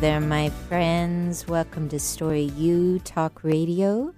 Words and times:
There, 0.00 0.18
my 0.18 0.48
friends. 0.48 1.46
Welcome 1.46 1.90
to 1.90 2.00
Story 2.00 2.44
U 2.56 3.00
Talk 3.00 3.44
Radio. 3.44 4.14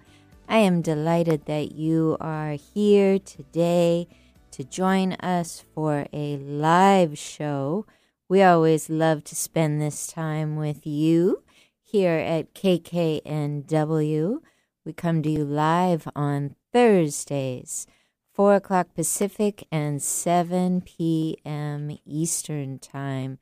I 0.48 0.58
am 0.58 0.80
delighted 0.80 1.46
that 1.46 1.72
you 1.72 2.16
are 2.20 2.52
here 2.52 3.18
today 3.18 4.06
to 4.52 4.62
join 4.62 5.14
us 5.14 5.64
for 5.74 6.06
a 6.12 6.36
live 6.36 7.18
show. 7.18 7.84
We 8.28 8.44
always 8.44 8.88
love 8.88 9.24
to 9.24 9.34
spend 9.34 9.80
this 9.82 10.06
time 10.06 10.54
with 10.54 10.86
you 10.86 11.42
here 11.80 12.16
at 12.16 12.54
KKNW. 12.54 14.38
We 14.84 14.92
come 14.92 15.20
to 15.24 15.30
you 15.30 15.44
live 15.44 16.06
on 16.14 16.54
Thursdays, 16.72 17.88
4 18.32 18.54
o'clock 18.54 18.94
Pacific 18.94 19.66
and 19.72 20.00
7 20.00 20.82
p.m. 20.82 21.98
Eastern 22.06 22.78
Time. 22.78 23.40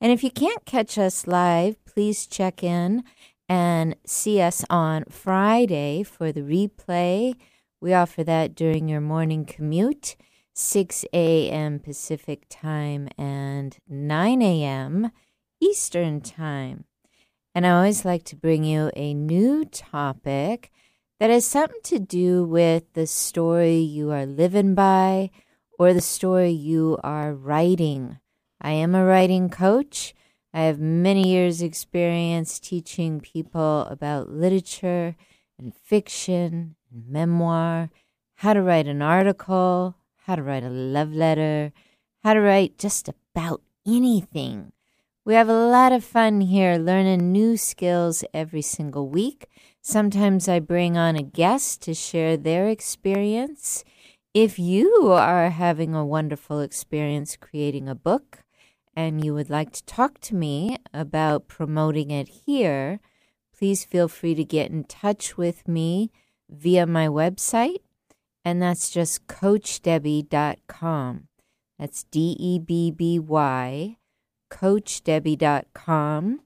And 0.00 0.10
if 0.10 0.24
you 0.24 0.30
can't 0.30 0.64
catch 0.64 0.96
us 0.96 1.26
live, 1.26 1.84
please 1.84 2.26
check 2.26 2.62
in 2.62 3.04
and 3.48 3.96
see 4.06 4.40
us 4.40 4.64
on 4.70 5.04
Friday 5.10 6.02
for 6.02 6.32
the 6.32 6.40
replay. 6.40 7.34
We 7.80 7.92
offer 7.92 8.24
that 8.24 8.54
during 8.54 8.88
your 8.88 9.00
morning 9.00 9.44
commute, 9.44 10.16
6 10.54 11.04
a.m. 11.12 11.80
Pacific 11.80 12.46
Time 12.48 13.08
and 13.18 13.76
9 13.88 14.42
a.m. 14.42 15.10
Eastern 15.60 16.20
Time. 16.20 16.84
And 17.54 17.66
I 17.66 17.70
always 17.70 18.04
like 18.04 18.24
to 18.26 18.36
bring 18.36 18.64
you 18.64 18.90
a 18.96 19.12
new 19.12 19.64
topic 19.64 20.70
that 21.18 21.30
has 21.30 21.44
something 21.44 21.80
to 21.84 21.98
do 21.98 22.44
with 22.44 22.92
the 22.94 23.06
story 23.06 23.78
you 23.78 24.10
are 24.12 24.24
living 24.24 24.74
by 24.74 25.30
or 25.78 25.92
the 25.92 26.00
story 26.00 26.50
you 26.50 26.98
are 27.02 27.34
writing. 27.34 28.18
I 28.62 28.72
am 28.72 28.94
a 28.94 29.04
writing 29.04 29.48
coach. 29.48 30.14
I 30.52 30.62
have 30.62 30.78
many 30.78 31.28
years' 31.28 31.62
experience 31.62 32.58
teaching 32.58 33.20
people 33.20 33.86
about 33.86 34.28
literature 34.28 35.16
and 35.58 35.74
fiction 35.74 36.76
and 36.92 37.08
memoir, 37.08 37.90
how 38.36 38.52
to 38.52 38.60
write 38.60 38.86
an 38.86 39.00
article, 39.00 39.96
how 40.26 40.34
to 40.36 40.42
write 40.42 40.62
a 40.62 40.68
love 40.68 41.12
letter, 41.12 41.72
how 42.22 42.34
to 42.34 42.40
write 42.40 42.76
just 42.76 43.08
about 43.08 43.62
anything. 43.86 44.72
We 45.24 45.34
have 45.34 45.48
a 45.48 45.68
lot 45.68 45.92
of 45.92 46.04
fun 46.04 46.42
here 46.42 46.76
learning 46.76 47.32
new 47.32 47.56
skills 47.56 48.24
every 48.34 48.62
single 48.62 49.08
week. 49.08 49.48
Sometimes 49.80 50.48
I 50.48 50.58
bring 50.60 50.98
on 50.98 51.16
a 51.16 51.22
guest 51.22 51.82
to 51.82 51.94
share 51.94 52.36
their 52.36 52.68
experience. 52.68 53.84
If 54.34 54.58
you 54.58 55.12
are 55.12 55.50
having 55.50 55.94
a 55.94 56.04
wonderful 56.04 56.60
experience 56.60 57.36
creating 57.36 57.88
a 57.88 57.94
book, 57.94 58.44
and 59.06 59.24
you 59.24 59.32
would 59.32 59.48
like 59.48 59.72
to 59.72 59.82
talk 59.84 60.20
to 60.20 60.34
me 60.34 60.76
about 60.92 61.48
promoting 61.48 62.10
it 62.10 62.28
here, 62.28 63.00
please 63.56 63.82
feel 63.82 64.08
free 64.08 64.34
to 64.34 64.44
get 64.44 64.70
in 64.70 64.84
touch 64.84 65.38
with 65.38 65.66
me 65.66 66.10
via 66.50 66.86
my 66.86 67.08
website, 67.08 67.78
and 68.44 68.60
that's 68.60 68.90
just 68.90 69.26
coachdebby.com. 69.26 71.28
That's 71.78 72.02
D 72.04 72.36
E 72.38 72.58
B 72.58 72.90
B 72.90 73.18
Y, 73.18 73.96
coachdebby.com. 74.50 76.40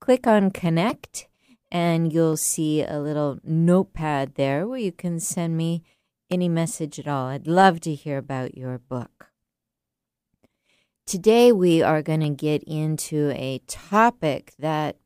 Click 0.00 0.26
on 0.26 0.50
connect, 0.50 1.28
and 1.70 2.10
you'll 2.10 2.38
see 2.38 2.82
a 2.82 3.00
little 3.00 3.38
notepad 3.44 4.36
there 4.36 4.66
where 4.66 4.78
you 4.78 4.92
can 4.92 5.20
send 5.20 5.58
me 5.58 5.82
any 6.30 6.48
message 6.48 6.98
at 6.98 7.06
all. 7.06 7.26
I'd 7.26 7.46
love 7.46 7.80
to 7.80 7.94
hear 7.94 8.16
about 8.16 8.56
your 8.56 8.78
book. 8.78 9.31
Today, 11.04 11.50
we 11.50 11.82
are 11.82 12.00
going 12.00 12.20
to 12.20 12.30
get 12.30 12.62
into 12.62 13.32
a 13.34 13.60
topic 13.66 14.54
that 14.58 14.96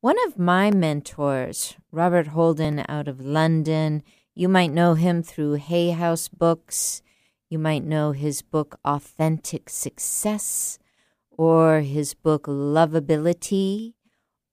one 0.00 0.16
of 0.26 0.38
my 0.38 0.70
mentors, 0.70 1.76
Robert 1.90 2.28
Holden 2.28 2.84
out 2.88 3.08
of 3.08 3.20
London, 3.20 4.02
you 4.34 4.48
might 4.48 4.70
know 4.70 4.94
him 4.94 5.22
through 5.24 5.54
Hay 5.54 5.90
House 5.90 6.28
Books. 6.28 7.02
You 7.50 7.58
might 7.58 7.84
know 7.84 8.12
his 8.12 8.42
book 8.42 8.78
Authentic 8.84 9.68
Success 9.68 10.78
or 11.30 11.80
his 11.80 12.14
book 12.14 12.44
Lovability 12.46 13.94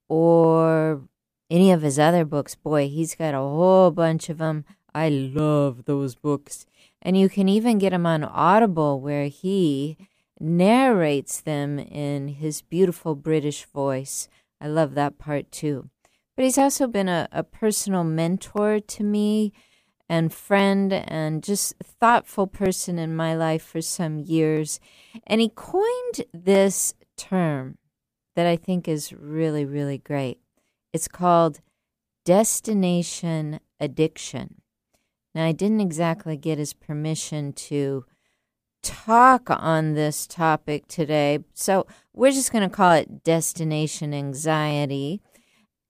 or 0.10 1.04
any 1.50 1.72
of 1.72 1.84
his 1.84 2.00
other 2.00 2.26
books. 2.26 2.56
Boy, 2.56 2.90
he's 2.90 3.14
got 3.14 3.36
a 3.36 3.38
whole 3.38 3.92
bunch 3.92 4.30
of 4.30 4.40
them. 4.40 4.66
I 4.96 5.10
love 5.10 5.86
those 5.86 6.16
books. 6.16 6.66
And 7.04 7.16
you 7.16 7.30
can 7.30 7.48
even 7.48 7.78
get 7.78 7.92
them 7.92 8.08
on 8.08 8.24
Audible 8.24 9.00
where 9.00 9.28
he 9.28 9.96
narrates 10.40 11.42
them 11.42 11.80
in 11.80 12.28
his 12.28 12.62
beautiful 12.62 13.16
British 13.16 13.66
voice. 13.66 14.28
I 14.62 14.68
love 14.68 14.96
that 14.96 15.18
part 15.18 15.52
too. 15.52 15.90
But 16.36 16.46
he's 16.46 16.58
also 16.58 16.88
been 16.88 17.10
a, 17.10 17.28
a 17.32 17.44
personal 17.44 18.04
mentor 18.04 18.80
to 18.80 19.04
me 19.04 19.54
and 20.10 20.34
friend 20.34 20.94
and 20.94 21.44
just 21.44 21.74
thoughtful 21.84 22.48
person 22.48 22.98
in 23.00 23.16
my 23.16 23.36
life 23.36 23.64
for 23.64 23.82
some 23.82 24.20
years. 24.20 24.80
And 25.26 25.42
he 25.42 25.50
coined 25.50 26.26
this 26.34 26.94
term 27.18 27.78
that 28.36 28.46
I 28.46 28.56
think 28.56 28.88
is 28.88 29.12
really, 29.12 29.66
really 29.66 29.98
great. 29.98 30.40
It's 30.94 31.08
called 31.08 31.60
destination 32.24 33.60
addiction. 33.80 34.62
Now, 35.34 35.46
I 35.46 35.52
didn't 35.52 35.82
exactly 35.82 36.38
get 36.38 36.58
his 36.58 36.74
permission 36.74 37.54
to 37.54 38.06
talk 38.88 39.50
on 39.50 39.94
this 39.94 40.26
topic 40.26 40.88
today. 40.88 41.40
So 41.54 41.86
we're 42.14 42.32
just 42.32 42.52
going 42.52 42.68
to 42.68 42.76
call 42.76 42.94
it 42.94 43.24
destination 43.24 44.14
anxiety. 44.14 45.22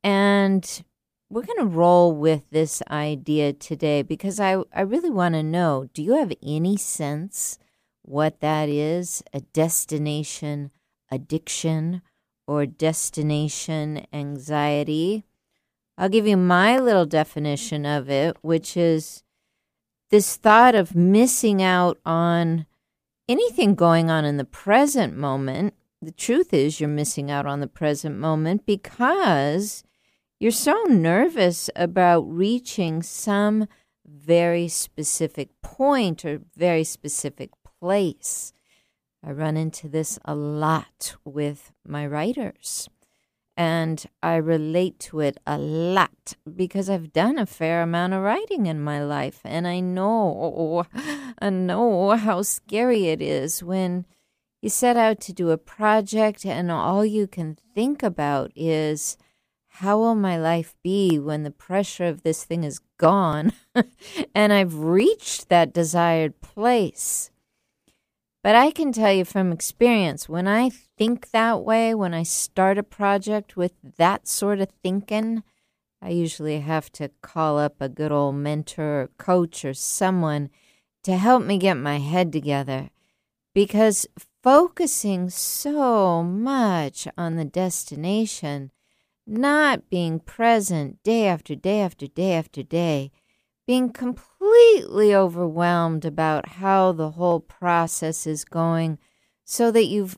And 0.03 0.83
we're 1.29 1.45
going 1.45 1.59
to 1.59 1.65
roll 1.65 2.15
with 2.15 2.49
this 2.49 2.81
idea 2.89 3.53
today 3.53 4.01
because 4.01 4.39
I, 4.39 4.63
I 4.73 4.81
really 4.81 5.09
want 5.09 5.35
to 5.35 5.43
know 5.43 5.89
do 5.93 6.01
you 6.01 6.13
have 6.13 6.33
any 6.41 6.77
sense 6.77 7.59
what 8.01 8.39
that 8.39 8.69
is? 8.69 9.21
A 9.33 9.41
destination 9.41 10.71
addiction 11.11 12.01
or 12.47 12.65
destination 12.65 14.07
anxiety? 14.13 15.25
I'll 15.97 16.09
give 16.09 16.27
you 16.27 16.37
my 16.37 16.77
little 16.77 17.05
definition 17.05 17.85
of 17.85 18.09
it, 18.09 18.37
which 18.41 18.77
is 18.77 19.23
this 20.09 20.37
thought 20.37 20.75
of 20.75 20.95
missing 20.95 21.61
out 21.61 21.97
on 22.05 22.66
anything 23.27 23.75
going 23.75 24.09
on 24.09 24.25
in 24.25 24.37
the 24.37 24.45
present 24.45 25.15
moment, 25.15 25.73
the 26.01 26.11
truth 26.11 26.53
is 26.53 26.79
you're 26.79 26.89
missing 26.89 27.31
out 27.31 27.45
on 27.45 27.59
the 27.59 27.67
present 27.67 28.17
moment 28.17 28.65
because 28.65 29.83
you're 30.39 30.51
so 30.51 30.83
nervous 30.87 31.69
about 31.75 32.21
reaching 32.21 33.01
some 33.01 33.67
very 34.05 34.67
specific 34.67 35.49
point 35.61 36.23
or 36.23 36.41
very 36.55 36.83
specific 36.83 37.49
place. 37.79 38.53
I 39.23 39.31
run 39.31 39.57
into 39.57 39.89
this 39.89 40.19
a 40.23 40.35
lot 40.35 41.15
with 41.25 41.71
my 41.85 42.05
writers. 42.05 42.87
And 43.57 44.05
I 44.21 44.35
relate 44.35 44.99
to 45.09 45.19
it 45.19 45.37
a 45.47 45.57
lot 45.57 46.35
because 46.55 46.91
I've 46.91 47.11
done 47.11 47.39
a 47.39 47.47
fair 47.47 47.81
amount 47.81 48.13
of 48.13 48.21
writing 48.21 48.67
in 48.67 48.79
my 48.79 49.03
life. 49.03 49.41
And 49.43 49.67
I 49.67 49.79
know, 49.79 50.85
I 51.41 51.49
know 51.49 52.11
how 52.11 52.43
scary 52.43 53.07
it 53.07 53.19
is 53.19 53.63
when 53.63 54.05
you 54.61 54.69
set 54.69 54.95
out 54.95 55.19
to 55.21 55.33
do 55.33 55.49
a 55.49 55.57
project 55.57 56.45
and 56.45 56.71
all 56.71 57.03
you 57.03 57.25
can 57.25 57.57
think 57.73 58.03
about 58.03 58.51
is 58.55 59.17
how 59.67 59.97
will 59.97 60.15
my 60.15 60.37
life 60.37 60.75
be 60.83 61.19
when 61.19 61.43
the 61.43 61.51
pressure 61.51 62.05
of 62.05 62.23
this 62.23 62.43
thing 62.43 62.63
is 62.63 62.79
gone 62.97 63.53
and 64.35 64.53
I've 64.53 64.75
reached 64.75 65.49
that 65.49 65.73
desired 65.73 66.41
place? 66.41 67.31
But 68.47 68.55
I 68.55 68.71
can 68.71 68.93
tell 68.93 69.11
you 69.11 69.25
from 69.25 69.51
experience, 69.51 70.29
when 70.29 70.47
I 70.47 70.69
think 70.69 71.31
that 71.31 71.65
way, 71.65 71.93
when 71.93 72.13
I 72.13 72.23
start 72.23 72.77
a 72.77 72.81
project 72.81 73.57
with 73.57 73.73
that 73.97 74.25
sort 74.25 74.61
of 74.61 74.69
thinking, 74.81 75.43
I 76.01 76.11
usually 76.11 76.61
have 76.61 76.89
to 76.93 77.11
call 77.21 77.59
up 77.59 77.75
a 77.81 77.89
good 77.89 78.13
old 78.13 78.35
mentor 78.35 79.01
or 79.01 79.09
coach 79.17 79.65
or 79.65 79.73
someone 79.73 80.49
to 81.03 81.17
help 81.17 81.43
me 81.43 81.57
get 81.57 81.73
my 81.73 81.97
head 81.97 82.31
together. 82.31 82.89
Because 83.53 84.07
focusing 84.41 85.29
so 85.29 86.23
much 86.23 87.05
on 87.17 87.35
the 87.35 87.43
destination, 87.43 88.71
not 89.25 89.89
being 89.89 90.21
present 90.21 91.03
day 91.03 91.27
after 91.27 91.53
day 91.53 91.81
after 91.81 92.07
day 92.07 92.35
after 92.35 92.63
day, 92.63 93.11
being 93.67 93.91
completely 93.91 95.13
overwhelmed 95.13 96.05
about 96.05 96.47
how 96.47 96.93
the 96.93 97.11
whole 97.11 97.41
process 97.41 98.25
is 98.25 98.45
going, 98.45 98.97
so 99.43 99.69
that 99.71 99.85
you've, 99.85 100.17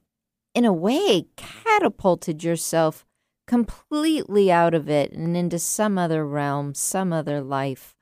in 0.53 0.63
a 0.63 0.71
way, 0.71 1.25
catapulted 1.35 2.43
yourself 2.43 3.05
completely 3.47 4.51
out 4.51 4.75
of 4.75 4.87
it 4.87 5.11
and 5.11 5.35
into 5.35 5.57
some 5.57 5.97
other 5.97 6.23
realm, 6.23 6.75
some 6.75 7.11
other 7.11 7.41
life. 7.41 7.97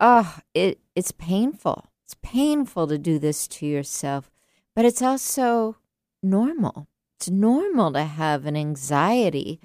Oh, 0.00 0.38
it, 0.54 0.78
it's 0.94 1.10
painful. 1.10 1.86
It's 2.04 2.14
painful 2.22 2.86
to 2.86 2.96
do 2.96 3.18
this 3.18 3.48
to 3.48 3.66
yourself, 3.66 4.30
but 4.76 4.84
it's 4.84 5.02
also 5.02 5.78
normal. 6.22 6.88
It's 7.18 7.28
normal 7.28 7.92
to 7.94 8.04
have 8.04 8.46
an 8.46 8.56
anxiety 8.56 9.58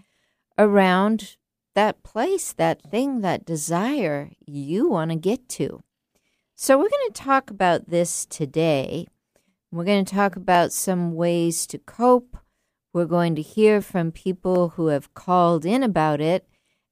around 0.57 1.38
that 1.75 2.04
place, 2.04 2.54
that 2.54 2.81
thing, 2.81 3.21
that 3.21 3.45
desire 3.45 4.31
you 4.45 4.89
want 4.89 5.12
to 5.12 5.18
get 5.18 5.48
to. 5.50 5.81
So, 6.56 6.77
we're 6.77 6.89
going 6.89 7.12
to 7.13 7.21
talk 7.21 7.50
about 7.50 7.89
this 7.89 8.25
today. 8.25 9.07
We're 9.71 9.86
going 9.86 10.04
to 10.04 10.16
talk 10.16 10.36
about 10.36 10.74
some 10.74 11.13
ways 11.13 11.68
to 11.68 11.77
cope. 11.77 12.38
We're 12.92 13.06
going 13.06 13.36
to 13.36 13.42
hear 13.42 13.81
from 13.81 14.12
people 14.12 14.69
who 14.69 14.88
have 14.88 15.13
called 15.13 15.66
in 15.66 15.83
about 15.83 16.19
it 16.19 16.48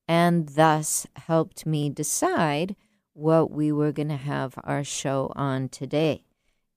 and 0.07 0.47
thus 0.49 1.05
helped 1.15 1.65
me 1.65 1.89
decide 1.89 2.75
what 3.13 3.51
we 3.51 3.71
were 3.71 3.91
going 3.91 4.09
to 4.09 4.15
have 4.15 4.53
our 4.63 4.83
show 4.83 5.33
on 5.35 5.69
today. 5.69 6.23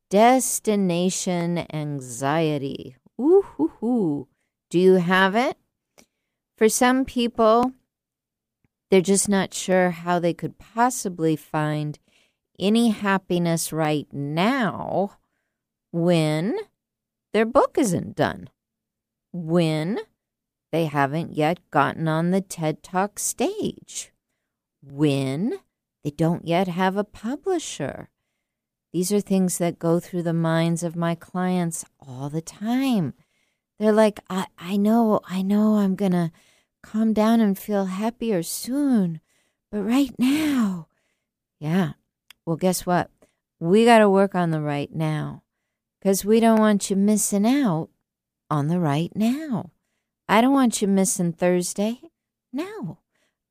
Destination 0.09 1.67
anxiety. 1.73 2.97
Ooh, 3.21 3.43
hoo, 3.43 3.73
hoo. 3.81 4.29
Do 4.71 4.79
you 4.79 4.95
have 4.95 5.37
it? 5.37 5.57
For 6.57 6.69
some 6.69 7.05
people, 7.05 7.73
they're 8.91 9.01
just 9.01 9.29
not 9.29 9.55
sure 9.55 9.91
how 9.91 10.19
they 10.19 10.35
could 10.35 10.59
possibly 10.59 11.37
find 11.37 11.99
any 12.59 12.91
happiness 12.91 13.73
right 13.73 14.07
now 14.13 15.17
when 15.93 16.57
their 17.33 17.47
book 17.47 17.77
isn't 17.79 18.17
done, 18.17 18.51
when 19.33 20.01
they 20.73 20.87
haven't 20.87 21.33
yet 21.33 21.59
gotten 21.71 22.09
on 22.09 22.31
the 22.31 22.41
TED 22.41 22.83
Talk 22.83 23.19
stage, 23.19 24.13
when 24.83 25.61
they 26.03 26.11
don't 26.11 26.47
yet 26.47 26.69
have 26.69 26.97
a 26.97 27.05
publisher. 27.05 28.09
These 28.93 29.13
are 29.13 29.21
things 29.21 29.59
that 29.59 29.79
go 29.79 30.01
through 30.01 30.25
the 30.25 30.33
minds 30.33 30.83
of 30.83 30.97
my 30.97 31.15
clients 31.15 31.85
all 32.01 32.29
the 32.29 32.43
time. 32.43 33.15
They're 33.79 33.93
like, 33.93 34.19
I, 34.29 34.47
I 34.59 34.77
know, 34.77 35.21
I 35.29 35.43
know 35.43 35.77
I'm 35.77 35.95
going 35.95 36.13
to 36.13 36.33
calm 36.83 37.13
down 37.13 37.41
and 37.41 37.59
feel 37.59 37.87
happier 37.87 38.43
soon, 38.43 39.21
but 39.71 39.83
right 39.83 40.13
now, 40.19 40.89
yeah, 41.59 41.93
well, 42.45 42.57
guess 42.57 42.87
what? 42.87 43.11
We 43.59 43.85
got 43.85 43.99
to 43.99 44.09
work 44.09 44.35
on 44.35 44.51
the 44.51 44.61
right 44.61 44.93
now 44.95 45.43
because 46.01 46.25
we 46.25 46.41
don't 46.41 46.59
want 46.59 46.91
you 46.91 46.97
missing 46.97 47.47
out 47.47 47.91
on 48.51 48.69
the 48.69 48.81
right 48.81 49.13
now. 49.15 49.71
I 50.29 50.41
don't 50.41 50.55
want 50.55 50.81
you 50.81 50.89
missing 50.89 51.33
Thursday. 51.33 52.01
No, 52.53 52.99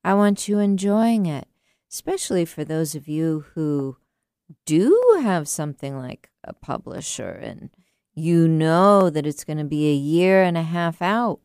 I 0.02 0.14
want 0.14 0.48
you 0.48 0.58
enjoying 0.58 1.26
it, 1.26 1.46
especially 1.90 2.44
for 2.44 2.64
those 2.64 2.94
of 2.94 3.08
you 3.08 3.44
who 3.54 3.96
do 4.66 5.20
have 5.22 5.48
something 5.48 5.96
like 5.96 6.30
a 6.42 6.52
publisher 6.52 7.30
and 7.30 7.70
you 8.14 8.48
know 8.48 9.08
that 9.10 9.26
it's 9.26 9.44
going 9.44 9.58
to 9.58 9.64
be 9.64 9.90
a 9.90 9.94
year 9.94 10.42
and 10.42 10.58
a 10.58 10.62
half 10.62 11.00
out. 11.00 11.40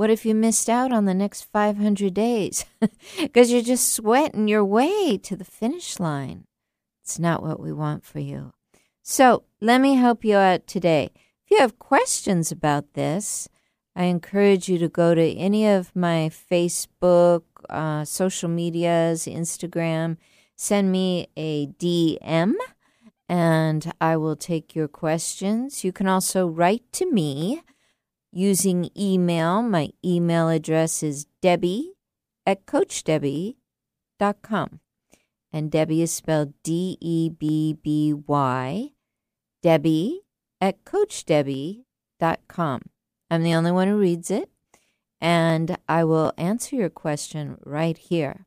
What 0.00 0.08
if 0.08 0.24
you 0.24 0.34
missed 0.34 0.70
out 0.70 0.94
on 0.94 1.04
the 1.04 1.12
next 1.12 1.42
500 1.52 2.14
days? 2.14 2.64
Because 3.20 3.52
you're 3.52 3.60
just 3.60 3.92
sweating 3.92 4.48
your 4.48 4.64
way 4.64 5.18
to 5.18 5.36
the 5.36 5.44
finish 5.44 6.00
line. 6.00 6.44
It's 7.04 7.18
not 7.18 7.42
what 7.42 7.60
we 7.60 7.70
want 7.70 8.02
for 8.02 8.18
you. 8.18 8.52
So 9.02 9.42
let 9.60 9.78
me 9.82 9.96
help 9.96 10.24
you 10.24 10.36
out 10.36 10.66
today. 10.66 11.10
If 11.44 11.50
you 11.50 11.58
have 11.58 11.78
questions 11.78 12.50
about 12.50 12.94
this, 12.94 13.46
I 13.94 14.04
encourage 14.04 14.70
you 14.70 14.78
to 14.78 14.88
go 14.88 15.14
to 15.14 15.34
any 15.34 15.68
of 15.68 15.94
my 15.94 16.30
Facebook, 16.30 17.42
uh, 17.68 18.06
social 18.06 18.48
medias, 18.48 19.26
Instagram, 19.26 20.16
send 20.56 20.90
me 20.90 21.28
a 21.36 21.66
DM 21.66 22.54
and 23.28 23.92
I 24.00 24.16
will 24.16 24.36
take 24.36 24.74
your 24.74 24.88
questions. 24.88 25.84
You 25.84 25.92
can 25.92 26.08
also 26.08 26.46
write 26.46 26.90
to 26.92 27.12
me 27.12 27.60
using 28.32 28.90
email. 28.96 29.62
My 29.62 29.90
email 30.04 30.48
address 30.48 31.02
is 31.02 31.26
debby 31.40 31.94
at 32.46 32.66
coachdebby.com 32.66 34.80
and 35.52 35.70
Debby 35.70 36.02
is 36.02 36.12
spelled 36.12 36.52
D 36.62 36.96
E 37.00 37.28
B 37.28 37.76
B 37.82 38.14
Y, 38.14 38.90
Debby 39.62 40.22
at 40.60 40.84
CoachDebby.com. 40.84 42.82
I'm 43.30 43.42
the 43.42 43.54
only 43.54 43.72
one 43.72 43.88
who 43.88 43.98
reads 43.98 44.30
it, 44.30 44.50
and 45.20 45.76
I 45.88 46.04
will 46.04 46.32
answer 46.36 46.76
your 46.76 46.90
question 46.90 47.56
right 47.64 47.96
here. 47.96 48.46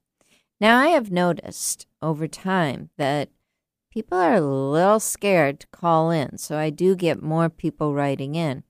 Now, 0.59 0.77
I 0.77 0.87
have 0.87 1.11
noticed 1.11 1.87
over 2.01 2.27
time 2.27 2.89
that 2.97 3.29
people 3.91 4.17
are 4.17 4.35
a 4.35 4.41
little 4.41 4.99
scared 4.99 5.61
to 5.61 5.67
call 5.67 6.11
in, 6.11 6.37
so 6.37 6.57
I 6.57 6.69
do 6.69 6.95
get 6.95 7.21
more 7.21 7.49
people 7.49 7.93
writing 7.93 8.35
in. 8.35 8.63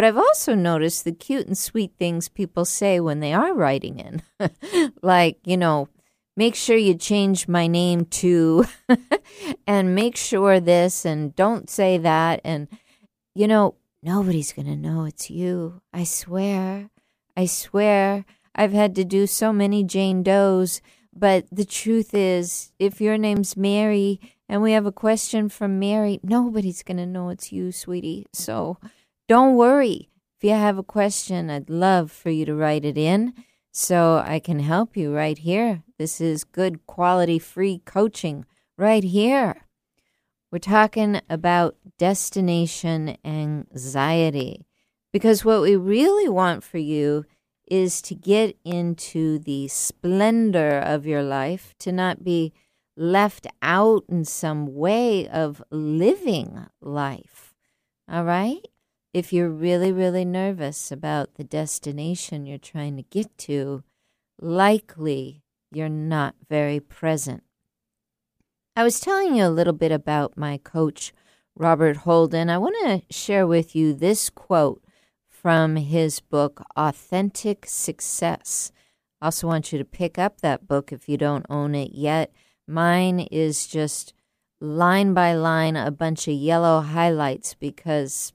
But 0.00 0.06
I've 0.06 0.16
also 0.16 0.54
noticed 0.54 1.04
the 1.04 1.12
cute 1.12 1.46
and 1.46 1.58
sweet 1.58 1.92
things 1.98 2.30
people 2.30 2.64
say 2.64 3.00
when 3.00 3.20
they 3.20 3.34
are 3.34 3.52
writing 3.52 3.98
in. 3.98 4.22
like, 5.02 5.36
you 5.44 5.58
know, 5.58 5.90
make 6.38 6.54
sure 6.54 6.78
you 6.78 6.94
change 6.94 7.46
my 7.46 7.66
name 7.66 8.06
to 8.06 8.64
and 9.66 9.94
make 9.94 10.16
sure 10.16 10.58
this 10.58 11.04
and 11.04 11.36
don't 11.36 11.68
say 11.68 11.98
that. 11.98 12.40
And 12.44 12.68
you 13.34 13.46
know 13.46 13.74
nobody's 14.02 14.54
going 14.54 14.68
to 14.68 14.74
know 14.74 15.04
it's 15.04 15.28
you. 15.28 15.82
I 15.92 16.04
swear 16.04 16.88
i 17.36 17.44
swear. 17.44 18.24
I've 18.54 18.72
had 18.72 18.94
to 18.94 19.04
do 19.04 19.26
so 19.26 19.52
many 19.52 19.84
jane 19.84 20.22
does. 20.22 20.80
But 21.14 21.44
the 21.52 21.66
truth 21.66 22.14
is 22.14 22.72
if 22.78 23.02
your 23.02 23.18
name's 23.18 23.54
mary 23.54 24.18
and 24.48 24.62
we 24.62 24.72
have 24.72 24.86
a 24.86 24.92
question 24.92 25.50
from 25.50 25.78
mary 25.78 26.20
nobody's 26.22 26.82
going 26.82 26.96
to 26.96 27.04
know 27.04 27.28
it's 27.28 27.52
you 27.52 27.70
sweetie. 27.70 28.24
So 28.32 28.78
don't 29.30 29.54
worry 29.54 30.10
if 30.36 30.44
you 30.44 30.50
have 30.50 30.76
a 30.76 30.82
question 30.82 31.48
i'd 31.48 31.70
love 31.70 32.10
for 32.10 32.30
you 32.30 32.44
to 32.44 32.54
write 32.54 32.84
it 32.84 32.98
in 32.98 33.32
so 33.72 34.22
I 34.26 34.40
can 34.40 34.58
help 34.60 34.96
you 34.96 35.14
right 35.14 35.38
here. 35.38 35.82
This 35.98 36.20
is 36.20 36.44
good 36.44 36.86
quality 36.86 37.38
free 37.38 37.82
coaching 37.84 38.44
right 38.76 39.04
here. 39.04 39.66
We're 40.50 40.58
talking 40.58 41.20
about 41.28 41.76
destination 41.98 43.16
anxiety 43.24 44.66
because 45.12 45.44
what 45.44 45.62
we 45.62 45.76
really 45.76 46.28
want 46.28 46.64
for 46.64 46.78
you 46.78 47.24
is 47.70 48.02
to 48.02 48.16
get 48.16 48.56
into 48.64 49.38
the 49.38 49.68
splendor 49.68 50.78
of 50.78 51.06
your 51.06 51.22
life, 51.22 51.74
to 51.78 51.92
not 51.92 52.24
be 52.24 52.52
left 52.96 53.46
out 53.62 54.04
in 54.08 54.24
some 54.24 54.74
way 54.74 55.28
of 55.28 55.62
living 55.70 56.66
life. 56.80 57.54
All 58.10 58.24
right? 58.24 58.66
If 59.12 59.32
you're 59.32 59.50
really, 59.50 59.92
really 59.92 60.24
nervous 60.24 60.92
about 60.92 61.34
the 61.34 61.44
destination 61.44 62.46
you're 62.46 62.58
trying 62.58 62.96
to 62.96 63.02
get 63.02 63.36
to, 63.38 63.82
likely 64.40 65.42
you're 65.72 65.88
not 65.88 66.34
very 66.48 66.80
present. 66.80 67.42
I 68.76 68.84
was 68.84 69.00
telling 69.00 69.34
you 69.34 69.44
a 69.44 69.50
little 69.50 69.72
bit 69.72 69.92
about 69.92 70.36
my 70.36 70.58
coach, 70.58 71.12
Robert 71.56 71.98
Holden. 71.98 72.48
I 72.48 72.58
want 72.58 72.76
to 72.84 73.14
share 73.14 73.46
with 73.46 73.74
you 73.74 73.92
this 73.92 74.30
quote 74.30 74.82
from 75.28 75.76
his 75.76 76.20
book, 76.20 76.62
Authentic 76.76 77.66
Success. 77.66 78.70
I 79.20 79.26
also 79.26 79.46
want 79.46 79.72
you 79.72 79.78
to 79.78 79.84
pick 79.84 80.18
up 80.18 80.40
that 80.40 80.68
book 80.68 80.92
if 80.92 81.08
you 81.08 81.16
don't 81.16 81.46
own 81.50 81.74
it 81.74 81.92
yet. 81.92 82.32
Mine 82.66 83.20
is 83.20 83.66
just 83.66 84.14
line 84.60 85.14
by 85.14 85.34
line 85.34 85.76
a 85.76 85.90
bunch 85.90 86.28
of 86.28 86.34
yellow 86.34 86.80
highlights 86.80 87.54
because 87.54 88.32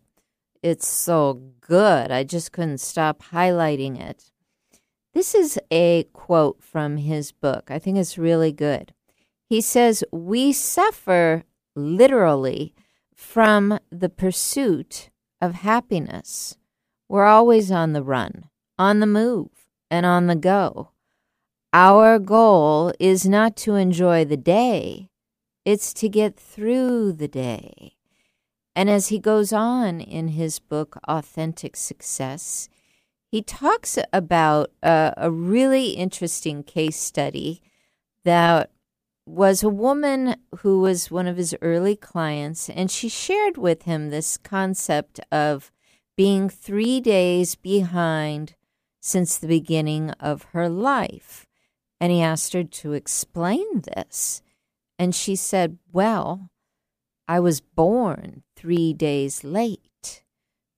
it's 0.66 0.88
so 0.88 1.44
good. 1.62 2.10
I 2.10 2.24
just 2.24 2.52
couldn't 2.52 2.80
stop 2.80 3.22
highlighting 3.32 4.02
it. 4.02 4.32
This 5.14 5.36
is 5.36 5.60
a 5.70 6.06
quote 6.12 6.64
from 6.64 6.98
his 6.98 7.32
book. 7.32 7.70
I 7.70 7.78
think 7.78 8.00
it's 8.00 8.18
really 8.18 8.52
good. 8.52 8.92
He 9.48 9.62
says, 9.62 10.04
We 10.12 10.52
suffer 10.52 11.44
literally 11.76 12.74
from 13.14 13.80
the 13.92 14.10
pursuit 14.10 15.12
of 15.40 15.54
happiness. 15.54 16.58
We're 17.08 17.26
always 17.26 17.70
on 17.70 17.94
the 17.94 18.02
run, 18.02 18.46
on 18.80 19.02
the 19.02 19.06
move, 19.06 19.52
and 19.92 20.04
on 20.04 20.26
the 20.26 20.36
go. 20.36 20.90
Our 21.74 22.18
goal 22.18 22.92
is 23.00 23.28
not 23.28 23.56
to 23.58 23.76
enjoy 23.76 24.26
the 24.26 24.36
day, 24.36 25.10
it's 25.64 25.94
to 25.94 26.10
get 26.10 26.36
through 26.36 27.14
the 27.14 27.28
day. 27.28 27.95
And 28.75 28.89
as 28.89 29.08
he 29.08 29.20
goes 29.20 29.53
on 29.53 30.01
in 30.01 30.29
his 30.29 30.60
book, 30.60 30.98
Authentic 31.08 31.77
Success, 31.77 32.67
he 33.32 33.41
talks 33.41 33.98
about 34.12 34.72
a, 34.84 35.13
a 35.17 35.32
really 35.32 35.91
interesting 35.91 36.62
case 36.63 36.98
study 36.98 37.62
that 38.25 38.72
was 39.25 39.63
a 39.63 39.70
woman 39.70 40.36
who 40.60 40.82
was 40.82 41.10
one 41.10 41.25
of 41.25 41.38
his 41.38 41.55
early 41.62 41.96
clients, 41.96 42.70
and 42.70 42.91
she 42.91 43.10
shared 43.10 43.58
with 43.58 43.84
him 43.84 44.10
this 44.10 44.38
concept 44.38 45.20
of 45.32 45.72
being 46.15 46.50
three 46.50 47.00
days 47.00 47.55
behind 47.55 48.55
since 49.01 49.38
the 49.38 49.48
beginning 49.48 50.12
of 50.12 50.44
her 50.53 50.70
life. 50.70 51.46
And 52.00 52.12
he 52.12 52.22
asked 52.22 52.53
her 52.53 52.63
to 52.63 52.94
explain 52.94 53.82
this. 53.96 54.41
And 55.00 55.13
she 55.15 55.36
said, 55.36 55.77
Well, 55.91 56.50
I 57.27 57.39
was 57.39 57.62
born 57.62 58.44
three 58.56 58.94
days 58.94 59.44
late. 59.44 60.24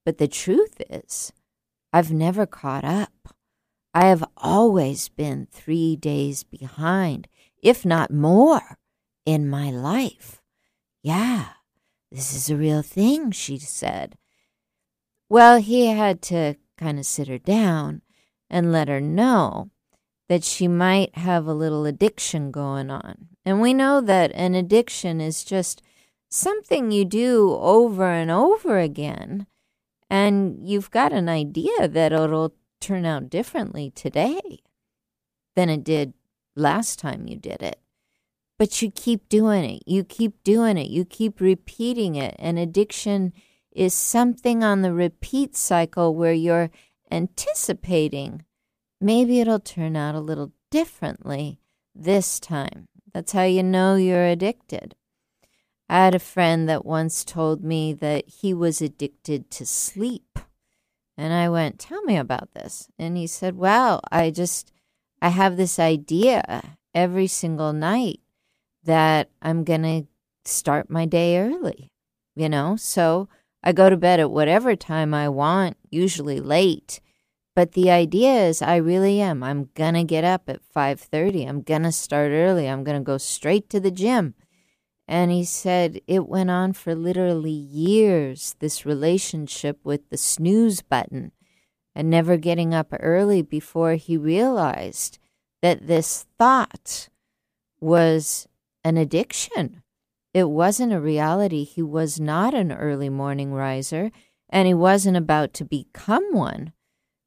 But 0.05 0.17
the 0.17 0.27
truth 0.27 0.81
is, 0.89 1.33
I've 1.91 2.11
never 2.11 2.45
caught 2.45 2.83
up. 2.83 3.35
I 3.93 4.05
have 4.05 4.23
always 4.37 5.09
been 5.09 5.47
three 5.51 5.95
days 5.95 6.43
behind, 6.43 7.27
if 7.63 7.85
not 7.85 8.11
more, 8.11 8.77
in 9.25 9.49
my 9.49 9.71
life. 9.71 10.41
Yeah, 11.01 11.49
this 12.11 12.33
is 12.33 12.49
a 12.49 12.55
real 12.55 12.81
thing, 12.81 13.31
she 13.31 13.57
said. 13.57 14.17
Well, 15.29 15.59
he 15.59 15.87
had 15.87 16.21
to 16.23 16.55
kind 16.77 16.99
of 16.99 17.05
sit 17.05 17.27
her 17.27 17.37
down 17.37 18.01
and 18.49 18.71
let 18.71 18.87
her 18.87 19.01
know 19.01 19.71
that 20.29 20.43
she 20.43 20.67
might 20.67 21.17
have 21.17 21.47
a 21.47 21.53
little 21.53 21.85
addiction 21.85 22.51
going 22.51 22.89
on. 22.89 23.29
And 23.45 23.61
we 23.61 23.73
know 23.73 24.01
that 24.01 24.31
an 24.33 24.55
addiction 24.55 25.21
is 25.21 25.43
just 25.43 25.81
something 26.29 26.91
you 26.91 27.05
do 27.05 27.57
over 27.59 28.05
and 28.05 28.31
over 28.31 28.79
again. 28.79 29.47
And 30.09 30.67
you've 30.67 30.91
got 30.91 31.11
an 31.11 31.29
idea 31.29 31.87
that 31.87 32.13
it'll 32.13 32.53
turn 32.79 33.05
out 33.05 33.29
differently 33.29 33.91
today 33.91 34.59
than 35.55 35.69
it 35.69 35.83
did 35.83 36.13
last 36.55 36.99
time 36.99 37.27
you 37.27 37.37
did 37.37 37.61
it. 37.61 37.79
But 38.57 38.81
you 38.81 38.89
keep 38.89 39.29
doing 39.29 39.63
it. 39.63 39.83
You 39.85 40.03
keep 40.03 40.43
doing 40.43 40.77
it. 40.77 40.87
You 40.87 41.05
keep 41.05 41.39
repeating 41.39 42.15
it. 42.15 42.35
And 42.39 42.57
addiction 42.57 43.33
is 43.71 43.93
something 43.93 44.63
on 44.63 44.81
the 44.81 44.93
repeat 44.93 45.55
cycle 45.55 46.15
where 46.15 46.33
you're 46.33 46.71
anticipating 47.11 48.43
maybe 48.99 49.39
it'll 49.39 49.59
turn 49.59 49.95
out 49.95 50.15
a 50.15 50.19
little 50.19 50.51
differently 50.71 51.59
this 51.93 52.39
time. 52.39 52.87
That's 53.13 53.31
how 53.31 53.43
you 53.43 53.63
know 53.63 53.95
you're 53.95 54.25
addicted. 54.25 54.95
I 55.89 55.95
had 56.05 56.15
a 56.15 56.19
friend 56.19 56.67
that 56.67 56.85
once 56.85 57.23
told 57.23 57.63
me 57.63 57.93
that 57.93 58.27
he 58.27 58.53
was 58.53 58.81
addicted 58.81 59.49
to 59.51 59.65
sleep. 59.65 60.39
And 61.17 61.33
I 61.33 61.49
went, 61.49 61.79
Tell 61.79 62.01
me 62.03 62.17
about 62.17 62.53
this. 62.53 62.89
And 62.99 63.17
he 63.17 63.27
said, 63.27 63.57
Well, 63.57 64.01
I 64.11 64.29
just, 64.29 64.71
I 65.21 65.29
have 65.29 65.57
this 65.57 65.79
idea 65.79 66.77
every 66.93 67.27
single 67.27 67.73
night 67.73 68.19
that 68.83 69.29
I'm 69.41 69.63
going 69.63 69.83
to 69.83 70.07
start 70.45 70.89
my 70.89 71.05
day 71.05 71.39
early, 71.39 71.91
you 72.35 72.49
know? 72.49 72.75
So 72.75 73.29
I 73.63 73.71
go 73.71 73.89
to 73.89 73.97
bed 73.97 74.19
at 74.19 74.31
whatever 74.31 74.75
time 74.75 75.13
I 75.13 75.29
want, 75.29 75.77
usually 75.89 76.39
late. 76.39 77.01
But 77.55 77.71
the 77.71 77.89
idea 77.89 78.47
is 78.47 78.61
I 78.61 78.75
really 78.75 79.19
am. 79.19 79.41
I'm 79.41 79.69
going 79.73 79.95
to 79.95 80.03
get 80.03 80.23
up 80.23 80.47
at 80.47 80.61
5:30. 80.75 81.47
I'm 81.47 81.61
going 81.61 81.83
to 81.83 81.91
start 81.91 82.31
early. 82.31 82.67
I'm 82.67 82.83
going 82.83 82.99
to 82.99 83.03
go 83.03 83.17
straight 83.17 83.69
to 83.71 83.79
the 83.79 83.89
gym. 83.89 84.35
And 85.07 85.31
he 85.31 85.45
said 85.45 86.01
it 86.05 86.27
went 86.27 86.49
on 86.49 86.73
for 86.73 86.93
literally 86.93 87.49
years, 87.49 88.55
this 88.59 88.85
relationship 88.85 89.79
with 89.83 90.09
the 90.09 90.17
snooze 90.17 90.81
button 90.81 91.31
and 91.95 92.09
never 92.09 92.37
getting 92.37 92.73
up 92.73 92.93
early 92.99 93.41
before 93.41 93.93
he 93.93 94.17
realized 94.17 95.17
that 95.61 95.87
this 95.87 96.25
thought 96.37 97.09
was 97.79 98.47
an 98.83 98.97
addiction. 98.97 99.81
It 100.33 100.49
wasn't 100.49 100.93
a 100.93 100.99
reality. 100.99 101.63
He 101.63 101.81
was 101.81 102.19
not 102.19 102.53
an 102.53 102.71
early 102.71 103.09
morning 103.09 103.53
riser, 103.53 104.11
and 104.49 104.67
he 104.67 104.73
wasn't 104.73 105.17
about 105.17 105.53
to 105.55 105.65
become 105.65 106.33
one 106.33 106.73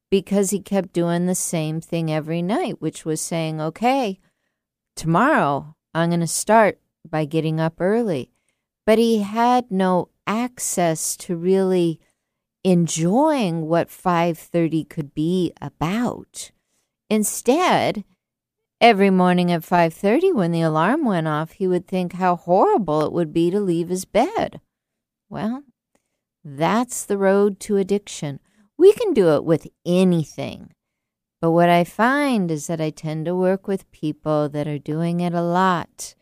because 0.09 0.51
he 0.51 0.59
kept 0.59 0.93
doing 0.93 1.25
the 1.25 1.35
same 1.35 1.81
thing 1.81 2.11
every 2.11 2.41
night, 2.41 2.81
which 2.81 3.05
was 3.05 3.19
saying, 3.19 3.59
okay, 3.59 4.19
tomorrow 4.95 5.75
I'm 5.93 6.09
going 6.09 6.21
to 6.21 6.27
start 6.27 6.79
by 7.09 7.25
getting 7.25 7.59
up 7.59 7.79
early. 7.79 8.31
But 8.85 8.97
he 8.97 9.19
had 9.19 9.71
no 9.71 10.09
access 10.27 11.15
to 11.17 11.35
really 11.35 11.99
enjoying 12.63 13.67
what 13.67 13.89
5:30 13.89 14.83
could 14.83 15.13
be 15.13 15.53
about. 15.61 16.51
Instead, 17.09 18.03
every 18.79 19.09
morning 19.09 19.51
at 19.51 19.63
5:30 19.63 20.31
when 20.31 20.51
the 20.51 20.61
alarm 20.61 21.05
went 21.05 21.27
off, 21.27 21.51
he 21.53 21.67
would 21.67 21.87
think 21.87 22.13
how 22.13 22.35
horrible 22.35 23.01
it 23.01 23.11
would 23.11 23.33
be 23.33 23.51
to 23.51 23.59
leave 23.59 23.89
his 23.89 24.05
bed. 24.05 24.61
Well, 25.29 25.63
that's 26.43 27.05
the 27.05 27.17
road 27.17 27.59
to 27.61 27.77
addiction. 27.77 28.39
We 28.77 28.93
can 28.93 29.13
do 29.13 29.35
it 29.35 29.43
with 29.43 29.67
anything. 29.85 30.73
But 31.39 31.51
what 31.51 31.69
I 31.69 31.83
find 31.83 32.51
is 32.51 32.67
that 32.67 32.81
I 32.81 32.91
tend 32.91 33.25
to 33.25 33.35
work 33.35 33.67
with 33.67 33.91
people 33.91 34.49
that 34.49 34.67
are 34.67 34.77
doing 34.77 35.19
it 35.19 35.33
a 35.33 35.41
lot 35.41 36.15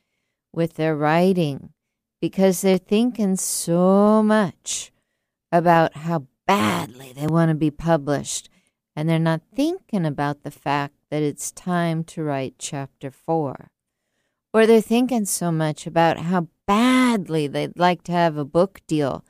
with 0.59 0.73
their 0.73 0.93
writing 0.93 1.71
because 2.19 2.59
they're 2.59 2.77
thinking 2.77 3.37
so 3.37 4.21
much 4.21 4.91
about 5.53 5.95
how 5.95 6.27
badly 6.45 7.13
they 7.13 7.27
want 7.27 7.47
to 7.47 7.55
be 7.55 7.71
published, 7.71 8.49
and 8.93 9.07
they're 9.07 9.17
not 9.17 9.39
thinking 9.55 10.05
about 10.05 10.43
the 10.43 10.51
fact 10.51 10.95
that 11.09 11.23
it's 11.23 11.49
time 11.53 12.03
to 12.03 12.21
write 12.21 12.55
chapter 12.57 13.09
four. 13.09 13.71
Or 14.53 14.65
they're 14.65 14.81
thinking 14.81 15.23
so 15.23 15.49
much 15.49 15.87
about 15.87 16.19
how 16.19 16.49
badly 16.67 17.47
they'd 17.47 17.79
like 17.79 18.03
to 18.03 18.11
have 18.11 18.35
a 18.35 18.43
book 18.43 18.81
deal. 18.85 19.23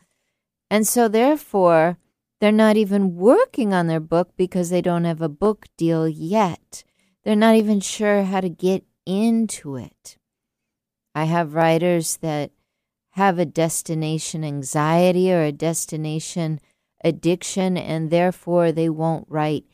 And 0.72 0.88
so, 0.88 1.08
therefore, 1.08 2.00
they're 2.42 2.52
not 2.52 2.76
even 2.76 3.16
working 3.16 3.72
on 3.72 3.86
their 3.86 4.00
book 4.00 4.32
because 4.36 4.72
they 4.72 4.82
don't 4.82 5.04
have 5.04 5.22
a 5.22 5.30
book 5.30 5.68
deal 5.78 6.10
yet. 6.10 6.84
They're 7.24 7.36
not 7.36 7.54
even 7.54 7.82
sure 7.82 8.24
how 8.24 8.42
to 8.42 8.50
get 8.50 8.84
into 9.06 9.76
it. 9.76 10.18
I 11.14 11.26
have 11.26 11.54
writers 11.56 12.18
that 12.18 12.52
have 13.12 13.40
a 13.40 13.46
destination 13.46 14.44
anxiety 14.44 15.32
or 15.32 15.44
a 15.44 15.52
destination 15.52 16.60
addiction, 17.04 17.78
and 17.78 18.10
therefore 18.10 18.72
they 18.72 18.90
won't 18.90 19.26
write 19.30 19.66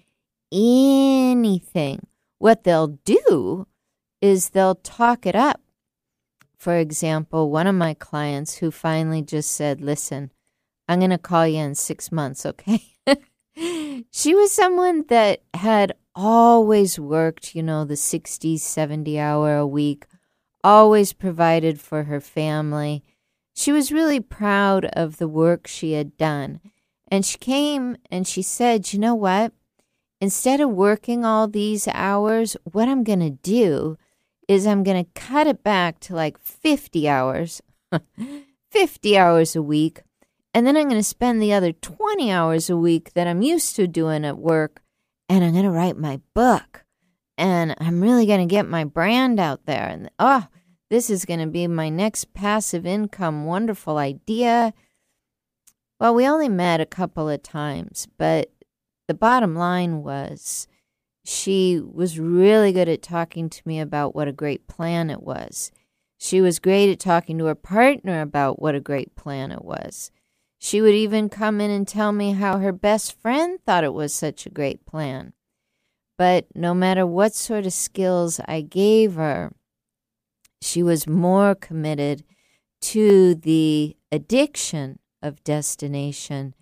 anything. 0.51 2.08
What 2.38 2.63
they'll 2.63 3.00
do 3.06 3.68
is 4.22 4.50
they'll 4.50 4.75
talk 4.75 5.25
it 5.25 5.36
up. 5.36 5.62
For 6.58 6.77
example, 6.77 7.51
one 7.51 7.68
of 7.68 7.75
my 7.75 7.94
clients 7.94 8.58
who 8.58 8.72
finally 8.72 9.22
just 9.22 9.51
said, 9.51 9.82
Listen, 9.82 10.32
I'm 10.88 11.00
going 11.00 11.12
to 11.12 11.18
call 11.18 11.48
you 11.48 11.60
in 11.60 11.75
six 11.75 12.12
months, 12.12 12.46
okay? 12.46 12.84
she 14.12 14.34
was 14.34 14.51
someone 14.51 15.06
that 15.10 15.44
had 15.54 15.94
always 16.15 16.98
worked, 16.98 17.56
you 17.56 17.62
know, 17.62 17.86
the 17.86 17.96
60, 17.96 18.58
70 18.58 19.20
hour 19.20 19.58
a 19.58 19.68
week 19.68 20.06
always 20.65 21.13
provided 21.13 21.79
for 21.79 22.03
her 22.03 22.19
family. 22.19 23.03
She 23.55 23.72
was 23.72 23.91
really 23.91 24.19
proud 24.19 24.86
of 24.86 25.17
the 25.17 25.27
work 25.27 25.67
she 25.67 25.93
had 25.93 26.17
done. 26.17 26.60
And 27.07 27.24
she 27.24 27.38
came 27.38 27.98
and 28.10 28.27
she 28.27 28.41
said, 28.41 28.91
You 28.91 29.00
know 29.00 29.13
what? 29.13 29.53
Instead 30.19 30.60
of 30.60 30.72
working 30.72 31.24
all 31.24 31.48
these 31.48 31.88
hours, 31.89 32.57
what 32.63 32.89
I'm 32.89 33.03
going 33.03 33.19
to 33.19 33.29
do 33.29 33.98
is 34.48 34.65
I'm 34.65 34.84
going 34.84 35.03
to 35.05 35.12
cut 35.13 35.45
it 35.45 35.63
back 35.63 36.00
to 36.01 36.15
like 36.15 36.39
50 36.39 37.07
hours, 37.07 37.62
50 38.72 39.17
hours 39.17 39.55
a 39.55 39.62
week. 39.62 40.01
And 40.53 40.65
then 40.65 40.75
I'm 40.75 40.86
going 40.86 40.95
to 40.95 41.03
spend 41.03 41.41
the 41.41 41.53
other 41.53 41.74
20 41.74 42.31
hours 42.31 42.69
a 42.69 42.77
week 42.77 43.13
that 43.13 43.27
I'm 43.27 43.41
used 43.43 43.75
to 43.75 43.88
doing 43.88 44.25
at 44.25 44.38
work 44.38 44.81
and 45.29 45.43
I'm 45.43 45.51
going 45.51 45.65
to 45.65 45.72
write 45.72 45.98
my 45.98 46.22
book 46.34 46.85
and 47.38 47.75
I'm 47.80 48.01
really 48.01 48.25
going 48.25 48.48
to 48.48 48.51
get 48.51 48.68
my 48.68 48.84
brand 48.84 49.39
out 49.39 49.65
there. 49.65 49.88
And 49.88 50.10
oh, 50.20 50.48
this 50.89 51.10
is 51.10 51.25
going 51.25 51.39
to 51.39 51.48
be 51.48 51.68
my 51.68 51.89
next 51.89 52.34
passive 52.34 52.86
income 52.86 53.46
wonderful 53.46 53.98
idea. 53.98 54.74
Well, 56.00 56.13
we 56.13 56.27
only 56.27 56.50
met 56.50 56.82
a 56.82 56.86
couple 56.86 57.30
of 57.30 57.42
times, 57.44 58.08
but 58.18 58.51
the 59.08 59.13
bottom 59.13 59.56
line 59.56 60.04
was 60.04 60.68
she 61.24 61.80
was 61.80 62.20
really 62.20 62.72
good 62.72 62.88
at 62.89 63.01
talking 63.01 63.50
to 63.50 63.62
me 63.65 63.80
about 63.80 64.15
what 64.15 64.27
a 64.27 64.34
great 64.34 64.68
plan 64.68 65.10
it 65.10 65.24
was. 65.24 65.72
She 66.18 66.42
was 66.42 66.60
great 66.60 66.92
at 66.92 67.00
talking 67.00 67.38
to 67.39 67.46
her 67.46 67.56
partner 67.56 68.22
about 68.22 68.62
what 68.62 68.75
a 68.75 68.80
great 68.80 69.15
plan 69.15 69.51
it 69.51 69.63
was. 69.63 70.12
She 70.60 70.82
would 70.82 70.94
even 70.94 71.30
come 71.30 71.60
in 71.62 71.70
and 71.72 71.88
tell 71.88 72.12
me 72.12 72.34
how 72.34 72.58
her 72.58 72.72
best 72.72 73.20
friend 73.20 73.60
thought 73.65 73.84
it 73.84 73.94
was 73.94 74.13
such 74.13 74.46
a 74.46 74.51
great 74.51 74.86
plan. 74.86 75.34
But 76.17 76.48
no 76.55 76.74
matter 76.74 77.05
what 77.05 77.34
sort 77.34 77.65
of 77.65 77.74
skills 77.74 78.39
I 78.48 78.62
gave 78.62 79.15
her, 79.15 79.51
she 80.62 80.81
was 80.81 81.07
more 81.07 81.55
committed 81.55 82.24
to 82.81 83.36
the 83.36 83.95
addiction 84.12 85.00
of 85.22 85.43
destination 85.43 86.53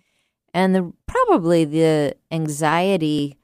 and 0.52 0.74
the 0.74 0.92
probably 1.06 1.64
the 1.64 2.16
anxiety 2.30 3.38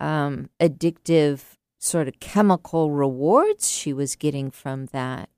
um, 0.00 0.50
addictive 0.60 1.40
sort 1.78 2.08
of 2.08 2.20
chemical 2.20 2.90
rewards 2.90 3.70
she 3.70 3.92
was 3.92 4.16
getting 4.16 4.50
from 4.50 4.86
that. 4.86 5.28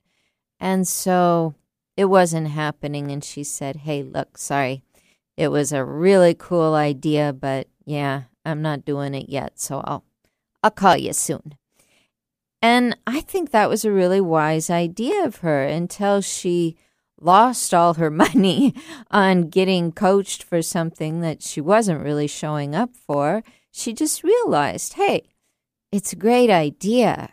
And 0.58 0.88
so 0.88 1.54
it 1.98 2.04
wasn't 2.04 2.46
happening 2.46 3.10
and 3.10 3.24
she 3.24 3.42
said 3.42 3.74
hey 3.74 4.04
look 4.04 4.38
sorry 4.38 4.84
it 5.36 5.48
was 5.48 5.72
a 5.72 5.84
really 5.84 6.32
cool 6.32 6.74
idea 6.74 7.32
but 7.32 7.66
yeah 7.84 8.22
i'm 8.44 8.62
not 8.62 8.84
doing 8.84 9.14
it 9.14 9.28
yet 9.28 9.58
so 9.58 9.80
i'll 9.84 10.04
I'll 10.62 10.70
call 10.70 10.96
you 10.96 11.12
soon. 11.12 11.54
And 12.60 12.96
I 13.06 13.20
think 13.20 13.50
that 13.50 13.68
was 13.68 13.84
a 13.84 13.92
really 13.92 14.20
wise 14.20 14.68
idea 14.68 15.24
of 15.24 15.36
her 15.36 15.62
until 15.62 16.20
she 16.20 16.76
lost 17.20 17.72
all 17.72 17.94
her 17.94 18.10
money 18.26 18.74
on 19.10 19.48
getting 19.48 19.92
coached 19.92 20.42
for 20.42 20.62
something 20.62 21.20
that 21.20 21.42
she 21.42 21.60
wasn't 21.60 22.02
really 22.02 22.26
showing 22.26 22.74
up 22.74 22.94
for. 22.94 23.42
She 23.70 23.92
just 23.92 24.24
realized, 24.24 24.94
hey, 24.94 25.28
it's 25.92 26.12
a 26.12 26.16
great 26.16 26.50
idea, 26.50 27.32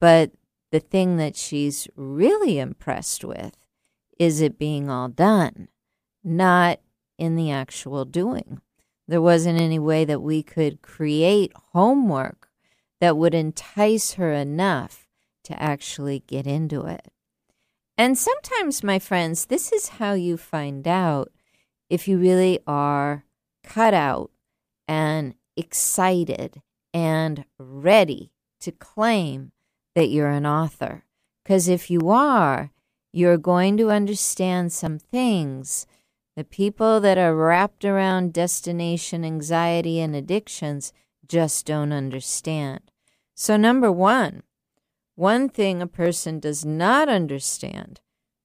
but 0.00 0.32
the 0.70 0.80
thing 0.80 1.18
that 1.18 1.36
she's 1.36 1.86
really 1.94 2.58
impressed 2.58 3.24
with 3.24 3.54
is 4.18 4.40
it 4.40 4.58
being 4.58 4.88
all 4.88 5.08
done, 5.08 5.68
not 6.24 6.80
in 7.18 7.36
the 7.36 7.50
actual 7.50 8.04
doing. 8.04 8.60
There 9.06 9.20
wasn't 9.20 9.60
any 9.60 9.78
way 9.78 10.04
that 10.06 10.22
we 10.22 10.42
could 10.42 10.80
create 10.80 11.52
homework 11.72 12.48
that 13.02 13.16
would 13.16 13.34
entice 13.34 14.12
her 14.12 14.32
enough 14.32 15.08
to 15.42 15.60
actually 15.60 16.22
get 16.28 16.46
into 16.46 16.86
it. 16.86 17.08
And 17.98 18.16
sometimes, 18.16 18.84
my 18.84 19.00
friends, 19.00 19.46
this 19.46 19.72
is 19.72 19.98
how 19.98 20.12
you 20.12 20.36
find 20.36 20.86
out 20.86 21.32
if 21.90 22.06
you 22.06 22.16
really 22.16 22.60
are 22.64 23.24
cut 23.64 23.92
out 23.92 24.30
and 24.86 25.34
excited 25.56 26.62
and 26.94 27.44
ready 27.58 28.30
to 28.60 28.70
claim 28.70 29.50
that 29.96 30.06
you're 30.06 30.30
an 30.30 30.46
author. 30.46 31.04
Because 31.42 31.66
if 31.66 31.90
you 31.90 32.08
are, 32.08 32.70
you're 33.12 33.36
going 33.36 33.76
to 33.78 33.90
understand 33.90 34.72
some 34.72 35.00
things 35.00 35.88
the 36.36 36.44
people 36.44 37.00
that 37.00 37.18
are 37.18 37.34
wrapped 37.34 37.84
around 37.84 38.32
destination 38.32 39.24
anxiety 39.24 39.98
and 39.98 40.14
addictions 40.14 40.92
just 41.26 41.66
don't 41.66 41.92
understand. 41.92 42.91
So, 43.34 43.56
number 43.56 43.90
one, 43.90 44.42
one 45.14 45.48
thing 45.48 45.80
a 45.80 45.86
person 45.86 46.40
does 46.40 46.64
not 46.64 47.08
understand 47.08 48.00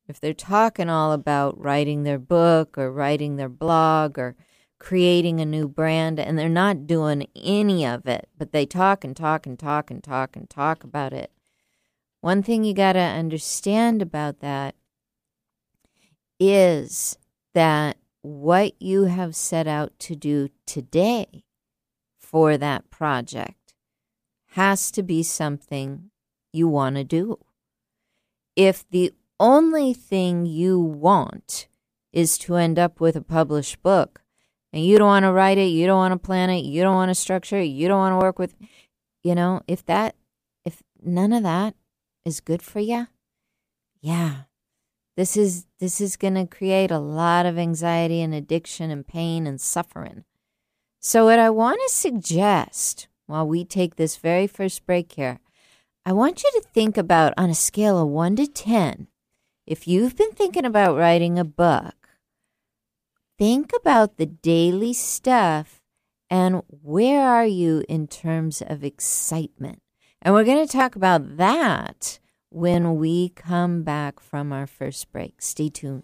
if 0.07 0.19
they're 0.19 0.33
talking 0.33 0.89
all 0.89 1.11
about 1.11 1.59
writing 1.59 2.03
their 2.03 2.19
book 2.19 2.77
or 2.77 2.91
writing 2.91 3.35
their 3.35 3.49
blog 3.49 4.17
or 4.17 4.35
creating 4.79 5.41
a 5.41 5.45
new 5.45 5.67
brand 5.67 6.19
and 6.19 6.37
they're 6.37 6.49
not 6.49 6.87
doing 6.87 7.27
any 7.35 7.85
of 7.85 8.05
it, 8.07 8.29
but 8.37 8.51
they 8.51 8.65
talk 8.65 9.03
and 9.03 9.15
talk 9.15 9.45
and 9.45 9.59
talk 9.59 9.91
and 9.91 10.03
talk 10.03 10.35
and 10.35 10.49
talk 10.49 10.83
about 10.83 11.13
it. 11.13 11.31
One 12.21 12.41
thing 12.41 12.63
you 12.63 12.73
got 12.73 12.93
to 12.93 12.99
understand 12.99 14.01
about 14.01 14.39
that 14.39 14.75
is 16.39 17.17
that 17.53 17.97
what 18.21 18.79
you 18.81 19.05
have 19.05 19.35
set 19.35 19.67
out 19.67 19.97
to 19.99 20.15
do 20.15 20.49
today 20.65 21.43
for 22.19 22.57
that 22.57 22.89
project 22.89 23.66
has 24.51 24.91
to 24.91 25.03
be 25.03 25.23
something 25.23 26.09
you 26.53 26.67
want 26.67 26.95
to 26.95 27.03
do. 27.03 27.39
If 28.55 28.87
the 28.89 29.13
only 29.39 29.93
thing 29.93 30.45
you 30.45 30.79
want 30.79 31.67
is 32.11 32.37
to 32.39 32.55
end 32.55 32.79
up 32.79 32.99
with 32.99 33.15
a 33.15 33.21
published 33.21 33.83
book, 33.83 34.21
and 34.73 34.83
you 34.83 34.97
don't 34.97 35.07
want 35.07 35.23
to 35.23 35.31
write 35.31 35.57
it, 35.57 35.67
you 35.67 35.85
don't 35.85 35.97
want 35.97 36.13
to 36.13 36.25
plan 36.25 36.49
it, 36.49 36.65
you 36.65 36.81
don't 36.81 36.95
want 36.95 37.09
to 37.09 37.15
structure 37.15 37.57
it, 37.57 37.65
you 37.65 37.87
don't 37.87 37.99
want 37.99 38.13
to 38.13 38.25
work 38.25 38.39
with, 38.39 38.55
you 39.23 39.35
know, 39.35 39.61
if 39.67 39.85
that, 39.85 40.15
if 40.65 40.81
none 41.01 41.33
of 41.33 41.43
that 41.43 41.75
is 42.25 42.39
good 42.39 42.61
for 42.61 42.79
you, 42.79 43.07
yeah, 44.01 44.43
this 45.15 45.35
is 45.35 45.65
this 45.79 45.99
is 45.99 46.15
going 46.15 46.35
to 46.35 46.45
create 46.45 46.91
a 46.91 46.99
lot 46.99 47.45
of 47.45 47.57
anxiety 47.57 48.21
and 48.21 48.33
addiction 48.33 48.91
and 48.91 49.07
pain 49.07 49.47
and 49.47 49.59
suffering. 49.59 50.23
So 50.99 51.25
what 51.25 51.39
I 51.39 51.49
want 51.49 51.79
to 51.87 51.93
suggest 51.93 53.07
while 53.27 53.47
we 53.47 53.63
take 53.63 53.95
this 53.95 54.17
very 54.17 54.47
first 54.47 54.85
break 54.85 55.11
here, 55.11 55.39
I 56.05 56.13
want 56.13 56.43
you 56.43 56.49
to 56.55 56.67
think 56.73 56.97
about 56.97 57.33
on 57.37 57.49
a 57.49 57.55
scale 57.55 57.99
of 57.99 58.07
1 58.07 58.37
to 58.37 58.47
10, 58.47 59.07
if 59.65 59.87
you've 59.87 60.15
been 60.15 60.31
thinking 60.31 60.65
about 60.65 60.95
writing 60.95 61.37
a 61.37 61.43
book, 61.43 62.09
think 63.37 63.71
about 63.79 64.17
the 64.17 64.25
daily 64.25 64.93
stuff 64.93 65.81
and 66.29 66.61
where 66.67 67.27
are 67.27 67.45
you 67.45 67.83
in 67.87 68.07
terms 68.07 68.61
of 68.61 68.83
excitement? 68.83 69.81
And 70.21 70.33
we're 70.33 70.43
going 70.43 70.65
to 70.65 70.71
talk 70.71 70.95
about 70.95 71.37
that 71.37 72.19
when 72.49 72.95
we 72.97 73.29
come 73.29 73.83
back 73.83 74.19
from 74.19 74.51
our 74.51 74.67
first 74.67 75.11
break. 75.11 75.41
Stay 75.41 75.69
tuned. 75.69 76.03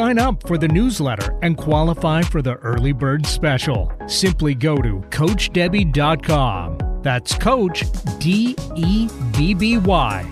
sign 0.00 0.18
up 0.18 0.48
for 0.48 0.56
the 0.56 0.68
newsletter 0.68 1.38
and 1.42 1.58
qualify 1.58 2.22
for 2.22 2.40
the 2.40 2.54
early 2.54 2.90
bird 2.90 3.26
special. 3.26 3.92
Simply 4.06 4.54
go 4.54 4.78
to 4.78 5.04
CoachDebby.com. 5.10 7.02
That's 7.02 7.34
Coach 7.34 7.84
D 8.18 8.56
E 8.76 9.10
B 9.36 9.52
B 9.52 9.76
Y. 9.76 10.26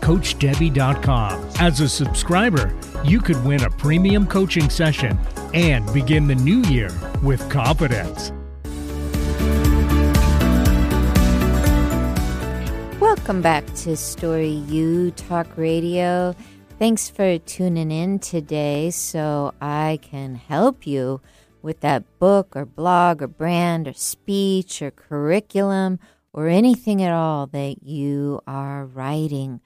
CoachDebby.com. 0.00 1.48
As 1.58 1.80
a 1.80 1.88
subscriber, 1.88 2.78
you 3.06 3.22
could 3.22 3.42
win 3.42 3.64
a 3.64 3.70
premium 3.70 4.26
coaching 4.26 4.68
session 4.68 5.18
and 5.54 5.90
begin 5.94 6.26
the 6.26 6.34
new 6.34 6.60
year 6.64 6.90
with 7.22 7.40
confidence. 7.48 8.32
Welcome 13.00 13.40
back 13.40 13.64
to 13.76 13.96
Story 13.96 14.60
U 14.68 15.10
Talk 15.12 15.46
Radio. 15.56 16.36
Thanks 16.78 17.08
for 17.08 17.38
tuning 17.38 17.90
in 17.90 18.18
today 18.18 18.90
so 18.90 19.54
I 19.62 19.98
can 20.02 20.34
help 20.34 20.86
you 20.86 21.22
with 21.62 21.80
that 21.80 22.04
book 22.18 22.54
or 22.54 22.66
blog 22.66 23.22
or 23.22 23.28
brand 23.28 23.88
or 23.88 23.94
speech 23.94 24.82
or 24.82 24.90
curriculum 24.90 25.98
or 26.34 26.48
anything 26.48 27.02
at 27.02 27.14
all 27.14 27.46
that 27.46 27.82
you 27.82 28.42
are 28.46 28.84
writing. 28.84 29.62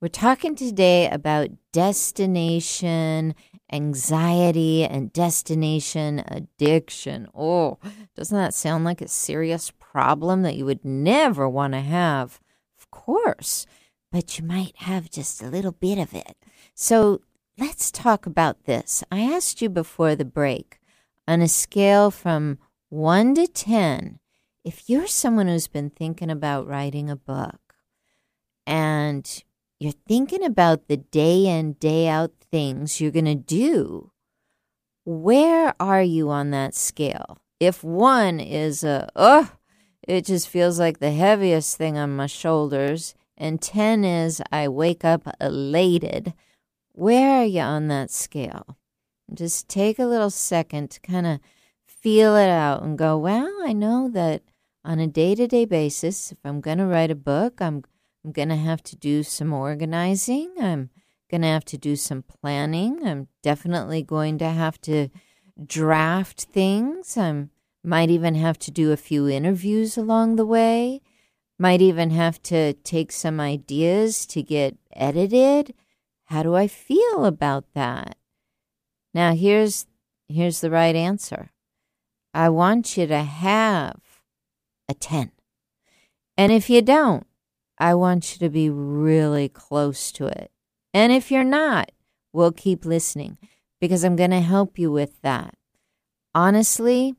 We're 0.00 0.08
talking 0.08 0.56
today 0.56 1.08
about 1.08 1.50
destination 1.72 3.36
anxiety 3.72 4.82
and 4.84 5.12
destination 5.12 6.24
addiction. 6.26 7.28
Oh, 7.36 7.78
doesn't 8.16 8.36
that 8.36 8.54
sound 8.54 8.84
like 8.84 9.00
a 9.00 9.06
serious 9.08 9.70
problem 9.78 10.42
that 10.42 10.56
you 10.56 10.64
would 10.64 10.84
never 10.84 11.48
want 11.48 11.74
to 11.74 11.80
have? 11.80 12.40
Of 12.80 12.90
course, 12.90 13.64
but 14.10 14.38
you 14.38 14.44
might 14.44 14.74
have 14.76 15.10
just 15.10 15.42
a 15.42 15.48
little 15.48 15.72
bit 15.72 15.98
of 15.98 16.14
it. 16.14 16.36
So 16.80 17.22
let's 17.58 17.90
talk 17.90 18.24
about 18.24 18.66
this. 18.66 19.02
I 19.10 19.22
asked 19.22 19.60
you 19.60 19.68
before 19.68 20.14
the 20.14 20.24
break 20.24 20.78
on 21.26 21.42
a 21.42 21.48
scale 21.48 22.12
from 22.12 22.58
1 22.88 23.34
to 23.34 23.48
10, 23.48 24.20
if 24.62 24.88
you're 24.88 25.08
someone 25.08 25.48
who's 25.48 25.66
been 25.66 25.90
thinking 25.90 26.30
about 26.30 26.68
writing 26.68 27.10
a 27.10 27.16
book 27.16 27.74
and 28.64 29.42
you're 29.80 29.92
thinking 30.06 30.44
about 30.44 30.86
the 30.86 30.98
day 30.98 31.46
in, 31.46 31.72
day 31.72 32.06
out 32.06 32.30
things 32.48 33.00
you're 33.00 33.10
going 33.10 33.24
to 33.24 33.34
do, 33.34 34.12
where 35.04 35.74
are 35.80 36.02
you 36.02 36.30
on 36.30 36.52
that 36.52 36.76
scale? 36.76 37.38
If 37.58 37.82
one 37.82 38.38
is 38.38 38.84
a, 38.84 39.08
oh, 39.16 39.50
it 40.06 40.26
just 40.26 40.48
feels 40.48 40.78
like 40.78 41.00
the 41.00 41.10
heaviest 41.10 41.76
thing 41.76 41.98
on 41.98 42.14
my 42.14 42.26
shoulders, 42.26 43.16
and 43.36 43.60
10 43.60 44.04
is 44.04 44.40
I 44.52 44.68
wake 44.68 45.04
up 45.04 45.26
elated 45.40 46.34
where 46.98 47.42
are 47.42 47.44
you 47.44 47.60
on 47.60 47.86
that 47.88 48.10
scale? 48.10 48.76
Just 49.32 49.68
take 49.68 49.98
a 49.98 50.06
little 50.06 50.30
second 50.30 50.90
to 50.90 51.00
kind 51.00 51.26
of 51.26 51.40
feel 51.86 52.34
it 52.34 52.48
out 52.48 52.82
and 52.82 52.98
go, 52.98 53.16
well, 53.16 53.52
I 53.64 53.72
know 53.72 54.08
that 54.08 54.42
on 54.84 54.98
a 54.98 55.06
day 55.06 55.34
to 55.36 55.46
day 55.46 55.64
basis, 55.64 56.32
if 56.32 56.38
I'm 56.44 56.60
going 56.60 56.78
to 56.78 56.86
write 56.86 57.10
a 57.10 57.14
book, 57.14 57.60
I'm, 57.60 57.84
I'm 58.24 58.32
going 58.32 58.48
to 58.48 58.56
have 58.56 58.82
to 58.84 58.96
do 58.96 59.22
some 59.22 59.52
organizing. 59.52 60.52
I'm 60.60 60.90
going 61.30 61.42
to 61.42 61.48
have 61.48 61.64
to 61.66 61.78
do 61.78 61.94
some 61.94 62.22
planning. 62.22 63.06
I'm 63.06 63.28
definitely 63.42 64.02
going 64.02 64.38
to 64.38 64.48
have 64.48 64.80
to 64.82 65.08
draft 65.64 66.44
things. 66.44 67.16
I 67.16 67.46
might 67.84 68.10
even 68.10 68.34
have 68.34 68.58
to 68.60 68.70
do 68.72 68.90
a 68.90 68.96
few 68.96 69.28
interviews 69.28 69.96
along 69.96 70.34
the 70.34 70.46
way. 70.46 71.00
Might 71.60 71.80
even 71.80 72.10
have 72.10 72.42
to 72.44 72.72
take 72.72 73.12
some 73.12 73.38
ideas 73.38 74.26
to 74.26 74.42
get 74.42 74.76
edited. 74.92 75.74
How 76.28 76.42
do 76.42 76.54
I 76.54 76.66
feel 76.68 77.24
about 77.24 77.64
that? 77.74 78.16
Now 79.14 79.34
here's 79.34 79.86
here's 80.28 80.60
the 80.60 80.70
right 80.70 80.94
answer. 80.94 81.50
I 82.34 82.50
want 82.50 82.98
you 82.98 83.06
to 83.06 83.22
have 83.22 83.98
a 84.88 84.94
10. 84.94 85.32
And 86.36 86.52
if 86.52 86.68
you 86.68 86.82
don't, 86.82 87.26
I 87.78 87.94
want 87.94 88.32
you 88.32 88.38
to 88.40 88.50
be 88.50 88.68
really 88.68 89.48
close 89.48 90.12
to 90.12 90.26
it. 90.26 90.50
And 90.92 91.12
if 91.12 91.30
you're 91.30 91.44
not, 91.44 91.92
we'll 92.32 92.52
keep 92.52 92.84
listening 92.84 93.38
because 93.80 94.04
I'm 94.04 94.16
going 94.16 94.30
to 94.30 94.40
help 94.40 94.78
you 94.78 94.92
with 94.92 95.22
that. 95.22 95.54
Honestly, 96.34 97.14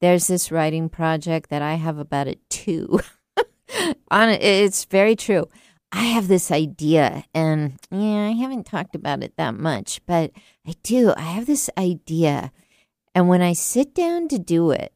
there's 0.00 0.28
this 0.28 0.50
writing 0.50 0.88
project 0.88 1.50
that 1.50 1.60
I 1.60 1.74
have 1.74 1.98
about 1.98 2.28
a 2.28 2.38
two. 2.48 3.00
On 4.10 4.30
it's 4.30 4.84
very 4.86 5.14
true. 5.14 5.46
I 5.92 6.04
have 6.04 6.28
this 6.28 6.50
idea, 6.50 7.24
and 7.34 7.78
yeah, 7.90 8.28
I 8.28 8.30
haven't 8.30 8.66
talked 8.66 8.94
about 8.94 9.24
it 9.24 9.34
that 9.36 9.54
much, 9.54 10.00
but 10.06 10.30
I 10.66 10.74
do. 10.82 11.12
I 11.16 11.22
have 11.22 11.46
this 11.46 11.68
idea, 11.76 12.52
and 13.14 13.28
when 13.28 13.42
I 13.42 13.54
sit 13.54 13.94
down 13.94 14.28
to 14.28 14.38
do 14.38 14.70
it, 14.70 14.92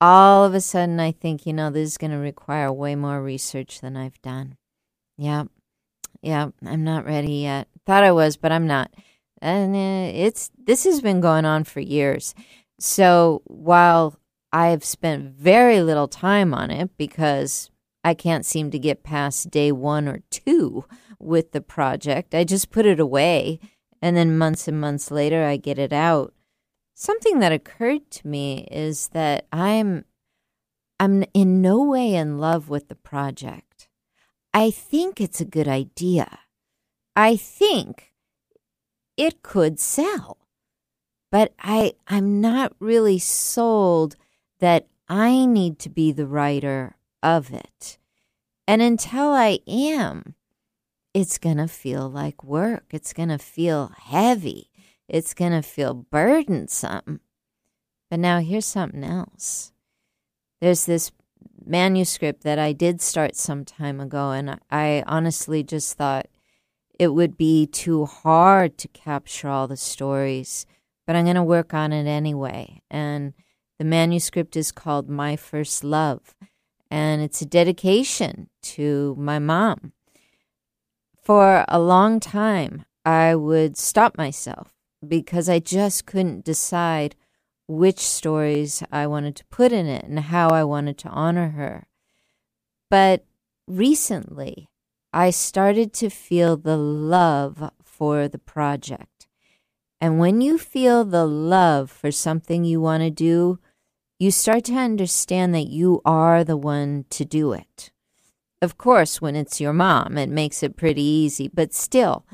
all 0.00 0.44
of 0.44 0.54
a 0.54 0.60
sudden 0.60 0.98
I 0.98 1.12
think, 1.12 1.46
you 1.46 1.52
know, 1.52 1.70
this 1.70 1.90
is 1.90 1.98
going 1.98 2.12
to 2.12 2.16
require 2.16 2.72
way 2.72 2.94
more 2.94 3.22
research 3.22 3.80
than 3.80 3.96
I've 3.96 4.20
done. 4.22 4.56
Yeah. 5.18 5.44
Yeah. 6.22 6.50
I'm 6.64 6.84
not 6.84 7.04
ready 7.04 7.34
yet. 7.34 7.68
Thought 7.86 8.04
I 8.04 8.12
was, 8.12 8.36
but 8.36 8.52
I'm 8.52 8.66
not. 8.66 8.90
And 9.42 9.74
uh, 9.74 10.12
it's 10.14 10.50
this 10.58 10.84
has 10.84 11.00
been 11.00 11.20
going 11.20 11.44
on 11.44 11.64
for 11.64 11.80
years. 11.80 12.34
So 12.78 13.42
while 13.44 14.18
I've 14.52 14.84
spent 14.84 15.32
very 15.32 15.82
little 15.82 16.08
time 16.08 16.54
on 16.54 16.70
it 16.70 16.90
because 16.96 17.69
I 18.02 18.14
can't 18.14 18.46
seem 18.46 18.70
to 18.70 18.78
get 18.78 19.02
past 19.02 19.50
day 19.50 19.72
one 19.72 20.08
or 20.08 20.20
two 20.30 20.84
with 21.18 21.52
the 21.52 21.60
project, 21.60 22.34
I 22.34 22.44
just 22.44 22.70
put 22.70 22.86
it 22.86 22.98
away. 22.98 23.60
And 24.00 24.16
then 24.16 24.38
months 24.38 24.66
and 24.66 24.80
months 24.80 25.10
later, 25.10 25.44
I 25.44 25.58
get 25.58 25.78
it 25.78 25.92
out 25.92 26.32
something 27.00 27.38
that 27.38 27.50
occurred 27.50 28.10
to 28.10 28.28
me 28.28 28.68
is 28.70 29.08
that 29.08 29.46
I'm 29.50 30.04
I'm 30.98 31.24
in 31.32 31.62
no 31.62 31.82
way 31.82 32.14
in 32.14 32.38
love 32.38 32.68
with 32.68 32.88
the 32.88 32.94
project. 32.94 33.88
I 34.52 34.70
think 34.70 35.18
it's 35.18 35.40
a 35.40 35.46
good 35.46 35.66
idea. 35.66 36.40
I 37.16 37.36
think 37.36 38.12
it 39.16 39.42
could 39.42 39.80
sell. 39.80 40.36
But 41.32 41.54
I 41.58 41.94
I'm 42.06 42.40
not 42.40 42.74
really 42.78 43.18
sold 43.18 44.16
that 44.58 44.88
I 45.08 45.46
need 45.46 45.78
to 45.80 45.88
be 45.88 46.12
the 46.12 46.26
writer 46.26 46.96
of 47.22 47.52
it. 47.52 47.98
And 48.66 48.80
until 48.82 49.30
I 49.30 49.60
am, 49.66 50.34
it's 51.12 51.38
going 51.38 51.56
to 51.56 51.68
feel 51.68 52.08
like 52.08 52.44
work. 52.44 52.84
It's 52.90 53.12
going 53.12 53.30
to 53.30 53.38
feel 53.38 53.92
heavy 53.96 54.70
it's 55.10 55.34
going 55.34 55.52
to 55.52 55.62
feel 55.62 55.92
burdensome. 55.92 57.20
But 58.08 58.20
now 58.20 58.38
here's 58.38 58.64
something 58.64 59.04
else. 59.04 59.72
There's 60.60 60.86
this 60.86 61.10
manuscript 61.64 62.44
that 62.44 62.58
I 62.58 62.72
did 62.72 63.00
start 63.00 63.34
some 63.34 63.64
time 63.64 64.00
ago, 64.00 64.30
and 64.30 64.60
I 64.70 65.02
honestly 65.06 65.62
just 65.62 65.96
thought 65.96 66.26
it 66.98 67.08
would 67.08 67.36
be 67.36 67.66
too 67.66 68.06
hard 68.06 68.78
to 68.78 68.88
capture 68.88 69.48
all 69.48 69.66
the 69.66 69.76
stories, 69.76 70.64
but 71.06 71.16
I'm 71.16 71.24
going 71.24 71.36
to 71.36 71.42
work 71.42 71.74
on 71.74 71.92
it 71.92 72.06
anyway. 72.06 72.80
And 72.90 73.32
the 73.78 73.84
manuscript 73.84 74.56
is 74.56 74.70
called 74.70 75.08
My 75.08 75.34
First 75.34 75.82
Love, 75.82 76.36
and 76.90 77.22
it's 77.22 77.40
a 77.40 77.46
dedication 77.46 78.48
to 78.62 79.14
my 79.18 79.38
mom. 79.38 79.92
For 81.22 81.64
a 81.68 81.78
long 81.78 82.18
time, 82.18 82.84
I 83.04 83.34
would 83.34 83.76
stop 83.76 84.18
myself 84.18 84.74
because 85.06 85.48
I 85.48 85.58
just 85.58 86.06
couldn't 86.06 86.44
decide 86.44 87.14
which 87.68 88.00
stories 88.00 88.82
I 88.90 89.06
wanted 89.06 89.36
to 89.36 89.44
put 89.46 89.72
in 89.72 89.86
it 89.86 90.04
and 90.04 90.18
how 90.18 90.48
I 90.48 90.64
wanted 90.64 90.98
to 90.98 91.08
honor 91.08 91.50
her. 91.50 91.86
But 92.90 93.24
recently, 93.68 94.68
I 95.12 95.30
started 95.30 95.92
to 95.94 96.10
feel 96.10 96.56
the 96.56 96.76
love 96.76 97.70
for 97.84 98.26
the 98.26 98.38
project. 98.38 99.28
And 100.00 100.18
when 100.18 100.40
you 100.40 100.58
feel 100.58 101.04
the 101.04 101.26
love 101.26 101.90
for 101.90 102.10
something 102.10 102.64
you 102.64 102.80
want 102.80 103.02
to 103.02 103.10
do, 103.10 103.58
you 104.20 104.30
start 104.30 104.64
to 104.64 104.74
understand 104.74 105.54
that 105.54 105.68
you 105.68 106.02
are 106.04 106.44
the 106.44 106.56
one 106.56 107.06
to 107.08 107.24
do 107.24 107.54
it. 107.54 107.90
Of 108.60 108.76
course, 108.76 109.22
when 109.22 109.34
it's 109.34 109.62
your 109.62 109.72
mom, 109.72 110.18
it 110.18 110.28
makes 110.28 110.62
it 110.62 110.76
pretty 110.76 111.02
easy, 111.02 111.48
but 111.48 111.72
still, 111.72 112.26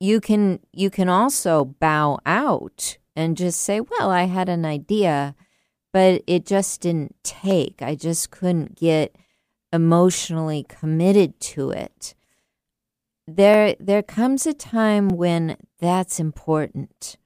you 0.00 0.20
can 0.20 0.58
you 0.72 0.90
can 0.90 1.08
also 1.08 1.64
bow 1.64 2.18
out 2.26 2.98
and 3.14 3.36
just 3.36 3.60
say, 3.62 3.80
"Well, 3.80 4.10
I 4.10 4.24
had 4.24 4.48
an 4.48 4.64
idea, 4.64 5.36
but 5.92 6.22
it 6.26 6.44
just 6.44 6.80
didn't 6.80 7.14
take. 7.22 7.80
I 7.80 7.94
just 7.94 8.32
couldn't 8.32 8.74
get 8.74 9.14
emotionally 9.72 10.66
committed 10.68 11.38
to 11.54 11.70
it." 11.70 12.16
There 13.28 13.76
there 13.78 14.02
comes 14.02 14.46
a 14.48 14.52
time 14.52 15.08
when 15.08 15.56
that's 15.78 16.18
important. 16.18 17.16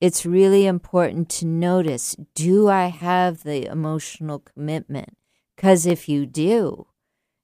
It's 0.00 0.24
really 0.24 0.66
important 0.66 1.28
to 1.30 1.46
notice, 1.46 2.14
do 2.34 2.68
I 2.68 2.86
have 2.86 3.42
the 3.42 3.66
emotional 3.66 4.38
commitment? 4.38 5.16
Cuz 5.56 5.86
if 5.86 6.08
you 6.08 6.24
do, 6.24 6.86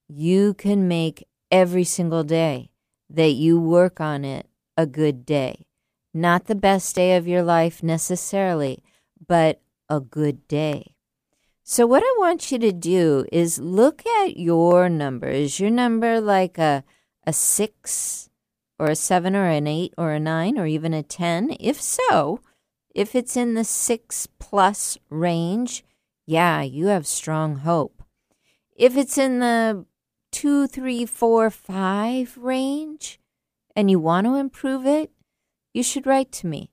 you 0.08 0.54
can 0.54 0.86
make 0.86 1.26
every 1.50 1.84
single 1.84 2.22
day 2.22 2.70
that 3.10 3.32
you 3.32 3.60
work 3.60 4.00
on 4.00 4.24
it 4.24 4.46
a 4.76 4.86
good 4.86 5.26
day. 5.26 5.66
Not 6.12 6.44
the 6.44 6.54
best 6.54 6.94
day 6.94 7.16
of 7.16 7.26
your 7.26 7.42
life 7.42 7.82
necessarily, 7.82 8.84
but 9.26 9.60
a 9.88 10.00
good 10.00 10.46
day. 10.46 10.94
So, 11.64 11.86
what 11.86 12.02
I 12.02 12.14
want 12.18 12.52
you 12.52 12.58
to 12.58 12.72
do 12.72 13.24
is 13.32 13.58
look 13.58 14.06
at 14.06 14.36
your 14.36 14.88
number. 14.88 15.28
Is 15.28 15.58
your 15.58 15.70
number 15.70 16.20
like 16.20 16.58
a, 16.58 16.84
a 17.26 17.32
six 17.32 18.28
or 18.78 18.88
a 18.88 18.96
seven 18.96 19.36
or 19.36 19.46
an 19.46 19.66
eight 19.66 19.94
or 19.96 20.12
a 20.12 20.20
nine 20.20 20.58
or 20.58 20.66
even 20.66 20.94
a 20.94 21.02
10? 21.02 21.56
If 21.60 21.80
so, 21.80 22.40
if 22.94 23.14
it's 23.14 23.36
in 23.36 23.54
the 23.54 23.64
six 23.64 24.26
plus 24.38 24.98
range, 25.10 25.84
yeah, 26.26 26.62
you 26.62 26.86
have 26.86 27.06
strong 27.06 27.56
hope. 27.56 28.02
If 28.76 28.96
it's 28.96 29.18
in 29.18 29.40
the 29.40 29.86
two, 30.32 30.66
three, 30.66 31.06
four, 31.06 31.50
five 31.50 32.36
range, 32.36 33.20
and 33.76 33.90
you 33.90 33.98
want 33.98 34.26
to 34.26 34.36
improve 34.36 34.86
it, 34.86 35.10
you 35.72 35.82
should 35.82 36.06
write 36.06 36.32
to 36.32 36.46
me 36.46 36.70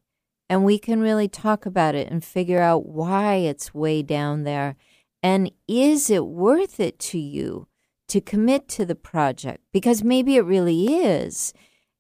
and 0.52 0.66
we 0.66 0.78
can 0.78 1.00
really 1.00 1.30
talk 1.30 1.66
about 1.66 1.96
it 1.96 2.12
and 2.12 2.26
figure 2.26 2.60
out 2.60 2.86
why 2.86 3.36
it's 3.36 3.74
way 3.74 4.04
down 4.04 4.44
there. 4.44 4.76
And 5.24 5.50
is 5.66 6.10
it 6.10 6.26
worth 6.26 6.78
it 6.78 7.00
to 7.00 7.18
you 7.18 7.70
to 8.10 8.20
commit 8.20 8.68
to 8.70 8.86
the 8.86 8.94
project? 8.94 9.64
Because 9.72 10.04
maybe 10.04 10.36
it 10.36 10.44
really 10.44 10.88
is, 10.88 11.54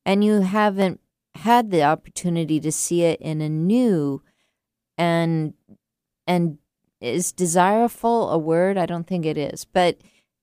and 0.06 0.24
you 0.24 0.42
haven't 0.42 1.00
had 1.36 1.72
the 1.72 1.84
opportunity 1.84 2.60
to 2.60 2.72
see 2.72 3.04
it 3.04 3.22
in 3.22 3.42
a 3.42 3.50
new 3.50 4.22
and 4.98 5.54
and 6.28 6.58
is 7.00 7.32
desirable 7.32 8.30
a 8.30 8.38
word? 8.38 8.78
I 8.78 8.86
don't 8.86 9.08
think 9.08 9.26
it 9.26 9.38
is, 9.38 9.66
but 9.66 9.98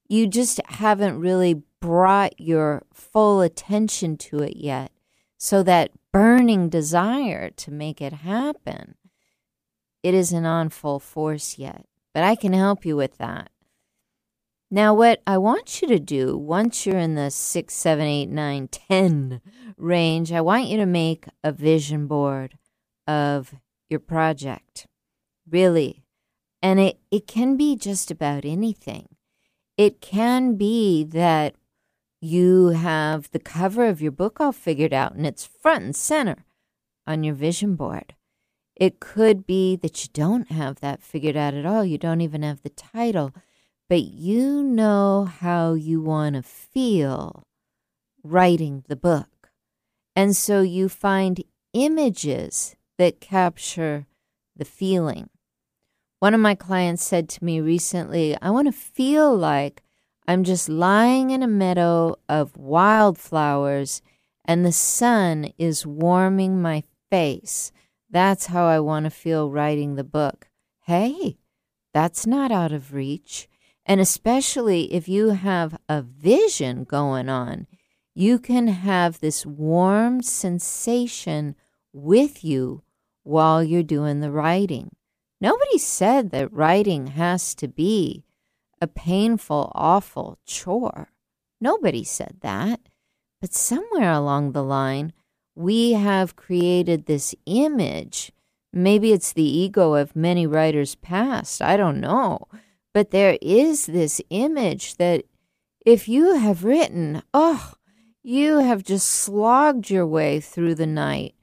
you 0.08 0.26
just 0.26 0.60
haven't 0.66 1.20
really 1.20 1.62
brought 1.80 2.40
your 2.40 2.82
full 2.92 3.40
attention 3.40 4.16
to 4.16 4.40
it 4.40 4.56
yet. 4.56 4.90
So 5.36 5.62
that 5.62 5.92
burning 6.12 6.68
desire 6.68 7.50
to 7.50 7.70
make 7.70 8.00
it 8.00 8.12
happen, 8.12 8.96
it 10.02 10.14
isn't 10.14 10.46
on 10.46 10.70
full 10.70 10.98
force 10.98 11.58
yet. 11.58 11.86
But 12.12 12.24
I 12.24 12.34
can 12.34 12.52
help 12.52 12.84
you 12.84 12.96
with 12.96 13.18
that. 13.18 13.50
Now, 14.70 14.92
what 14.92 15.22
I 15.26 15.38
want 15.38 15.80
you 15.80 15.88
to 15.88 15.98
do 15.98 16.36
once 16.36 16.84
you're 16.84 16.98
in 16.98 17.14
the 17.14 17.30
six, 17.30 17.74
seven, 17.74 18.06
eight, 18.06 18.28
nine, 18.28 18.68
ten 18.68 19.40
range, 19.78 20.30
I 20.30 20.42
want 20.42 20.66
you 20.66 20.76
to 20.76 20.86
make 20.86 21.24
a 21.42 21.52
vision 21.52 22.06
board 22.06 22.58
of 23.06 23.54
your 23.88 24.00
project. 24.00 24.86
Really. 25.48 26.04
And 26.60 26.78
it, 26.78 26.98
it 27.10 27.26
can 27.26 27.56
be 27.56 27.76
just 27.76 28.10
about 28.10 28.44
anything. 28.44 29.08
It 29.78 30.02
can 30.02 30.56
be 30.56 31.02
that 31.04 31.54
you 32.20 32.68
have 32.70 33.30
the 33.30 33.38
cover 33.38 33.86
of 33.86 34.02
your 34.02 34.12
book 34.12 34.40
all 34.40 34.52
figured 34.52 34.92
out 34.92 35.14
and 35.14 35.26
it's 35.26 35.46
front 35.46 35.84
and 35.84 35.96
center 35.96 36.44
on 37.06 37.24
your 37.24 37.34
vision 37.34 37.74
board. 37.74 38.14
It 38.76 39.00
could 39.00 39.46
be 39.46 39.76
that 39.76 40.04
you 40.04 40.10
don't 40.12 40.50
have 40.50 40.80
that 40.80 41.02
figured 41.02 41.36
out 41.36 41.54
at 41.54 41.64
all. 41.64 41.84
You 41.84 41.96
don't 41.96 42.20
even 42.20 42.42
have 42.42 42.62
the 42.62 42.70
title, 42.70 43.32
but 43.88 44.02
you 44.02 44.62
know 44.62 45.24
how 45.24 45.74
you 45.74 46.00
want 46.00 46.36
to 46.36 46.42
feel 46.42 47.42
writing 48.22 48.84
the 48.88 48.96
book. 48.96 49.50
And 50.14 50.36
so 50.36 50.60
you 50.60 50.88
find 50.88 51.42
images 51.72 52.76
that 52.98 53.20
capture 53.20 54.06
the 54.56 54.64
feeling. 54.64 55.30
One 56.18 56.34
of 56.34 56.40
my 56.40 56.54
clients 56.54 57.04
said 57.04 57.28
to 57.30 57.44
me 57.44 57.60
recently, 57.60 58.36
I 58.42 58.50
want 58.50 58.66
to 58.66 58.72
feel 58.72 59.36
like 59.36 59.82
I'm 60.26 60.44
just 60.44 60.68
lying 60.68 61.30
in 61.30 61.42
a 61.42 61.48
meadow 61.48 62.16
of 62.28 62.56
wildflowers 62.56 64.02
and 64.44 64.64
the 64.64 64.72
sun 64.72 65.52
is 65.56 65.86
warming 65.86 66.60
my 66.60 66.82
face. 67.10 67.70
That's 68.10 68.46
how 68.46 68.66
I 68.66 68.80
want 68.80 69.04
to 69.04 69.10
feel 69.10 69.50
writing 69.50 69.94
the 69.94 70.04
book. 70.04 70.48
hey, 70.82 71.36
that's 71.92 72.26
not 72.26 72.50
out 72.50 72.72
of 72.72 72.94
reach. 72.94 73.46
And 73.88 74.02
especially 74.02 74.92
if 74.92 75.08
you 75.08 75.30
have 75.30 75.78
a 75.88 76.02
vision 76.02 76.84
going 76.84 77.30
on, 77.30 77.66
you 78.14 78.38
can 78.38 78.68
have 78.68 79.18
this 79.18 79.46
warm 79.46 80.20
sensation 80.20 81.56
with 81.94 82.44
you 82.44 82.82
while 83.22 83.64
you're 83.64 83.82
doing 83.82 84.20
the 84.20 84.30
writing. 84.30 84.94
Nobody 85.40 85.78
said 85.78 86.30
that 86.30 86.52
writing 86.52 87.08
has 87.08 87.54
to 87.54 87.66
be 87.66 88.24
a 88.80 88.86
painful, 88.86 89.72
awful 89.74 90.38
chore. 90.44 91.08
Nobody 91.58 92.04
said 92.04 92.36
that. 92.42 92.80
But 93.40 93.54
somewhere 93.54 94.12
along 94.12 94.52
the 94.52 94.64
line, 94.64 95.14
we 95.54 95.92
have 95.92 96.36
created 96.36 97.06
this 97.06 97.34
image. 97.46 98.32
Maybe 98.70 99.12
it's 99.12 99.32
the 99.32 99.48
ego 99.48 99.94
of 99.94 100.14
many 100.14 100.46
writers 100.46 100.94
past. 100.96 101.62
I 101.62 101.76
don't 101.78 102.00
know. 102.00 102.48
But 102.98 103.12
there 103.12 103.38
is 103.40 103.86
this 103.86 104.20
image 104.28 104.96
that 104.96 105.22
if 105.86 106.08
you 106.08 106.34
have 106.34 106.64
written, 106.64 107.22
oh, 107.32 107.74
you 108.24 108.58
have 108.58 108.82
just 108.82 109.06
slogged 109.06 109.88
your 109.88 110.04
way 110.04 110.40
through 110.40 110.74
the 110.74 110.84
night. 110.84 111.36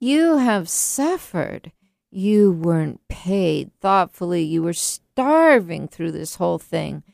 You 0.00 0.38
have 0.38 0.68
suffered. 0.68 1.70
You 2.10 2.50
weren't 2.50 3.06
paid 3.06 3.70
thoughtfully. 3.80 4.42
You 4.42 4.64
were 4.64 4.72
starving 4.72 5.86
through 5.86 6.10
this 6.10 6.34
whole 6.34 6.58
thing. 6.58 7.04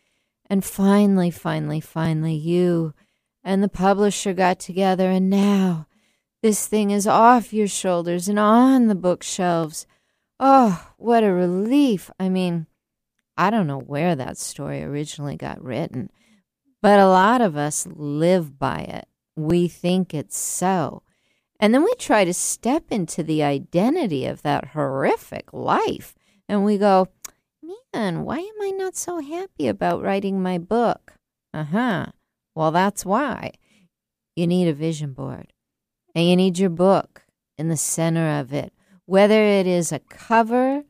And 0.49 0.64
finally, 0.64 1.31
finally, 1.31 1.81
finally, 1.81 2.37
you 2.37 2.94
and 3.42 3.62
the 3.62 3.68
publisher 3.68 4.33
got 4.33 4.61
together, 4.61 5.11
and 5.11 5.29
now 5.29 5.88
this 6.42 6.66
thing 6.66 6.90
is 6.90 7.07
off 7.07 7.53
your 7.53 7.68
shoulders 7.68 8.29
and 8.29 8.38
on 8.38 8.87
the 8.87 8.94
bookshelves. 8.94 9.87
Oh, 10.40 10.90
what 10.97 11.23
a 11.23 11.31
relief! 11.31 12.11
I 12.18 12.31
mean, 12.31 12.66
I 13.37 13.51
don't 13.51 13.66
know 13.66 13.81
where 13.81 14.14
that 14.14 14.38
story 14.38 14.83
originally 14.83 15.37
got 15.37 15.62
written, 15.62 16.11
but 16.81 17.01
a 17.01 17.09
lot 17.09 17.40
of 17.40 17.57
us 17.57 17.87
live 17.87 18.59
by 18.59 18.81
it. 18.81 19.09
We 19.37 19.68
think 19.68 20.14
it's 20.14 20.38
so. 20.38 21.03
And 21.59 21.73
then 21.75 21.83
we 21.83 21.94
try 21.94 22.25
to 22.25 22.35
step 22.35 22.85
into 22.90 23.23
the 23.23 23.42
identity 23.42 24.27
of 24.27 24.42
that 24.42 24.68
horrific 24.68 25.53
life. 25.53 26.14
And 26.49 26.64
we 26.64 26.79
go, 26.79 27.09
man, 27.94 28.25
why 28.25 28.38
am 28.38 28.62
I 28.62 28.70
not 28.70 28.97
so 28.97 29.20
happy 29.20 29.68
about 29.68 30.03
writing 30.03 30.42
my 30.42 30.59
book? 30.59 31.14
Uh 31.53 31.64
huh. 31.64 32.07
Well, 32.55 32.70
that's 32.70 33.05
why. 33.05 33.53
You 34.37 34.47
need 34.47 34.68
a 34.68 34.75
vision 34.75 35.12
board. 35.12 35.53
And 36.14 36.29
you 36.29 36.37
need 36.37 36.59
your 36.59 36.70
book 36.70 37.23
in 37.57 37.68
the 37.68 37.77
center 37.77 38.40
of 38.40 38.53
it, 38.53 38.73
whether 39.07 39.42
it 39.42 39.66
is 39.66 39.90
a 39.90 40.01
cover 40.01 40.85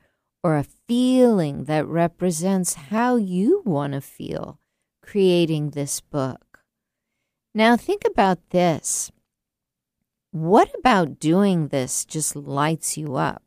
or 0.45 0.59
a 0.59 0.67
feeling 0.87 1.65
that 1.65 1.87
represents 1.87 2.75
how 2.75 3.17
you 3.17 3.63
want 3.65 3.95
to 3.95 4.01
feel 4.03 4.61
creating 5.03 5.71
this 5.71 6.03
book. 6.03 6.61
Now, 7.55 7.77
think 7.79 8.03
about 8.05 8.51
this. 8.51 9.11
What 10.33 10.71
about 10.79 11.19
doing 11.19 11.69
this 11.69 12.05
just 12.05 12.37
lights 12.37 12.99
you 12.99 13.17
up? 13.17 13.43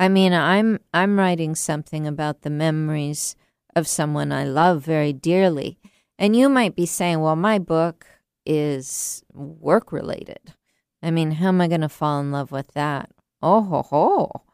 I 0.00 0.08
mean, 0.08 0.32
I'm 0.32 0.80
I'm 0.92 1.18
writing 1.18 1.54
something 1.54 2.06
about 2.06 2.42
the 2.42 2.50
memories 2.50 3.36
of 3.76 3.86
someone 3.86 4.32
I 4.32 4.44
love 4.44 4.82
very 4.82 5.12
dearly. 5.12 5.78
And 6.18 6.34
you 6.34 6.48
might 6.48 6.74
be 6.74 6.86
saying, 6.86 7.20
"Well, 7.20 7.36
my 7.36 7.58
book 7.58 8.06
is 8.44 9.22
work 9.32 9.92
related." 9.92 10.54
I 11.02 11.10
mean, 11.10 11.32
how 11.32 11.48
am 11.48 11.60
I 11.60 11.68
going 11.68 11.82
to 11.82 11.88
fall 11.88 12.20
in 12.20 12.32
love 12.32 12.50
with 12.50 12.72
that? 12.72 13.10
Oh 13.42 13.62
ho 13.62 13.82
ho. 13.82 14.45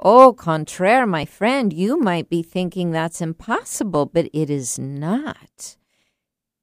Au 0.00 0.32
contraire, 0.32 1.06
my 1.06 1.24
friend, 1.24 1.72
you 1.72 1.98
might 1.98 2.28
be 2.28 2.42
thinking 2.42 2.90
that's 2.90 3.20
impossible, 3.20 4.06
but 4.06 4.30
it 4.32 4.48
is 4.48 4.78
not. 4.78 5.76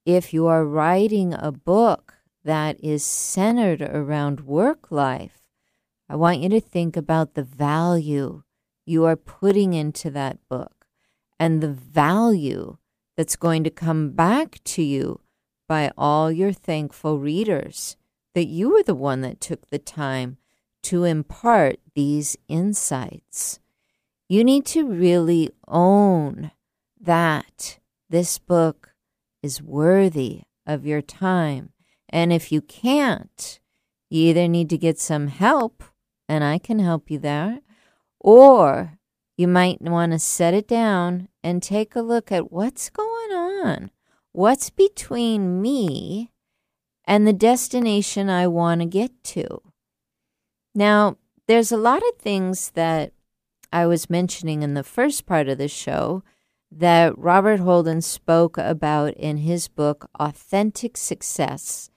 If 0.06 0.32
you 0.32 0.46
are 0.46 0.64
writing 0.64 1.34
a 1.34 1.52
book 1.52 2.14
that 2.44 2.82
is 2.82 3.04
centered 3.04 3.82
around 3.82 4.40
work 4.40 4.90
life, 4.90 5.42
I 6.08 6.16
want 6.16 6.40
you 6.40 6.48
to 6.50 6.60
think 6.60 6.96
about 6.96 7.34
the 7.34 7.42
value 7.42 8.42
you 8.86 9.04
are 9.04 9.16
putting 9.16 9.74
into 9.74 10.08
that 10.10 10.38
book 10.48 10.86
and 11.38 11.60
the 11.60 11.72
value 11.72 12.78
that's 13.16 13.36
going 13.36 13.64
to 13.64 13.70
come 13.70 14.12
back 14.12 14.60
to 14.64 14.82
you 14.82 15.20
by 15.68 15.90
all 15.98 16.30
your 16.30 16.52
thankful 16.52 17.18
readers 17.18 17.96
that 18.34 18.46
you 18.46 18.70
were 18.70 18.82
the 18.82 18.94
one 18.94 19.22
that 19.22 19.40
took 19.40 19.68
the 19.68 19.78
time 19.78 20.38
to 20.86 21.04
impart 21.04 21.78
these 21.94 22.36
insights. 22.48 23.60
You 24.28 24.44
need 24.44 24.66
to 24.66 24.86
really 24.86 25.50
own 25.66 26.50
that 27.00 27.78
this 28.08 28.38
book 28.38 28.94
is 29.42 29.62
worthy 29.62 30.42
of 30.66 30.86
your 30.86 31.02
time. 31.02 31.70
And 32.08 32.32
if 32.32 32.52
you 32.52 32.60
can't, 32.60 33.60
you 34.10 34.28
either 34.28 34.46
need 34.46 34.70
to 34.70 34.78
get 34.78 34.98
some 34.98 35.26
help, 35.26 35.82
and 36.28 36.44
I 36.44 36.58
can 36.58 36.78
help 36.78 37.10
you 37.10 37.18
there, 37.18 37.60
or 38.20 38.98
you 39.36 39.48
might 39.48 39.82
want 39.82 40.12
to 40.12 40.18
set 40.18 40.54
it 40.54 40.68
down 40.68 41.28
and 41.42 41.62
take 41.62 41.96
a 41.96 42.00
look 42.00 42.30
at 42.30 42.52
what's 42.52 42.90
going 42.90 43.32
on. 43.32 43.90
What's 44.32 44.70
between 44.70 45.60
me 45.60 46.30
and 47.04 47.26
the 47.26 47.32
destination 47.32 48.30
I 48.30 48.46
want 48.46 48.82
to 48.82 48.86
get 48.86 49.24
to? 49.24 49.65
Now, 50.76 51.16
there's 51.48 51.72
a 51.72 51.78
lot 51.78 52.02
of 52.06 52.18
things 52.18 52.70
that 52.72 53.14
I 53.72 53.86
was 53.86 54.10
mentioning 54.10 54.62
in 54.62 54.74
the 54.74 54.84
first 54.84 55.24
part 55.24 55.48
of 55.48 55.56
the 55.56 55.68
show 55.68 56.22
that 56.70 57.16
Robert 57.16 57.60
Holden 57.60 58.02
spoke 58.02 58.58
about 58.58 59.14
in 59.14 59.38
his 59.38 59.68
book, 59.68 60.10
Authentic 60.20 60.98
Success. 60.98 61.88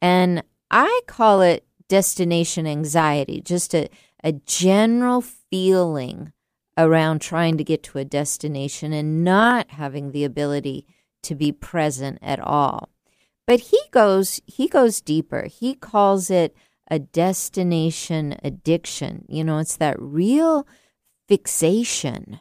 And 0.00 0.44
I 0.70 1.00
call 1.08 1.42
it 1.42 1.66
destination 1.88 2.68
anxiety, 2.68 3.40
just 3.40 3.74
a, 3.74 3.88
a 4.22 4.32
general 4.32 5.20
feeling 5.20 6.32
around 6.78 7.20
trying 7.20 7.56
to 7.56 7.64
get 7.64 7.82
to 7.82 7.98
a 7.98 8.04
destination 8.04 8.92
and 8.92 9.24
not 9.24 9.72
having 9.72 10.12
the 10.12 10.22
ability 10.22 10.86
to 11.22 11.34
be 11.34 11.50
present 11.50 12.18
at 12.22 12.38
all. 12.38 12.90
But 13.46 13.60
he 13.60 13.80
goes 13.90 14.40
he 14.46 14.68
goes 14.68 15.00
deeper. 15.00 15.46
He 15.46 15.74
calls 15.74 16.30
it 16.30 16.56
a 16.90 16.98
destination 16.98 18.36
addiction. 18.42 19.24
You 19.28 19.44
know, 19.44 19.58
it's 19.58 19.76
that 19.76 19.96
real 19.98 20.66
fixation 21.28 22.40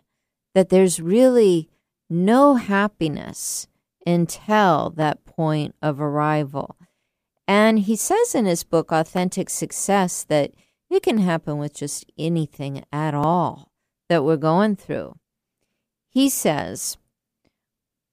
that 0.53 0.69
there's 0.69 0.99
really 0.99 1.69
no 2.10 2.56
happiness 2.56 3.67
until 4.06 4.91
that 4.91 5.25
point 5.25 5.75
of 5.82 6.01
arrival. 6.01 6.77
And 7.47 7.79
he 7.79 7.95
says 7.95 8.36
in 8.36 8.45
his 8.45 8.63
book, 8.63 8.91
Authentic 8.91 9.49
Success, 9.49 10.23
that 10.25 10.51
it 10.89 11.03
can 11.03 11.17
happen 11.17 11.58
with 11.58 11.73
just 11.73 12.06
anything 12.17 12.84
at 12.91 13.13
all 13.13 13.71
that 14.10 14.23
we're 14.23 14.38
going 14.38 14.75
through. 14.75 15.15
He 16.10 16.29
says, 16.29 16.97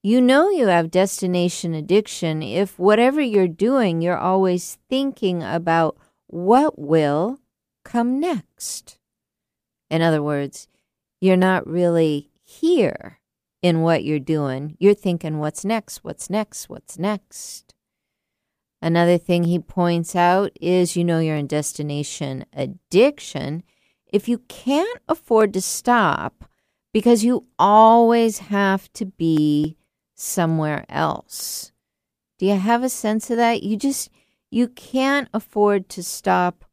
You 0.03 0.21
know 0.21 0.49
you 0.49 0.69
have 0.69 0.91
destination 0.91 1.75
addiction 1.75 2.43
if 2.43 2.79
whatever 2.79 3.21
you're 3.21 3.49
doing, 3.49 4.01
you're 4.01 4.19
always 4.19 4.79
thinking 4.89 5.43
about 5.43 5.97
what 6.33 6.79
will 6.79 7.41
come 7.85 8.21
next. 8.21 8.99
In 9.91 10.03
other 10.03 10.23
words, 10.23 10.69
you're 11.21 11.37
not 11.37 11.67
really 11.67 12.31
here 12.43 13.21
in 13.63 13.83
what 13.83 14.05
you're 14.05 14.19
doing. 14.19 14.77
You're 14.79 14.95
thinking, 14.95 15.39
what's 15.39 15.65
next? 15.65 16.05
What's 16.05 16.31
next? 16.31 16.69
What's 16.69 16.99
next? 16.99 17.75
Another 18.81 19.19
thing 19.19 19.45
he 19.45 19.59
points 19.59 20.17
out 20.17 20.53
is 20.61 20.97
you 20.97 21.05
know 21.05 21.19
you're 21.19 21.37
in 21.37 21.47
destination 21.47 22.47
addiction 22.55 23.63
if 24.07 24.29
you 24.29 24.39
can't 24.49 25.01
afford 25.07 25.53
to 25.53 25.61
stop 25.61 26.45
because 26.93 27.23
you 27.23 27.47
always 27.59 28.39
have 28.39 28.91
to 28.95 29.05
be 29.05 29.77
somewhere 30.15 30.85
else. 30.89 31.73
Do 32.39 32.47
you 32.47 32.57
have 32.57 32.83
a 32.83 32.89
sense 32.89 33.31
of 33.31 33.37
that? 33.37 33.63
You 33.63 33.77
just 33.77 34.11
you 34.51 34.69
can't 34.69 35.29
afford 35.33 35.89
to 35.91 36.03
stop 36.03 36.65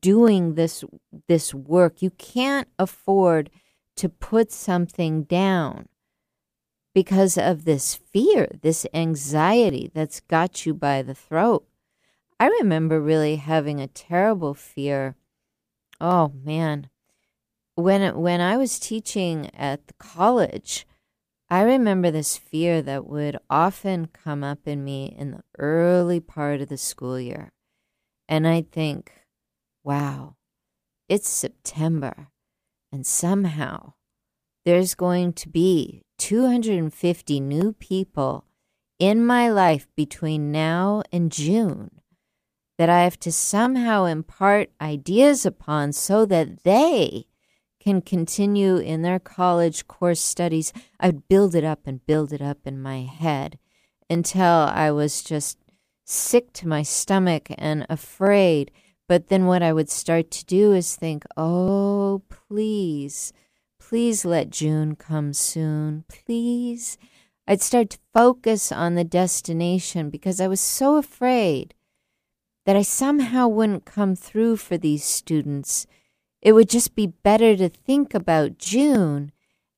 doing 0.00 0.54
this 0.54 0.84
this 1.28 1.54
work. 1.54 2.02
You 2.02 2.10
can't 2.10 2.68
afford 2.78 3.50
to 3.96 4.08
put 4.08 4.52
something 4.52 5.24
down 5.24 5.88
because 6.94 7.36
of 7.36 7.64
this 7.64 7.94
fear, 7.94 8.48
this 8.62 8.86
anxiety 8.94 9.90
that's 9.94 10.20
got 10.20 10.66
you 10.66 10.74
by 10.74 11.02
the 11.02 11.14
throat. 11.14 11.66
I 12.40 12.48
remember 12.48 13.00
really 13.00 13.36
having 13.36 13.80
a 13.80 13.88
terrible 13.88 14.54
fear. 14.54 15.16
Oh 16.00 16.32
man. 16.44 16.88
When 17.74 18.16
when 18.16 18.40
I 18.40 18.56
was 18.56 18.78
teaching 18.78 19.50
at 19.54 19.86
the 19.86 19.94
college, 19.94 20.86
I 21.50 21.62
remember 21.62 22.10
this 22.10 22.36
fear 22.36 22.82
that 22.82 23.06
would 23.06 23.38
often 23.48 24.08
come 24.08 24.44
up 24.44 24.66
in 24.66 24.84
me 24.84 25.14
in 25.16 25.30
the 25.30 25.42
early 25.58 26.20
part 26.20 26.60
of 26.60 26.68
the 26.68 26.76
school 26.76 27.18
year. 27.18 27.52
And 28.28 28.46
I'd 28.46 28.70
think, 28.70 29.12
wow, 29.82 30.36
it's 31.08 31.28
September, 31.28 32.28
and 32.92 33.06
somehow 33.06 33.94
there's 34.66 34.94
going 34.94 35.32
to 35.32 35.48
be 35.48 36.02
250 36.18 37.40
new 37.40 37.72
people 37.72 38.44
in 38.98 39.24
my 39.24 39.48
life 39.48 39.88
between 39.96 40.52
now 40.52 41.02
and 41.10 41.32
June 41.32 42.02
that 42.76 42.90
I 42.90 43.04
have 43.04 43.18
to 43.20 43.32
somehow 43.32 44.04
impart 44.04 44.70
ideas 44.82 45.46
upon 45.46 45.92
so 45.92 46.26
that 46.26 46.64
they 46.64 47.27
can 47.80 48.02
continue 48.02 48.76
in 48.76 49.02
their 49.02 49.18
college 49.18 49.86
course 49.86 50.20
studies. 50.20 50.72
I'd 51.00 51.28
build 51.28 51.54
it 51.54 51.64
up 51.64 51.86
and 51.86 52.04
build 52.06 52.32
it 52.32 52.42
up 52.42 52.58
in 52.64 52.80
my 52.80 53.02
head 53.02 53.58
until 54.10 54.44
I 54.44 54.90
was 54.90 55.22
just 55.22 55.58
sick 56.04 56.52
to 56.54 56.68
my 56.68 56.82
stomach 56.82 57.48
and 57.56 57.86
afraid. 57.88 58.70
But 59.08 59.28
then 59.28 59.46
what 59.46 59.62
I 59.62 59.72
would 59.72 59.90
start 59.90 60.30
to 60.32 60.44
do 60.44 60.72
is 60.72 60.96
think, 60.96 61.24
oh, 61.36 62.22
please, 62.28 63.32
please 63.78 64.24
let 64.24 64.50
June 64.50 64.96
come 64.96 65.32
soon. 65.32 66.04
Please. 66.08 66.98
I'd 67.46 67.62
start 67.62 67.90
to 67.90 67.98
focus 68.12 68.70
on 68.70 68.94
the 68.94 69.04
destination 69.04 70.10
because 70.10 70.38
I 70.40 70.48
was 70.48 70.60
so 70.60 70.96
afraid 70.96 71.74
that 72.66 72.76
I 72.76 72.82
somehow 72.82 73.48
wouldn't 73.48 73.86
come 73.86 74.14
through 74.14 74.58
for 74.58 74.76
these 74.76 75.02
students. 75.02 75.86
It 76.40 76.52
would 76.52 76.68
just 76.68 76.94
be 76.94 77.06
better 77.06 77.56
to 77.56 77.68
think 77.68 78.14
about 78.14 78.58
June 78.58 79.32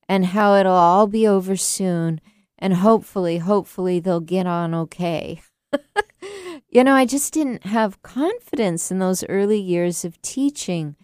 and 0.07 0.27
how 0.27 0.55
it'll 0.55 0.73
all 0.73 1.07
be 1.07 1.27
over 1.27 1.55
soon 1.55 2.21
and 2.57 2.75
hopefully, 2.75 3.39
hopefully 3.39 3.99
they'll 3.99 4.19
get 4.19 4.45
on 4.45 4.75
okay. 4.75 5.41
you 6.69 6.83
know, 6.83 6.93
I 6.93 7.05
just 7.05 7.33
didn't 7.33 7.65
have 7.65 8.03
confidence 8.03 8.91
in 8.91 8.99
those 8.99 9.23
early 9.27 9.59
years 9.59 10.05
of 10.05 10.21
teaching 10.21 10.95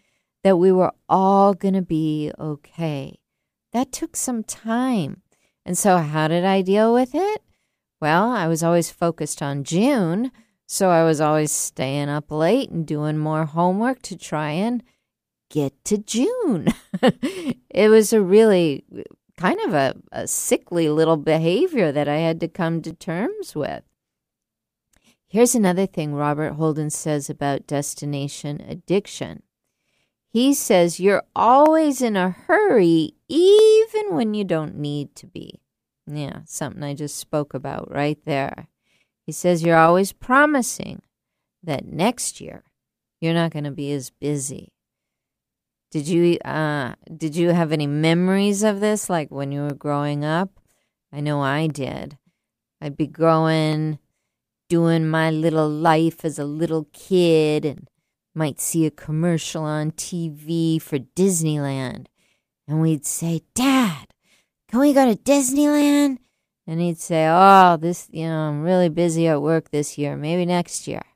that 0.44 0.58
we 0.58 0.72
were 0.72 0.94
all 1.10 1.56
going 1.56 1.74
to 1.74 1.82
be 1.82 2.32
okay. 2.38 3.18
That 3.74 3.92
took 3.92 4.16
some 4.16 4.44
time. 4.44 5.24
And 5.66 5.78
so, 5.78 5.98
how 5.98 6.28
did 6.28 6.46
I 6.46 6.62
deal 6.62 6.94
with 6.94 7.16
it? 7.16 7.42
Well, 8.00 8.30
I 8.30 8.48
was 8.48 8.62
always 8.62 8.92
focused 8.92 9.42
on 9.42 9.64
June 9.64 10.32
so 10.70 10.90
I 10.90 11.06
was 11.06 11.22
always 11.22 11.52
staying 11.52 12.10
up 12.10 12.30
late 12.30 12.70
and 12.70 12.86
doing 12.86 13.18
more 13.18 13.46
homework 13.46 14.02
to 14.04 14.18
try 14.18 14.52
and 14.52 14.84
get 15.50 15.84
to 15.86 15.98
June. 15.98 16.68
it 17.70 17.90
was 17.90 18.14
a 18.14 18.22
really 18.22 18.86
kind 19.38 19.60
of 19.62 19.74
a, 19.74 19.96
a 20.12 20.28
sickly 20.28 20.90
little 20.90 21.18
behavior 21.18 21.92
that 21.92 22.08
I 22.08 22.18
had 22.18 22.40
to 22.42 22.48
come 22.48 22.82
to 22.82 22.94
terms 22.94 23.56
with. 23.56 23.84
Here's 25.28 25.56
another 25.56 25.86
thing 25.86 26.14
Robert 26.14 26.54
Holden 26.54 26.90
says 26.90 27.30
about 27.30 27.68
destination 27.68 28.62
addiction. 28.68 29.44
He 30.30 30.54
says 30.54 31.00
you're 31.00 31.24
always 31.36 32.02
in 32.02 32.16
a 32.16 32.30
hurry, 32.30 33.16
even 33.28 34.16
when 34.16 34.34
you 34.34 34.44
don't 34.44 34.78
need 34.78 35.16
to 35.16 35.28
be. 35.28 35.62
Yeah, 36.06 36.42
something 36.46 36.84
I 36.84 36.94
just 36.94 37.18
spoke 37.18 37.54
about 37.54 37.92
right 37.92 38.20
there. 38.26 38.68
He 39.26 39.34
says 39.34 39.64
you're 39.64 39.78
always 39.78 40.14
promising 40.14 41.02
that 41.62 41.86
next 41.86 42.40
year 42.40 42.64
you're 43.20 43.34
not 43.34 43.52
going 43.52 43.66
to 43.66 43.72
be 43.72 43.92
as 43.92 44.10
busy. 44.10 44.72
Did 45.90 46.08
you 46.08 46.38
uh 46.40 46.94
did 47.16 47.36
you 47.36 47.50
have 47.50 47.72
any 47.72 47.88
memories 47.88 48.64
of 48.64 48.80
this 48.80 49.10
like 49.10 49.30
when 49.32 49.52
you 49.52 49.62
were 49.62 49.74
growing 49.74 50.26
up? 50.26 50.60
I 51.12 51.22
know 51.22 51.42
I 51.42 51.68
did. 51.68 52.18
I'd 52.82 52.98
be 52.98 53.08
growing 53.08 54.00
doing 54.70 55.08
my 55.08 55.32
little 55.32 55.70
life 55.70 56.26
as 56.26 56.38
a 56.38 56.46
little 56.46 56.88
kid 56.92 57.66
and 57.66 57.88
might 58.36 58.60
see 58.60 58.86
a 58.86 58.92
commercial 58.92 59.64
on 59.64 59.92
TV 59.92 60.82
for 60.82 61.00
Disneyland 61.00 62.08
and 62.68 62.82
we'd 62.82 63.06
say, 63.06 63.42
"Dad, 63.56 64.08
can 64.70 64.82
we 64.82 64.94
go 64.94 65.06
to 65.06 65.20
Disneyland?" 65.20 66.18
And 66.68 66.82
he'd 66.82 67.00
say, 67.00 67.28
Oh, 67.30 67.78
this, 67.78 68.10
you 68.12 68.28
know, 68.28 68.50
I'm 68.50 68.62
really 68.62 68.90
busy 68.90 69.26
at 69.28 69.42
work 69.42 69.72
this 69.72 69.98
year, 69.98 70.18
maybe 70.18 70.46
next 70.46 70.88
year. 70.88 71.02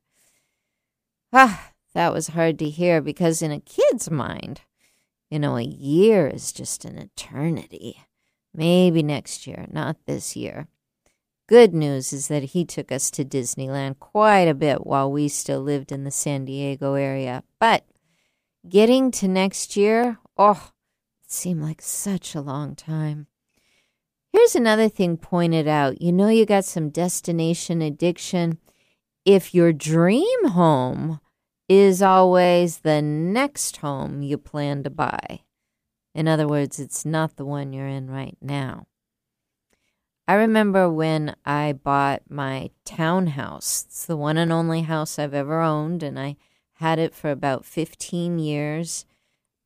Ah, 1.34 1.71
that 1.94 2.14
was 2.14 2.30
hard 2.30 2.58
to 2.60 2.70
hear 2.70 3.02
because 3.02 3.42
in 3.42 3.52
a 3.52 3.60
kid's 3.60 4.10
mind, 4.10 4.62
you 5.30 5.40
know, 5.40 5.58
a 5.58 5.64
year 5.64 6.28
is 6.28 6.52
just 6.52 6.86
an 6.86 6.98
eternity. 6.98 8.04
Maybe 8.54 9.02
next 9.02 9.48
year, 9.48 9.66
not 9.72 9.98
this 10.06 10.36
year. 10.36 10.68
Good 11.48 11.74
news 11.74 12.14
is 12.14 12.28
that 12.28 12.44
he 12.44 12.64
took 12.66 12.92
us 12.92 13.12
to 13.12 13.26
Disneyland 13.26 14.00
quite 14.00 14.48
a 14.48 14.54
bit 14.54 14.86
while 14.86 15.12
we 15.12 15.28
still 15.28 15.62
lived 15.62 15.92
in 15.92 16.04
the 16.04 16.12
San 16.12 16.46
Diego 16.46 16.94
area. 16.94 17.44
But 17.60 17.86
getting 18.68 19.12
to 19.12 19.28
next 19.28 19.76
year, 19.76 20.18
oh, 20.38 20.72
it 21.24 21.32
seemed 21.32 21.62
like 21.62 21.82
such 21.82 22.36
a 22.36 22.42
long 22.42 22.76
time. 22.76 23.28
Here's 24.32 24.56
another 24.56 24.88
thing 24.88 25.18
pointed 25.18 25.68
out. 25.68 26.02
You 26.02 26.14
know, 26.14 26.30
you 26.30 26.46
got 26.46 26.64
some 26.64 26.90
destination 26.90 27.82
addiction. 27.82 28.58
If 29.26 29.54
your 29.54 29.74
dream 29.74 30.48
home 30.48 31.20
is 31.80 32.02
always 32.02 32.80
the 32.80 33.02
next 33.02 33.78
home 33.78 34.22
you 34.22 34.38
plan 34.38 34.84
to 34.84 34.90
buy, 34.90 35.40
in 36.14 36.28
other 36.28 36.46
words, 36.46 36.80
it's 36.80 37.06
not 37.06 37.38
the 37.38 37.46
one 37.46 37.72
you're 37.72 37.88
in 37.88 38.12
right 38.12 38.38
now. 38.42 38.88
I 40.28 40.34
remember 40.34 40.90
when 40.90 41.34
I 41.46 41.72
bought 41.72 42.24
my 42.30 42.72
townhouse. 42.84 43.86
It's 43.88 44.06
the 44.06 44.18
one 44.18 44.38
and 44.38 44.52
only 44.52 44.82
house 44.82 45.18
I've 45.18 45.34
ever 45.34 45.62
owned, 45.62 46.04
and 46.04 46.20
I 46.20 46.36
had 46.74 47.00
it 47.00 47.16
for 47.16 47.32
about 47.32 47.66
15 47.66 48.38
years. 48.38 49.06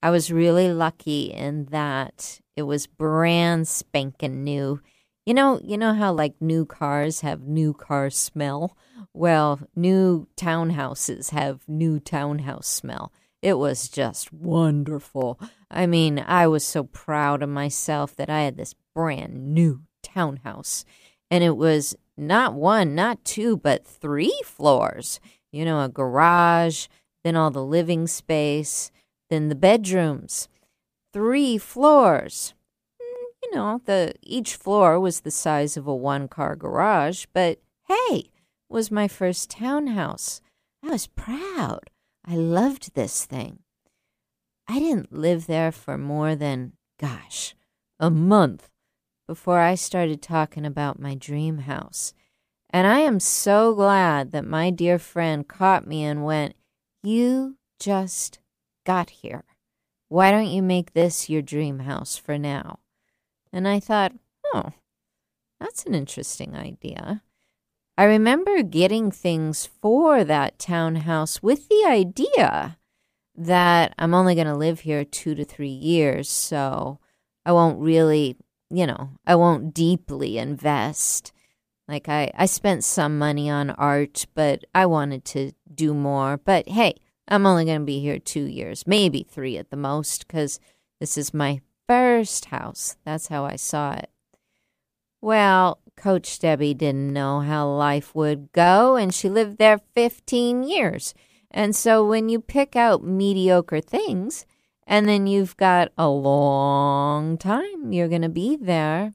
I 0.03 0.11
was 0.11 0.31
really 0.31 0.71
lucky 0.71 1.31
in 1.33 1.65
that 1.65 2.39
it 2.55 2.63
was 2.63 2.85
brand 2.85 3.67
spanking 3.67 4.43
new. 4.43 4.79
You 5.25 5.33
know, 5.33 5.59
you 5.63 5.77
know 5.77 5.93
how 5.93 6.13
like 6.13 6.39
new 6.39 6.65
cars 6.65 7.21
have 7.21 7.41
new 7.41 7.73
car 7.73 8.11
smell? 8.11 8.77
Well, 9.11 9.59
new 9.75 10.27
townhouses 10.37 11.31
have 11.31 11.67
new 11.67 11.99
townhouse 11.99 12.67
smell. 12.67 13.11
It 13.41 13.57
was 13.57 13.89
just 13.89 14.31
wonderful. 14.31 15.39
I 15.71 15.87
mean, 15.87 16.23
I 16.25 16.45
was 16.47 16.63
so 16.63 16.83
proud 16.83 17.41
of 17.41 17.49
myself 17.49 18.15
that 18.17 18.29
I 18.29 18.41
had 18.41 18.57
this 18.57 18.75
brand 18.93 19.53
new 19.53 19.81
townhouse. 20.03 20.85
And 21.31 21.43
it 21.43 21.57
was 21.57 21.95
not 22.15 22.53
one, 22.53 22.93
not 22.93 23.25
two, 23.25 23.57
but 23.57 23.85
three 23.85 24.39
floors. 24.45 25.19
You 25.51 25.65
know, 25.65 25.81
a 25.81 25.89
garage, 25.89 26.87
then 27.23 27.35
all 27.35 27.49
the 27.49 27.65
living 27.65 28.05
space, 28.05 28.91
then 29.29 29.49
the 29.49 29.55
bedrooms 29.55 30.49
three 31.11 31.57
floors. 31.57 32.53
You 33.45 33.55
know, 33.55 33.81
the 33.85 34.15
each 34.23 34.55
floor 34.55 34.99
was 34.99 35.21
the 35.21 35.31
size 35.31 35.77
of 35.77 35.85
a 35.85 35.95
one-car 35.95 36.55
garage, 36.55 37.27
but 37.31 37.59
hey, 37.87 38.31
was 38.67 38.89
my 38.89 39.07
first 39.07 39.51
townhouse. 39.51 40.41
I 40.83 40.89
was 40.89 41.05
proud. 41.05 41.91
I 42.25 42.35
loved 42.35 42.95
this 42.95 43.23
thing. 43.23 43.59
I 44.67 44.79
didn't 44.79 45.13
live 45.13 45.45
there 45.45 45.71
for 45.71 45.95
more 45.95 46.35
than, 46.35 46.73
gosh, 46.99 47.53
a 47.99 48.09
month 48.09 48.71
before 49.27 49.59
I 49.59 49.75
started 49.75 50.23
talking 50.23 50.65
about 50.65 50.99
my 50.99 51.13
dream 51.13 51.59
house. 51.59 52.13
And 52.71 52.87
I 52.87 53.01
am 53.01 53.19
so 53.19 53.75
glad 53.75 54.31
that 54.31 54.45
my 54.45 54.71
dear 54.71 54.97
friend 54.97 55.47
caught 55.47 55.85
me 55.85 56.03
and 56.03 56.25
went, 56.25 56.55
You 57.03 57.57
just 57.79 58.39
got 58.85 59.11
here. 59.11 59.43
Why 60.09 60.31
don't 60.31 60.47
you 60.47 60.63
make 60.63 60.93
this 60.93 61.29
your 61.29 61.43
dream 61.43 61.79
house 61.79 62.17
for 62.17 62.39
now? 62.39 62.79
And 63.55 63.69
I 63.69 63.79
thought, 63.79 64.11
oh, 64.53 64.73
that's 65.61 65.85
an 65.85 65.95
interesting 65.95 66.55
idea. 66.55 67.23
I 67.97 68.03
remember 68.03 68.61
getting 68.63 69.11
things 69.11 69.65
for 69.65 70.25
that 70.25 70.59
townhouse 70.59 71.41
with 71.41 71.69
the 71.69 71.85
idea 71.87 72.77
that 73.33 73.95
I'm 73.97 74.13
only 74.13 74.35
going 74.35 74.47
to 74.47 74.57
live 74.57 74.81
here 74.81 75.05
two 75.05 75.35
to 75.35 75.45
three 75.45 75.69
years, 75.69 76.27
so 76.27 76.99
I 77.45 77.53
won't 77.53 77.79
really, 77.79 78.35
you 78.69 78.85
know, 78.85 79.11
I 79.25 79.35
won't 79.35 79.73
deeply 79.73 80.37
invest. 80.37 81.31
Like 81.87 82.09
I, 82.09 82.31
I 82.35 82.47
spent 82.47 82.83
some 82.83 83.17
money 83.17 83.49
on 83.49 83.69
art, 83.69 84.25
but 84.35 84.65
I 84.75 84.85
wanted 84.85 85.23
to 85.25 85.53
do 85.73 85.93
more. 85.93 86.35
But 86.35 86.67
hey, 86.67 86.95
I'm 87.29 87.45
only 87.45 87.63
going 87.63 87.79
to 87.79 87.85
be 87.85 88.01
here 88.01 88.19
two 88.19 88.43
years, 88.43 88.85
maybe 88.85 89.23
three 89.23 89.57
at 89.57 89.69
the 89.69 89.77
most, 89.77 90.27
because 90.27 90.59
this 90.99 91.17
is 91.17 91.33
my 91.33 91.61
first 91.87 92.45
house. 92.45 92.97
That's 93.05 93.27
how 93.27 93.45
I 93.45 93.55
saw 93.55 93.93
it. 93.93 94.09
Well, 95.21 95.79
Coach 95.95 96.39
Debby 96.39 96.73
didn't 96.73 97.13
know 97.13 97.39
how 97.39 97.67
life 97.67 98.13
would 98.13 98.51
go, 98.51 98.95
and 98.95 99.13
she 99.13 99.29
lived 99.29 99.57
there 99.57 99.79
15 99.93 100.63
years. 100.63 101.13
And 101.49 101.75
so 101.75 102.05
when 102.05 102.29
you 102.29 102.39
pick 102.39 102.75
out 102.75 103.03
mediocre 103.03 103.81
things, 103.81 104.45
and 104.85 105.07
then 105.07 105.25
you've 105.25 105.57
got 105.57 105.91
a 105.97 106.07
long 106.07 107.37
time 107.37 107.91
you're 107.91 108.07
going 108.07 108.21
to 108.21 108.29
be 108.29 108.55
there, 108.55 109.13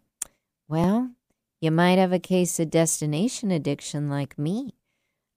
well, 0.69 1.11
you 1.61 1.71
might 1.71 1.99
have 1.99 2.13
a 2.13 2.19
case 2.19 2.59
of 2.59 2.71
destination 2.71 3.51
addiction 3.51 4.09
like 4.09 4.39
me. 4.39 4.75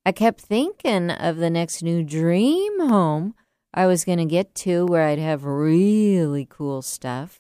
I 0.06 0.12
kept 0.12 0.42
thinking 0.42 1.12
of 1.12 1.38
the 1.38 1.50
next 1.50 1.84
new 1.84 2.04
dream 2.04 2.80
home 2.80 3.36
I 3.74 3.88
was 3.88 4.06
going 4.06 4.20
to 4.20 4.26
get 4.26 4.54
to 4.56 4.86
where 4.86 5.08
I'd 5.08 5.20
have 5.20 5.46
really 5.46 6.46
cool 6.50 6.82
stuff. 6.82 7.40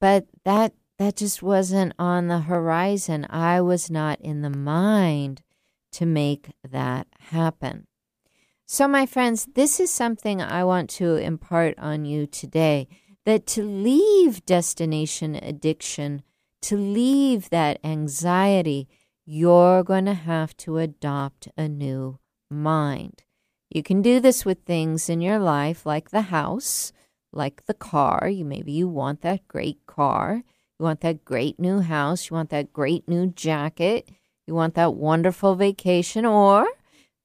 but 0.00 0.26
that 0.44 0.74
that 0.98 1.16
just 1.16 1.42
wasn't 1.42 1.94
on 1.98 2.28
the 2.28 2.40
horizon. 2.40 3.26
I 3.30 3.60
was 3.60 3.90
not 3.90 4.20
in 4.20 4.42
the 4.42 4.50
mind 4.50 5.42
to 5.92 6.06
make 6.06 6.50
that 6.68 7.06
happen. 7.18 7.86
So, 8.66 8.86
my 8.86 9.06
friends, 9.06 9.46
this 9.54 9.80
is 9.80 9.90
something 9.90 10.40
I 10.40 10.64
want 10.64 10.88
to 10.90 11.16
impart 11.16 11.78
on 11.78 12.04
you 12.04 12.26
today 12.26 12.88
that 13.26 13.46
to 13.48 13.62
leave 13.62 14.46
destination 14.46 15.34
addiction, 15.34 16.22
to 16.62 16.76
leave 16.76 17.50
that 17.50 17.78
anxiety, 17.84 18.88
you're 19.24 19.82
going 19.82 20.06
to 20.06 20.14
have 20.14 20.56
to 20.58 20.78
adopt 20.78 21.48
a 21.56 21.68
new 21.68 22.18
mind. 22.50 23.24
You 23.74 23.82
can 23.82 24.02
do 24.02 24.20
this 24.20 24.44
with 24.44 24.64
things 24.66 25.08
in 25.08 25.22
your 25.22 25.38
life 25.38 25.86
like 25.86 26.10
the 26.10 26.22
house, 26.22 26.92
like 27.32 27.64
the 27.64 27.74
car. 27.74 28.28
You 28.28 28.44
maybe 28.44 28.70
you 28.70 28.86
want 28.86 29.22
that 29.22 29.48
great 29.48 29.86
car. 29.86 30.42
You 30.78 30.84
want 30.84 31.00
that 31.00 31.24
great 31.24 31.58
new 31.58 31.80
house, 31.80 32.28
you 32.28 32.34
want 32.36 32.50
that 32.50 32.72
great 32.72 33.08
new 33.08 33.28
jacket, 33.28 34.10
you 34.46 34.54
want 34.54 34.74
that 34.74 34.94
wonderful 34.94 35.54
vacation 35.54 36.26
or 36.26 36.66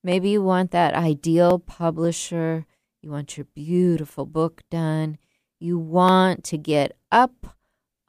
maybe 0.04 0.30
you 0.30 0.41
want 0.41 0.72
that 0.72 0.93
ideal 0.93 1.60
publisher, 1.60 2.66
you 3.02 3.10
want 3.10 3.36
your 3.36 3.48
beautiful 3.56 4.26
book 4.26 4.62
done. 4.70 5.18
You 5.60 5.80
want 5.80 6.43
to 6.45 6.58
get 6.58 6.98
up 7.12 7.58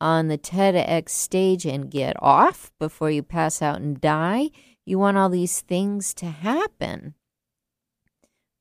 on 0.01 0.29
the 0.29 0.39
TEDx 0.39 1.09
stage 1.09 1.65
and 1.65 1.91
get 1.91 2.15
off 2.23 2.71
before 2.79 3.11
you 3.11 3.23
pass 3.23 3.63
out 3.63 3.81
and 3.81 4.01
die. 4.01 4.51
You 4.85 4.99
want 4.99 5.17
all 5.17 5.29
these 5.29 5.61
things 5.61 6.15
to 6.15 6.27
happen. 6.27 7.15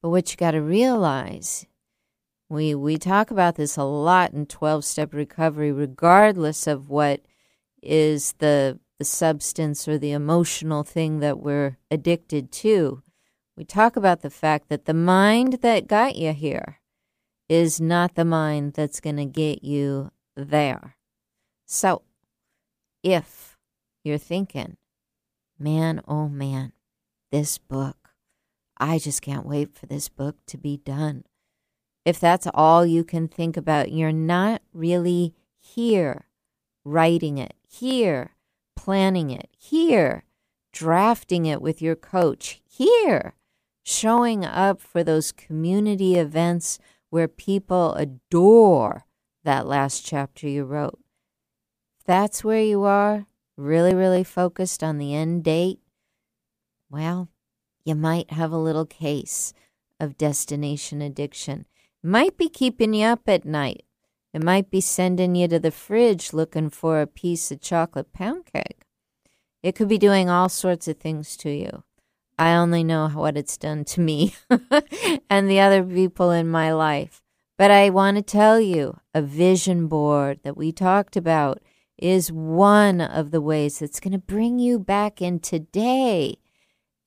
But 0.01 0.09
what 0.09 0.31
you 0.31 0.37
got 0.37 0.51
to 0.51 0.61
realize, 0.61 1.65
we 2.49 2.75
we 2.75 2.97
talk 2.97 3.31
about 3.31 3.55
this 3.55 3.77
a 3.77 3.83
lot 3.83 4.33
in 4.33 4.45
12-step 4.45 5.13
recovery 5.13 5.71
regardless 5.71 6.67
of 6.67 6.89
what 6.89 7.21
is 7.81 8.33
the 8.39 8.79
the 8.97 9.05
substance 9.05 9.87
or 9.87 9.97
the 9.97 10.11
emotional 10.11 10.83
thing 10.83 11.19
that 11.19 11.39
we're 11.39 11.77
addicted 11.91 12.51
to. 12.51 13.03
We 13.55 13.63
talk 13.63 13.95
about 13.95 14.21
the 14.21 14.29
fact 14.29 14.69
that 14.69 14.85
the 14.85 14.93
mind 14.93 15.59
that 15.61 15.87
got 15.87 16.15
you 16.15 16.33
here 16.33 16.79
is 17.49 17.79
not 17.79 18.15
the 18.15 18.25
mind 18.25 18.73
that's 18.73 18.99
going 18.99 19.17
to 19.17 19.25
get 19.25 19.63
you 19.63 20.11
there. 20.35 20.95
So, 21.65 22.03
if 23.03 23.57
you're 24.03 24.17
thinking, 24.17 24.77
man, 25.59 26.01
oh 26.07 26.27
man, 26.27 26.73
this 27.31 27.57
book, 27.57 27.96
I 28.79 28.99
just 28.99 29.21
can't 29.21 29.45
wait 29.45 29.73
for 29.73 29.85
this 29.85 30.09
book 30.09 30.37
to 30.47 30.57
be 30.57 30.77
done. 30.77 31.23
If 32.05 32.19
that's 32.19 32.47
all 32.53 32.85
you 32.85 33.03
can 33.03 33.27
think 33.27 33.57
about, 33.57 33.91
you're 33.91 34.11
not 34.11 34.61
really 34.73 35.33
here 35.59 36.27
writing 36.85 37.37
it, 37.37 37.53
here 37.67 38.31
planning 38.75 39.29
it, 39.29 39.49
here 39.57 40.23
drafting 40.71 41.45
it 41.45 41.61
with 41.61 41.81
your 41.81 41.95
coach, 41.95 42.61
here 42.69 43.33
showing 43.83 44.45
up 44.45 44.79
for 44.79 45.03
those 45.03 45.31
community 45.31 46.15
events 46.15 46.77
where 47.09 47.27
people 47.27 47.93
adore 47.95 49.05
that 49.43 49.65
last 49.65 50.05
chapter 50.05 50.47
you 50.47 50.63
wrote 50.63 50.99
If 51.99 52.05
that's 52.05 52.43
where 52.43 52.61
you 52.61 52.83
are, 52.83 53.25
really, 53.55 53.95
really 53.95 54.23
focused 54.23 54.83
on 54.83 54.97
the 54.97 55.15
end 55.15 55.43
date, 55.43 55.79
well, 56.89 57.29
you 57.87 57.95
might 57.95 58.31
have 58.31 58.51
a 58.51 58.57
little 58.57 58.85
case 58.85 59.53
of 59.99 60.17
destination 60.17 61.01
addiction. 61.01 61.65
It 62.03 62.07
Might 62.07 62.37
be 62.37 62.49
keeping 62.49 62.93
you 62.93 63.05
up 63.05 63.21
at 63.27 63.45
night. 63.45 63.85
It 64.33 64.43
might 64.43 64.69
be 64.69 64.81
sending 64.81 65.35
you 65.35 65.47
to 65.47 65.59
the 65.59 65.71
fridge 65.71 66.33
looking 66.33 66.69
for 66.69 67.01
a 67.01 67.07
piece 67.07 67.49
of 67.51 67.61
chocolate 67.61 68.11
pound 68.13 68.45
cake. 68.45 68.81
It 69.63 69.75
could 69.75 69.87
be 69.87 69.97
doing 69.97 70.29
all 70.29 70.49
sorts 70.49 70.87
of 70.87 70.97
things 70.97 71.35
to 71.37 71.49
you. 71.49 71.83
I 72.37 72.53
only 72.53 72.83
know 72.83 73.07
what 73.09 73.37
it's 73.37 73.57
done 73.57 73.85
to 73.85 74.01
me 74.01 74.35
and 75.29 75.49
the 75.49 75.59
other 75.59 75.83
people 75.83 76.29
in 76.29 76.47
my 76.47 76.71
life. 76.71 77.23
But 77.57 77.71
I 77.71 77.89
want 77.89 78.17
to 78.17 78.21
tell 78.21 78.59
you 78.59 78.99
a 79.15 79.21
vision 79.21 79.87
board 79.87 80.41
that 80.43 80.55
we 80.57 80.71
talked 80.71 81.15
about 81.17 81.59
is 81.97 82.31
one 82.31 83.01
of 83.01 83.31
the 83.31 83.41
ways 83.41 83.79
that's 83.79 83.99
going 83.99 84.11
to 84.11 84.19
bring 84.19 84.59
you 84.59 84.77
back 84.77 85.21
in 85.21 85.39
today 85.39 86.37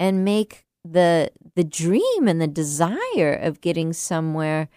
and 0.01 0.24
make 0.24 0.64
the 0.85 1.31
the 1.55 1.64
dream 1.64 2.26
and 2.26 2.41
the 2.41 2.47
desire 2.47 3.35
of 3.35 3.61
getting 3.61 3.93
somewhere 3.93 4.68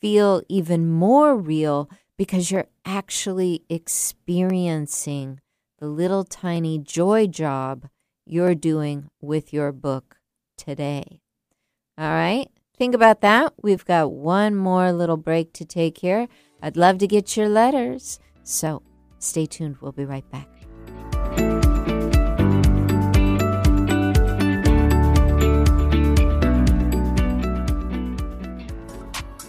feel 0.00 0.42
even 0.48 0.90
more 0.90 1.36
real 1.36 1.88
because 2.18 2.50
you're 2.50 2.66
actually 2.84 3.62
experiencing 3.68 5.40
the 5.78 5.86
little 5.86 6.24
tiny 6.24 6.78
joy 6.78 7.26
job 7.26 7.88
you're 8.26 8.54
doing 8.54 9.08
with 9.20 9.52
your 9.52 9.72
book 9.72 10.16
today. 10.56 11.20
All 11.98 12.10
right? 12.10 12.48
Think 12.76 12.94
about 12.94 13.20
that. 13.22 13.54
We've 13.62 13.84
got 13.84 14.12
one 14.12 14.54
more 14.54 14.92
little 14.92 15.16
break 15.16 15.52
to 15.54 15.64
take 15.64 15.98
here. 15.98 16.28
I'd 16.62 16.76
love 16.76 16.98
to 16.98 17.06
get 17.06 17.36
your 17.36 17.48
letters. 17.48 18.18
So 18.42 18.82
Stay 19.18 19.46
tuned. 19.46 19.76
We'll 19.80 19.92
be 19.92 20.04
right 20.04 20.24
back. 20.30 20.48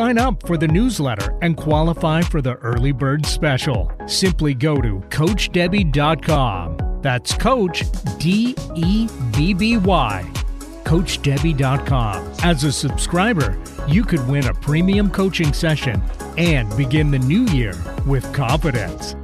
sign 0.00 0.16
up 0.16 0.46
for 0.46 0.56
the 0.56 0.66
newsletter 0.66 1.36
and 1.42 1.58
qualify 1.58 2.22
for 2.22 2.40
the 2.40 2.54
early 2.54 2.90
bird 2.90 3.26
special. 3.26 3.92
Simply 4.06 4.54
go 4.54 4.80
to 4.80 5.00
CoachDebby.com. 5.10 7.00
That's 7.02 7.34
Coach 7.34 7.84
D 8.18 8.56
E 8.74 9.08
B 9.36 9.52
B 9.52 9.76
Y. 9.76 10.24
CoachDebby.com. 10.84 12.32
As 12.42 12.64
a 12.64 12.72
subscriber, 12.72 13.62
you 13.86 14.02
could 14.02 14.26
win 14.26 14.46
a 14.46 14.54
premium 14.54 15.10
coaching 15.10 15.52
session 15.52 16.02
and 16.38 16.74
begin 16.78 17.10
the 17.10 17.18
new 17.18 17.44
year 17.48 17.74
with 18.06 18.24
confidence. 18.32 19.14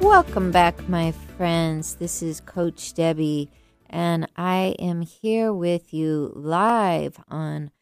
Welcome 0.00 0.52
back, 0.52 0.88
my 0.88 1.10
friends. 1.36 1.96
This 1.96 2.22
is 2.22 2.40
Coach 2.40 2.94
Debby, 2.94 3.50
and 3.90 4.28
I 4.36 4.76
am 4.78 5.02
here 5.02 5.52
with 5.52 5.92
you 5.92 6.32
live 6.34 7.18
on 7.28 7.72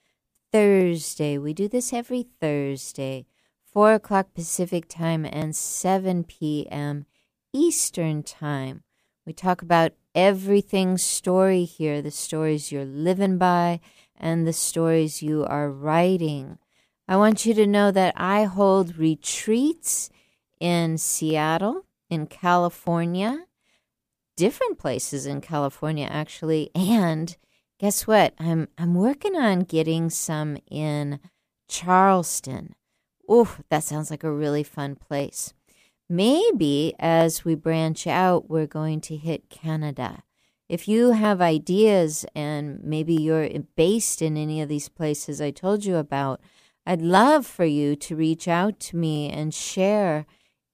Thursday. 0.51 1.37
We 1.37 1.53
do 1.53 1.69
this 1.69 1.93
every 1.93 2.27
Thursday, 2.41 3.27
4 3.71 3.95
o'clock 3.95 4.33
Pacific 4.35 4.89
time 4.89 5.27
and 5.27 5.55
7 5.55 6.25
p.m. 6.25 7.05
Eastern 7.53 8.23
time. 8.23 8.83
We 9.27 9.35
talk 9.35 9.61
about 9.61 9.93
everything 10.15 10.97
story 10.97 11.65
here 11.65 12.01
the 12.01 12.11
stories 12.11 12.73
you're 12.73 12.87
living 12.87 13.37
by 13.37 13.81
and 14.17 14.47
the 14.47 14.55
stories 14.55 15.23
you 15.23 15.45
are 15.45 15.71
writing. 15.71 16.59
I 17.07 17.17
want 17.17 17.45
you 17.45 17.53
to 17.53 17.67
know 17.67 17.91
that 17.91 18.15
I 18.17 18.45
hold 18.45 18.97
retreats 18.97 20.09
in 20.59 20.97
Seattle 20.97 21.85
in 22.09 22.27
California, 22.27 23.45
different 24.39 24.79
places 24.79 25.27
in 25.27 25.41
California 25.41 26.07
actually, 26.09 26.71
and 26.73 27.37
guess 27.81 28.07
what? 28.07 28.35
I'm 28.39 28.69
I'm 28.79 28.95
working 28.95 29.35
on 29.37 29.61
getting 29.61 30.09
some 30.11 30.57
in 30.71 31.19
Charleston. 31.69 32.77
Oh, 33.29 33.57
that 33.69 33.83
sounds 33.83 34.11
like 34.11 34.23
a 34.23 34.33
really 34.33 34.63
fun 34.63 34.95
place. 34.95 35.53
Maybe 36.09 36.95
as 37.01 37.45
we 37.45 37.57
branch 37.57 38.07
out, 38.07 38.49
we're 38.49 38.69
going 38.69 39.01
to 39.03 39.17
hit 39.17 39.51
Canada. 39.51 40.23
If 40.69 40.87
you 40.87 41.11
have 41.13 41.41
ideas 41.41 42.25
and 42.35 42.81
maybe 42.85 43.15
you're 43.15 43.49
based 43.75 44.23
in 44.23 44.37
any 44.37 44.63
of 44.63 44.69
these 44.69 44.89
places 44.89 45.41
I 45.41 45.51
told 45.51 45.85
you 45.85 45.97
about, 45.97 46.41
I'd 46.87 47.03
love 47.03 47.45
for 47.45 47.65
you 47.65 47.97
to 47.97 48.17
reach 48.17 48.47
out 48.47 48.79
to 48.81 48.97
me 48.97 49.31
and 49.31 49.53
share 49.53 50.27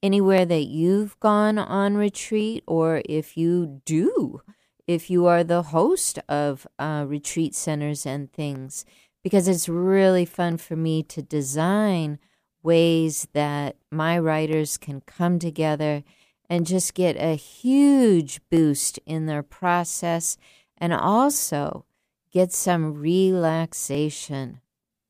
anywhere 0.05 0.45
that 0.45 0.67
you've 0.67 1.19
gone 1.19 1.57
on 1.57 1.97
retreat, 1.97 2.63
or 2.67 3.01
if 3.07 3.39
you 3.39 3.81
do, 3.87 4.43
if 4.87 5.09
you 5.09 5.25
are 5.25 5.43
the 5.43 5.63
host 5.63 6.19
of 6.29 6.67
uh, 6.79 7.07
retreat 7.09 7.55
centers 7.55 8.05
and 8.05 8.31
things, 8.31 8.85
because 9.23 9.49
it's 9.49 9.67
really 9.67 10.27
fun 10.27 10.59
for 10.59 10.77
me 10.77 11.03
to 11.03 11.23
design 11.23 12.19
ways 12.63 13.27
that 13.33 13.77
my 13.91 14.19
writers 14.19 14.77
can 14.77 15.01
come 15.01 15.39
together 15.39 16.05
and 16.51 16.67
just 16.67 16.93
get 16.93 17.17
a 17.17 17.35
huge 17.35 18.41
boost 18.51 18.99
in 19.07 19.25
their 19.25 19.43
process 19.43 20.37
and 20.77 20.93
also 20.93 21.87
get 22.31 22.53
some 22.53 22.93
relaxation. 22.93 24.61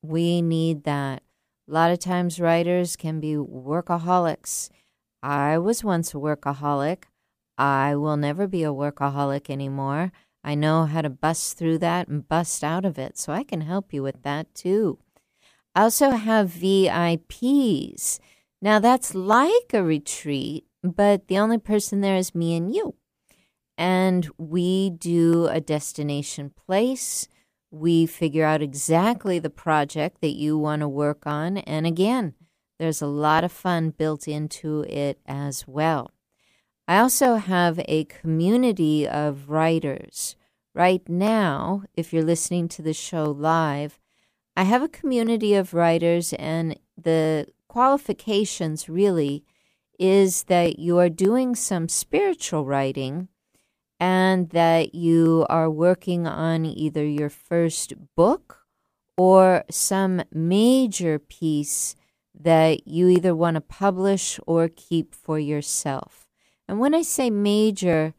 We 0.03 0.41
need 0.41 0.85
that. 0.85 1.23
A 1.69 1.73
lot 1.73 1.91
of 1.91 1.99
times, 1.99 2.39
writers 2.39 2.95
can 2.95 3.19
be 3.19 3.35
workaholics. 3.35 4.69
I 5.25 5.57
was 5.57 5.83
once 5.83 6.13
a 6.13 6.19
workaholic. 6.19 7.05
I 7.57 7.97
will 7.97 8.19
never 8.19 8.47
be 8.47 8.63
a 8.63 8.75
workaholic 8.75 9.49
anymore. 9.49 10.13
I 10.45 10.55
know 10.55 10.85
how 10.85 11.01
to 11.01 11.09
bust 11.09 11.57
through 11.57 11.79
that 11.79 12.09
and 12.09 12.29
bust 12.29 12.63
out 12.63 12.85
of 12.85 12.99
it, 12.99 13.17
so 13.17 13.33
I 13.33 13.43
can 13.43 13.63
help 13.63 13.95
you 13.95 14.03
with 14.03 14.23
that 14.23 14.55
too. 14.55 14.99
I 15.75 15.85
also 15.85 16.11
have 16.11 16.51
VIPs. 16.51 18.21
Now, 18.61 18.79
that's 18.79 19.15
like 19.15 19.73
a 19.73 19.83
retreat, 19.83 20.67
but 20.83 21.29
the 21.29 21.39
only 21.39 21.59
person 21.59 22.03
there 22.03 22.17
is 22.17 22.35
me 22.35 22.55
and 22.55 22.75
you. 22.75 22.95
And 23.79 24.29
we 24.37 24.91
do 24.91 25.47
a 25.47 25.59
destination 25.59 26.51
place. 26.51 27.29
We 27.71 28.05
figure 28.05 28.45
out 28.45 28.61
exactly 28.61 29.39
the 29.39 29.49
project 29.49 30.21
that 30.21 30.37
you 30.37 30.59
want 30.59 30.81
to 30.81 30.89
work 30.89 31.27
on. 31.27 31.57
And 31.57 31.87
again, 31.87 32.35
there's 32.79 33.03
a 33.03 33.07
lot 33.07 33.45
of 33.45 33.53
fun 33.53 33.91
built 33.91 34.27
into 34.27 34.83
it 34.89 35.21
as 35.27 35.67
well. 35.67 36.11
I 36.87 36.99
also 36.99 37.37
have 37.37 37.81
a 37.87 38.05
community 38.05 39.09
of 39.09 39.49
writers. 39.49 40.37
Right 40.75 41.09
now, 41.09 41.85
if 41.95 42.13
you're 42.13 42.25
listening 42.25 42.69
to 42.69 42.83
the 42.83 42.93
show 42.93 43.25
live, 43.31 43.99
I 44.57 44.65
have 44.65 44.83
a 44.83 44.89
community 44.89 45.55
of 45.55 45.73
writers, 45.73 46.33
and 46.35 46.79
the 46.97 47.47
qualifications 47.69 48.89
really 48.89 49.45
is 49.99 50.45
that 50.45 50.79
you 50.79 50.99
are 50.99 51.09
doing 51.09 51.55
some 51.55 51.89
spiritual 51.89 52.65
writing 52.65 53.29
and 54.01 54.51
that 54.51 54.95
you 54.95 55.47
are 55.49 55.71
working 55.71 56.27
on 56.27 56.65
either 56.65 57.05
your 57.05 57.31
first 57.31 57.95
book 58.17 58.61
or 59.17 59.65
some 59.71 60.23
major 60.33 61.19
piece 61.19 61.95
that 62.39 62.87
you 62.87 63.09
either 63.09 63.35
want 63.35 63.55
to 63.55 63.61
publish 63.61 64.41
or 64.47 64.69
keep 64.69 65.15
for 65.15 65.39
yourself. 65.39 66.27
And 66.69 66.81
when 66.81 66.95
I 66.95 67.03
say 67.03 67.31
major, 67.31 68.15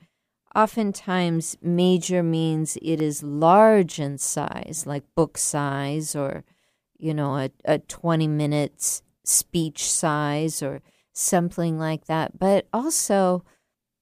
oftentimes 0.56 1.58
major 1.62 2.24
means 2.24 2.78
it 2.82 3.02
is 3.02 3.24
large 3.24 4.00
in 4.00 4.18
size, 4.18 4.86
like 4.86 5.04
book 5.16 5.38
size 5.38 6.16
or, 6.16 6.44
you 6.98 7.14
know, 7.14 7.38
a, 7.38 7.50
a 7.66 7.80
20 7.80 8.28
minutes 8.28 9.02
speech 9.24 9.90
size 9.92 10.64
or 10.64 10.82
something 11.12 11.78
like 11.78 12.06
that. 12.06 12.40
But 12.40 12.68
also, 12.72 13.44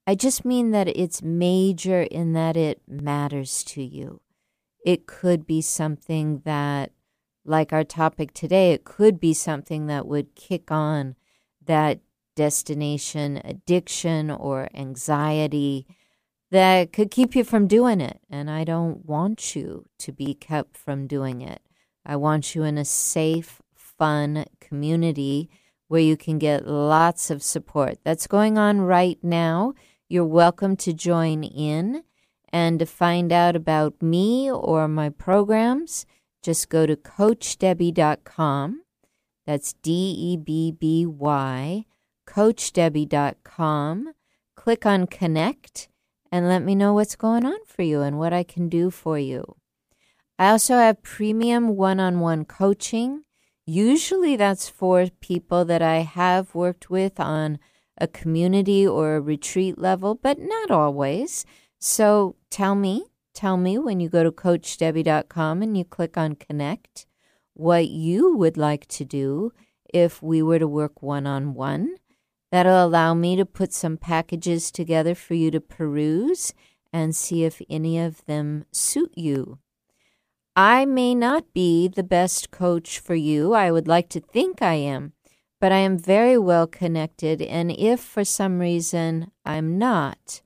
I 0.06 0.16
just 0.16 0.44
mean 0.44 0.72
that 0.72 0.88
it's 0.88 1.24
major 1.24 2.02
in 2.04 2.34
that 2.34 2.58
it 2.58 2.82
matters 2.88 3.64
to 3.66 3.82
you. 3.82 4.22
It 4.86 5.08
could 5.08 5.48
be 5.48 5.62
something 5.62 6.42
that, 6.44 6.92
like 7.46 7.74
our 7.74 7.84
topic 7.84 8.34
today, 8.34 8.72
it 8.72 8.84
could 8.84 9.20
be 9.20 9.34
something 9.34 9.88
that 9.88 10.08
would 10.08 10.36
kick 10.36 10.72
on 10.72 11.16
that 11.66 12.00
destination 12.36 13.42
addiction 13.44 14.32
or 14.32 14.70
anxiety 14.74 15.86
that 16.52 16.94
could 16.94 17.12
keep 17.12 17.36
you 17.36 17.44
from 17.44 17.68
doing 17.68 18.00
it. 18.00 18.20
And 18.30 18.50
I 18.50 18.64
don't 18.64 19.06
want 19.06 19.56
you 19.56 19.86
to 20.00 20.12
be 20.12 20.34
kept 20.34 20.78
from 20.78 21.08
doing 21.08 21.42
it. 21.42 21.62
I 22.06 22.16
want 22.16 22.54
you 22.54 22.64
in 22.64 22.78
a 22.78 22.86
safe, 22.86 23.62
fun 23.76 24.46
community 24.60 25.50
where 25.88 26.02
you 26.02 26.18
can 26.18 26.38
get 26.38 26.68
lots 26.68 27.30
of 27.30 27.44
support. 27.44 27.98
That's 28.04 28.28
going 28.28 28.58
on 28.58 28.82
right 28.82 29.18
now. 29.24 29.74
You're 30.10 30.26
welcome 30.26 30.76
to 30.78 30.94
join 30.94 31.44
in. 31.44 32.04
And 32.50 32.78
to 32.78 32.86
find 32.86 33.32
out 33.32 33.56
about 33.56 34.00
me 34.00 34.52
or 34.52 34.88
my 34.88 35.10
programs, 35.10 36.06
just 36.44 36.70
go 36.70 36.86
to 36.86 36.96
CoachDebby.com. 36.96 38.82
That's 39.48 39.74
D 39.74 39.92
E 39.92 40.38
B 40.38 40.72
B 40.72 41.06
Y, 41.06 41.86
CoachDebby.com. 42.28 44.14
Click 44.56 44.86
on 44.86 45.08
Connect 45.08 45.90
and 46.32 46.48
let 46.48 46.62
me 46.62 46.76
know 46.76 46.94
what's 46.94 47.16
going 47.16 47.46
on 47.46 47.66
for 47.66 47.82
you 47.82 48.02
and 48.02 48.20
what 48.20 48.34
I 48.34 48.44
can 48.44 48.70
do 48.70 48.90
for 48.92 49.18
you. 49.18 49.56
I 50.38 50.50
also 50.50 50.76
have 50.76 51.04
premium 51.04 51.76
one 51.76 52.00
on 52.00 52.20
one 52.20 52.46
coaching. 52.46 53.24
Usually 53.66 54.36
that's 54.36 54.68
for 54.68 55.08
people 55.22 55.64
that 55.66 55.82
I 55.82 56.00
have 56.00 56.54
worked 56.54 56.90
with 56.90 57.20
on 57.20 57.60
a 57.98 58.08
community 58.08 58.86
or 58.86 59.16
a 59.16 59.22
retreat 59.22 59.78
level, 59.78 60.16
but 60.16 60.40
not 60.40 60.72
always. 60.72 61.46
So 61.80 62.36
tell 62.50 62.76
me, 62.76 63.06
tell 63.34 63.58
me 63.58 63.78
when 63.78 64.00
you 64.00 64.10
go 64.10 64.24
to 64.24 64.32
CoachDebby.com 64.32 65.62
and 65.62 65.78
you 65.78 65.84
click 65.84 66.18
on 66.18 66.36
Connect 66.36 67.06
what 67.54 67.88
you 67.88 68.36
would 68.36 68.58
like 68.58 68.88
to 68.88 69.06
do 69.06 69.52
if 69.94 70.22
we 70.22 70.42
were 70.42 70.60
to 70.60 70.68
work 70.68 71.02
one 71.02 71.28
on 71.28 71.54
one. 71.54 71.96
That'll 72.52 72.86
allow 72.86 73.14
me 73.14 73.36
to 73.36 73.46
put 73.46 73.74
some 73.74 73.98
packages 73.98 74.72
together 74.72 75.16
for 75.16 75.34
you 75.34 75.50
to 75.52 75.60
peruse 75.60 76.54
and 76.92 77.16
see 77.16 77.44
if 77.44 77.62
any 77.70 78.00
of 78.00 78.24
them 78.26 78.66
suit 78.72 79.12
you. 79.16 79.58
I 80.56 80.86
may 80.86 81.16
not 81.16 81.52
be 81.52 81.88
the 81.88 82.04
best 82.04 82.52
coach 82.52 83.00
for 83.00 83.16
you. 83.16 83.54
I 83.54 83.72
would 83.72 83.88
like 83.88 84.08
to 84.10 84.20
think 84.20 84.62
I 84.62 84.76
am, 84.76 85.14
but 85.60 85.72
I 85.72 85.78
am 85.78 85.98
very 85.98 86.38
well 86.38 86.68
connected. 86.68 87.42
And 87.42 87.72
if 87.72 88.00
for 88.00 88.24
some 88.24 88.60
reason 88.60 89.32
I'm 89.44 89.80
not, 89.80 90.43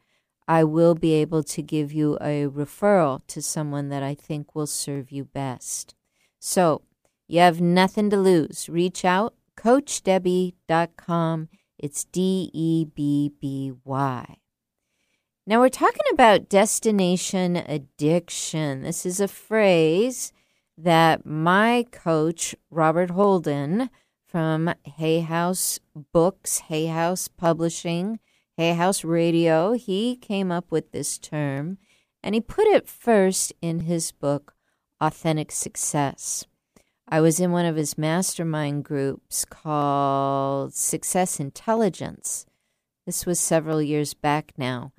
I 0.47 0.63
will 0.63 0.95
be 0.95 1.13
able 1.13 1.43
to 1.43 1.61
give 1.61 1.91
you 1.91 2.17
a 2.21 2.47
referral 2.47 3.21
to 3.27 3.41
someone 3.41 3.89
that 3.89 4.03
I 4.03 4.15
think 4.15 4.55
will 4.55 4.67
serve 4.67 5.11
you 5.11 5.25
best. 5.25 5.93
So 6.39 6.83
you 7.27 7.39
have 7.41 7.59
nothing 7.59 8.09
to 8.11 8.17
lose. 8.17 8.69
Reach 8.69 9.03
out, 9.03 9.33
CoachDebby.com. 9.57 11.49
It's 11.77 12.05
D 12.05 12.49
E 12.53 12.85
B 12.85 13.31
B 13.39 13.73
Y. 13.83 14.37
Now 15.45 15.59
we're 15.59 15.69
talking 15.69 16.05
about 16.11 16.49
destination 16.49 17.55
addiction. 17.55 18.81
This 18.81 19.05
is 19.05 19.19
a 19.19 19.27
phrase 19.27 20.33
that 20.77 21.25
my 21.25 21.85
coach, 21.91 22.55
Robert 22.69 23.11
Holden, 23.11 23.89
from 24.25 24.73
Hay 24.83 25.21
House 25.21 25.79
Books, 26.11 26.59
Hay 26.67 26.87
House 26.87 27.27
Publishing, 27.27 28.19
Hay 28.57 28.73
House 28.73 29.03
Radio, 29.03 29.73
he 29.73 30.15
came 30.15 30.51
up 30.51 30.71
with 30.71 30.91
this 30.91 31.19
term 31.19 31.77
and 32.23 32.33
he 32.33 32.41
put 32.41 32.65
it 32.65 32.89
first 32.89 33.53
in 33.61 33.81
his 33.81 34.11
book, 34.11 34.55
Authentic 34.99 35.51
Success. 35.51 36.43
I 37.07 37.21
was 37.21 37.39
in 37.39 37.51
one 37.51 37.67
of 37.67 37.75
his 37.75 37.99
mastermind 37.99 38.83
groups 38.83 39.45
called 39.45 40.73
Success 40.73 41.39
Intelligence. 41.39 42.47
This 43.05 43.27
was 43.27 43.39
several 43.39 43.79
years 43.79 44.15
back 44.15 44.53
now. 44.57 44.91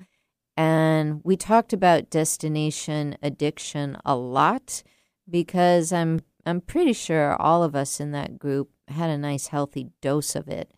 And 0.55 1.19
we 1.25 1.35
talked 1.35 1.73
about 1.73 2.09
destination 2.09 3.17
addiction 3.21 3.97
a 4.05 4.15
lot 4.15 4.83
because 5.29 5.91
I'm 5.91 6.21
I'm 6.45 6.61
pretty 6.61 6.93
sure 6.93 7.35
all 7.35 7.61
of 7.61 7.75
us 7.75 7.99
in 7.99 8.11
that 8.13 8.39
group 8.39 8.69
had 8.87 9.09
a 9.09 9.17
nice 9.17 9.47
healthy 9.47 9.89
dose 10.01 10.33
of 10.33 10.47
it. 10.47 10.71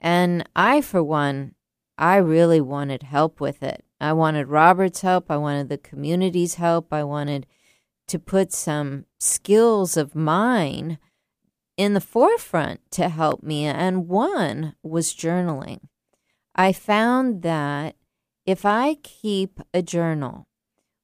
And 0.00 0.48
I 0.56 0.80
for 0.80 1.02
one, 1.02 1.54
I 1.98 2.16
really 2.16 2.60
wanted 2.60 3.02
help 3.02 3.40
with 3.40 3.62
it. 3.62 3.84
I 4.00 4.12
wanted 4.12 4.46
Robert's 4.46 5.00
help, 5.00 5.30
I 5.30 5.36
wanted 5.36 5.68
the 5.68 5.78
community's 5.78 6.54
help, 6.54 6.92
I 6.92 7.02
wanted 7.02 7.46
to 8.06 8.18
put 8.18 8.52
some 8.52 9.04
skills 9.18 9.96
of 9.96 10.14
mine 10.14 10.98
in 11.76 11.94
the 11.94 12.00
forefront 12.00 12.80
to 12.92 13.08
help 13.08 13.42
me 13.42 13.64
and 13.64 14.08
one 14.08 14.74
was 14.82 15.12
journaling. 15.12 15.80
I 16.54 16.72
found 16.72 17.42
that 17.42 17.96
if 18.46 18.64
I 18.64 18.94
keep 19.02 19.60
a 19.74 19.82
journal 19.82 20.46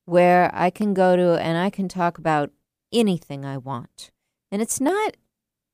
where 0.04 0.50
I 0.54 0.70
can 0.70 0.94
go 0.94 1.16
to 1.16 1.40
and 1.40 1.58
I 1.58 1.70
can 1.70 1.88
talk 1.88 2.18
about 2.18 2.52
anything 2.92 3.44
I 3.44 3.58
want, 3.58 4.10
and 4.50 4.62
it's 4.62 4.80
not 4.80 5.16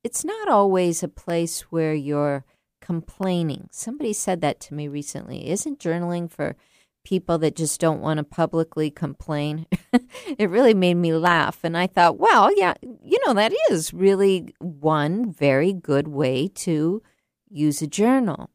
it's 0.03 0.25
not 0.25 0.49
always 0.49 1.03
a 1.03 1.09
place 1.09 1.61
where 1.71 1.95
you're 1.95 2.45
complaining. 2.91 3.69
Somebody 3.71 4.13
said 4.13 4.41
that 4.41 4.59
to 4.59 4.75
me 4.75 4.89
recently. 4.89 5.49
Isn't 5.49 5.79
journaling 5.79 6.29
for 6.29 6.57
people 7.05 7.39
that 7.39 7.55
just 7.55 7.81
don't 7.81 8.01
want 8.01 8.19
to 8.19 8.25
publicly 8.25 8.91
complain? 8.91 9.67
it 10.37 10.51
really 10.51 10.75
made 10.75 10.97
me 10.97 11.13
laugh. 11.13 11.61
And 11.63 11.79
I 11.79 11.87
thought, 11.87 12.19
well, 12.19 12.51
yeah, 12.59 12.75
you 12.83 13.21
know, 13.25 13.33
that 13.35 13.53
is 13.71 13.95
really 13.95 14.53
one 14.59 15.31
very 15.31 15.73
good 15.73 16.09
way 16.09 16.49
to 16.67 17.01
use 17.49 17.81
a 17.81 17.87
journal. 17.87 18.51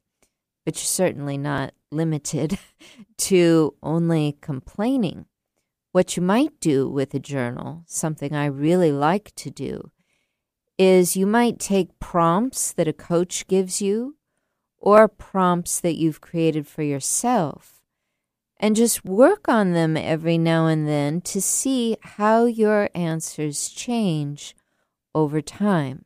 But 0.66 0.76
you're 0.76 0.84
certainly 0.84 1.38
not 1.38 1.74
limited 1.90 2.60
to 3.20 3.74
only 3.82 4.38
complaining. 4.42 5.28
what 5.94 6.18
you 6.18 6.22
might 6.22 6.60
do 6.60 6.90
with 6.90 7.14
a 7.14 7.20
journal, 7.20 7.84
something 7.86 8.36
I 8.36 8.48
really 8.48 8.92
like 8.92 9.34
to 9.36 9.50
do, 9.50 9.92
is 10.78 11.16
you 11.16 11.26
might 11.26 11.58
take 11.58 12.00
prompts 12.00 12.74
that 12.74 12.90
a 12.90 12.92
coach 12.92 13.48
gives 13.48 13.82
you 13.82 14.18
or 14.86 15.08
prompts 15.08 15.80
that 15.82 15.96
you've 15.96 16.22
created 16.22 16.68
for 16.68 16.84
yourself 16.84 17.82
and 18.58 18.76
just 18.76 19.04
work 19.04 19.50
on 19.50 19.74
them 19.74 19.98
every 19.98 20.38
now 20.38 20.68
and 20.68 20.88
then 20.88 21.20
to 21.20 21.42
see 21.42 21.98
how 22.02 22.46
your 22.46 22.90
answers 22.94 23.68
change 23.70 24.56
over 25.14 25.42
time. 25.42 26.06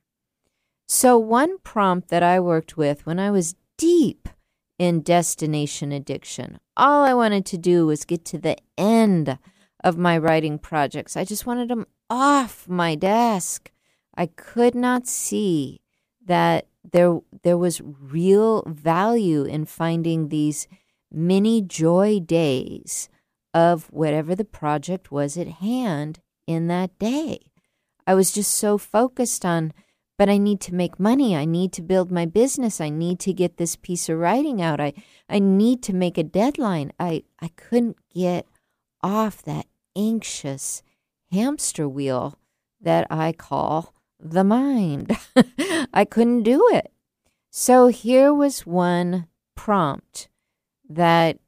So, 0.87 1.17
one 1.19 1.59
prompt 1.59 2.07
that 2.07 2.23
I 2.23 2.39
worked 2.39 2.77
with 2.77 3.05
when 3.05 3.19
I 3.19 3.29
was 3.29 3.55
deep 3.77 4.29
in 4.79 5.01
destination 5.01 5.91
addiction, 5.91 6.57
all 6.75 7.03
I 7.03 7.13
wanted 7.13 7.45
to 7.47 7.57
do 7.57 7.85
was 7.85 8.05
get 8.05 8.25
to 8.25 8.39
the 8.39 8.57
end 8.77 9.37
of 9.83 9.97
my 9.97 10.17
writing 10.17 10.57
projects. 10.57 11.15
I 11.17 11.25
just 11.25 11.45
wanted 11.45 11.69
them 11.69 11.85
off 12.09 12.67
my 12.67 12.95
desk. 12.95 13.71
I 14.15 14.27
could 14.27 14.73
not 14.73 15.05
see 15.05 15.81
that 16.25 16.65
there 16.91 17.19
there 17.43 17.57
was 17.57 17.81
real 17.81 18.63
value 18.67 19.43
in 19.43 19.65
finding 19.65 20.29
these 20.29 20.67
mini 21.11 21.61
joy 21.61 22.19
days 22.19 23.09
of 23.53 23.85
whatever 23.91 24.35
the 24.35 24.45
project 24.45 25.11
was 25.11 25.37
at 25.37 25.47
hand 25.47 26.19
in 26.45 26.67
that 26.67 26.97
day. 26.99 27.39
I 28.05 28.13
was 28.13 28.31
just 28.31 28.53
so 28.53 28.77
focused 28.77 29.45
on 29.45 29.73
but 30.19 30.27
I 30.27 30.37
need 30.37 30.59
to 30.61 30.75
make 30.75 30.99
money. 30.99 31.33
I 31.33 31.45
need 31.45 31.71
to 31.71 31.81
build 31.81 32.11
my 32.11 32.25
business. 32.25 32.81
I 32.81 32.89
need 32.89 33.21
to 33.21 33.31
get 33.31 33.55
this 33.55 33.77
piece 33.77 34.09
of 34.09 34.17
writing 34.17 34.61
out. 34.61 34.81
I, 34.81 34.91
I 35.29 35.39
need 35.39 35.81
to 35.83 35.93
make 35.93 36.17
a 36.17 36.23
deadline. 36.23 36.91
I, 36.99 37.23
I 37.39 37.47
couldn't 37.55 37.95
get 38.13 38.45
off 39.01 39.41
that 39.43 39.65
anxious 39.95 40.83
hamster 41.31 41.87
wheel 41.87 42.37
that 42.81 43.07
I 43.09 43.31
call 43.31 43.93
the 44.19 44.43
mind. 44.43 45.17
I 45.93 46.05
couldn't 46.05 46.43
do 46.43 46.67
it. 46.71 46.91
So 47.49 47.87
here 47.87 48.33
was 48.33 48.65
one 48.65 49.27
prompt 49.55 50.29
that 50.87 51.39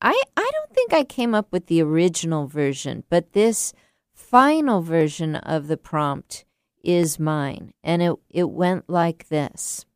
I 0.00 0.20
I 0.36 0.50
don't 0.52 0.74
think 0.74 0.92
I 0.92 1.04
came 1.04 1.34
up 1.34 1.52
with 1.52 1.66
the 1.66 1.82
original 1.82 2.46
version, 2.46 3.04
but 3.08 3.32
this 3.32 3.72
final 4.12 4.82
version 4.82 5.36
of 5.36 5.68
the 5.68 5.76
prompt 5.76 6.44
is 6.82 7.18
mine. 7.18 7.72
And 7.82 8.02
it, 8.02 8.14
it 8.28 8.50
went 8.50 8.88
like 8.88 9.28
this 9.28 9.86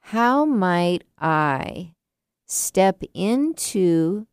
How 0.00 0.44
might 0.44 1.04
I 1.18 1.94
step 2.46 3.02
into 3.14 4.26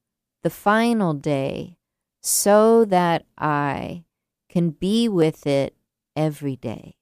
the 0.43 0.49
final 0.49 1.13
day 1.13 1.77
so 2.21 2.83
that 2.85 3.25
I 3.37 4.03
can 4.49 4.71
be 4.71 5.07
with 5.07 5.45
it 5.45 5.76
every 6.17 6.57
day? 6.57 6.95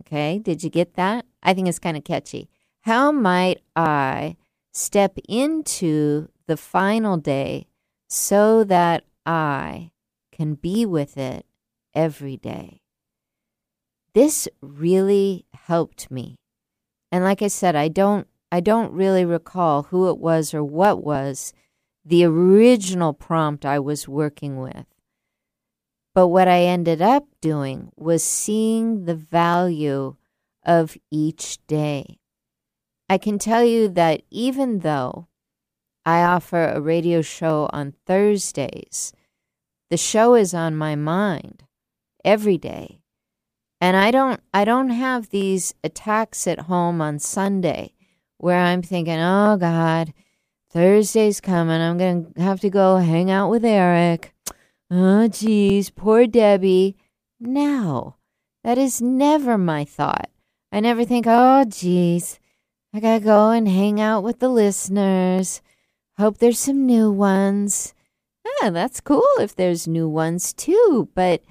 Okay, 0.00 0.38
did 0.38 0.62
you 0.62 0.68
get 0.68 0.94
that? 0.94 1.24
I 1.42 1.54
think 1.54 1.68
it's 1.68 1.78
kind 1.78 1.96
of 1.96 2.04
catchy. 2.04 2.50
How 2.82 3.12
might 3.12 3.62
I 3.74 4.36
step 4.72 5.16
into 5.28 6.28
the 6.46 6.56
final 6.58 7.16
day 7.16 7.68
so 8.08 8.64
that 8.64 9.04
I 9.24 9.92
can 10.32 10.54
be 10.54 10.84
with 10.84 11.16
it 11.16 11.46
every 11.94 12.36
day? 12.36 12.80
this 14.14 14.48
really 14.60 15.46
helped 15.52 16.10
me. 16.10 16.36
And 17.12 17.24
like 17.24 17.42
I 17.42 17.48
said, 17.48 17.76
I 17.76 17.88
don't 17.88 18.26
I 18.52 18.60
don't 18.60 18.92
really 18.92 19.24
recall 19.24 19.84
who 19.84 20.08
it 20.08 20.18
was 20.18 20.52
or 20.52 20.64
what 20.64 21.04
was 21.04 21.52
the 22.04 22.24
original 22.24 23.12
prompt 23.12 23.64
I 23.64 23.78
was 23.78 24.08
working 24.08 24.58
with. 24.58 24.86
But 26.14 26.28
what 26.28 26.48
I 26.48 26.62
ended 26.62 27.00
up 27.00 27.26
doing 27.40 27.92
was 27.96 28.24
seeing 28.24 29.04
the 29.04 29.14
value 29.14 30.16
of 30.64 30.96
each 31.10 31.64
day. 31.66 32.18
I 33.08 33.18
can 33.18 33.38
tell 33.38 33.64
you 33.64 33.88
that 33.88 34.22
even 34.30 34.80
though 34.80 35.28
I 36.04 36.22
offer 36.22 36.64
a 36.64 36.80
radio 36.80 37.22
show 37.22 37.68
on 37.72 37.94
Thursdays, 38.06 39.12
the 39.90 39.96
show 39.96 40.34
is 40.34 40.54
on 40.54 40.76
my 40.76 40.94
mind 40.96 41.64
every 42.24 42.58
day. 42.58 43.02
And 43.80 43.96
I 43.96 44.10
don't 44.10 44.40
I 44.52 44.64
don't 44.64 44.90
have 44.90 45.30
these 45.30 45.74
attacks 45.82 46.46
at 46.46 46.60
home 46.60 47.00
on 47.00 47.18
Sunday 47.18 47.94
where 48.38 48.60
I'm 48.60 48.82
thinking, 48.82 49.18
"Oh 49.18 49.56
god, 49.58 50.12
Thursday's 50.70 51.40
coming. 51.40 51.80
I'm 51.80 51.98
going 51.98 52.32
to 52.34 52.42
have 52.42 52.60
to 52.60 52.70
go 52.70 52.96
hang 52.96 53.30
out 53.30 53.50
with 53.50 53.64
Eric." 53.64 54.34
Oh 54.90 55.28
geez, 55.28 55.90
poor 55.90 56.26
Debby. 56.26 56.96
No. 57.38 58.16
That 58.64 58.76
is 58.76 59.00
never 59.00 59.56
my 59.56 59.84
thought. 59.84 60.30
I 60.72 60.80
never 60.80 61.04
think, 61.04 61.26
"Oh 61.28 61.64
geez, 61.64 62.38
I 62.92 63.00
got 63.00 63.18
to 63.18 63.24
go 63.24 63.50
and 63.50 63.68
hang 63.68 64.00
out 64.00 64.22
with 64.22 64.40
the 64.40 64.48
listeners. 64.48 65.62
Hope 66.18 66.38
there's 66.38 66.58
some 66.58 66.86
new 66.86 67.10
ones." 67.10 67.94
Yeah, 68.62 68.70
that's 68.70 69.00
cool 69.00 69.28
if 69.38 69.54
there's 69.54 69.86
new 69.88 70.08
ones 70.08 70.52
too, 70.52 71.08
but 71.14 71.42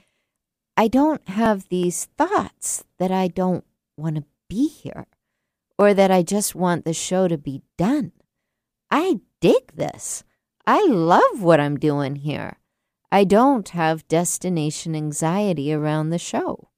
I 0.78 0.88
don't 0.88 1.28
have 1.30 1.70
these 1.70 2.06
thoughts 2.18 2.84
that 3.00 3.12
I 3.12 3.28
don't 3.28 3.66
want 3.98 4.18
to 4.18 4.24
be 4.50 4.68
here 4.68 5.08
or 5.78 5.94
that 5.94 6.12
I 6.12 6.24
just 6.24 6.56
want 6.56 6.86
the 6.86 6.94
show 6.94 7.28
to 7.28 7.38
be 7.38 7.62
done. 7.78 8.12
I 8.92 9.22
dig 9.40 9.76
this. 9.76 10.24
I 10.68 10.86
love 10.88 11.42
what 11.42 11.60
I'm 11.60 11.78
doing 11.78 12.18
here. 12.18 12.58
I 13.12 13.24
don't 13.24 13.68
have 13.70 14.07
destination 14.07 14.95
anxiety 14.95 15.74
around 15.74 16.10
the 16.10 16.20
show. 16.20 16.70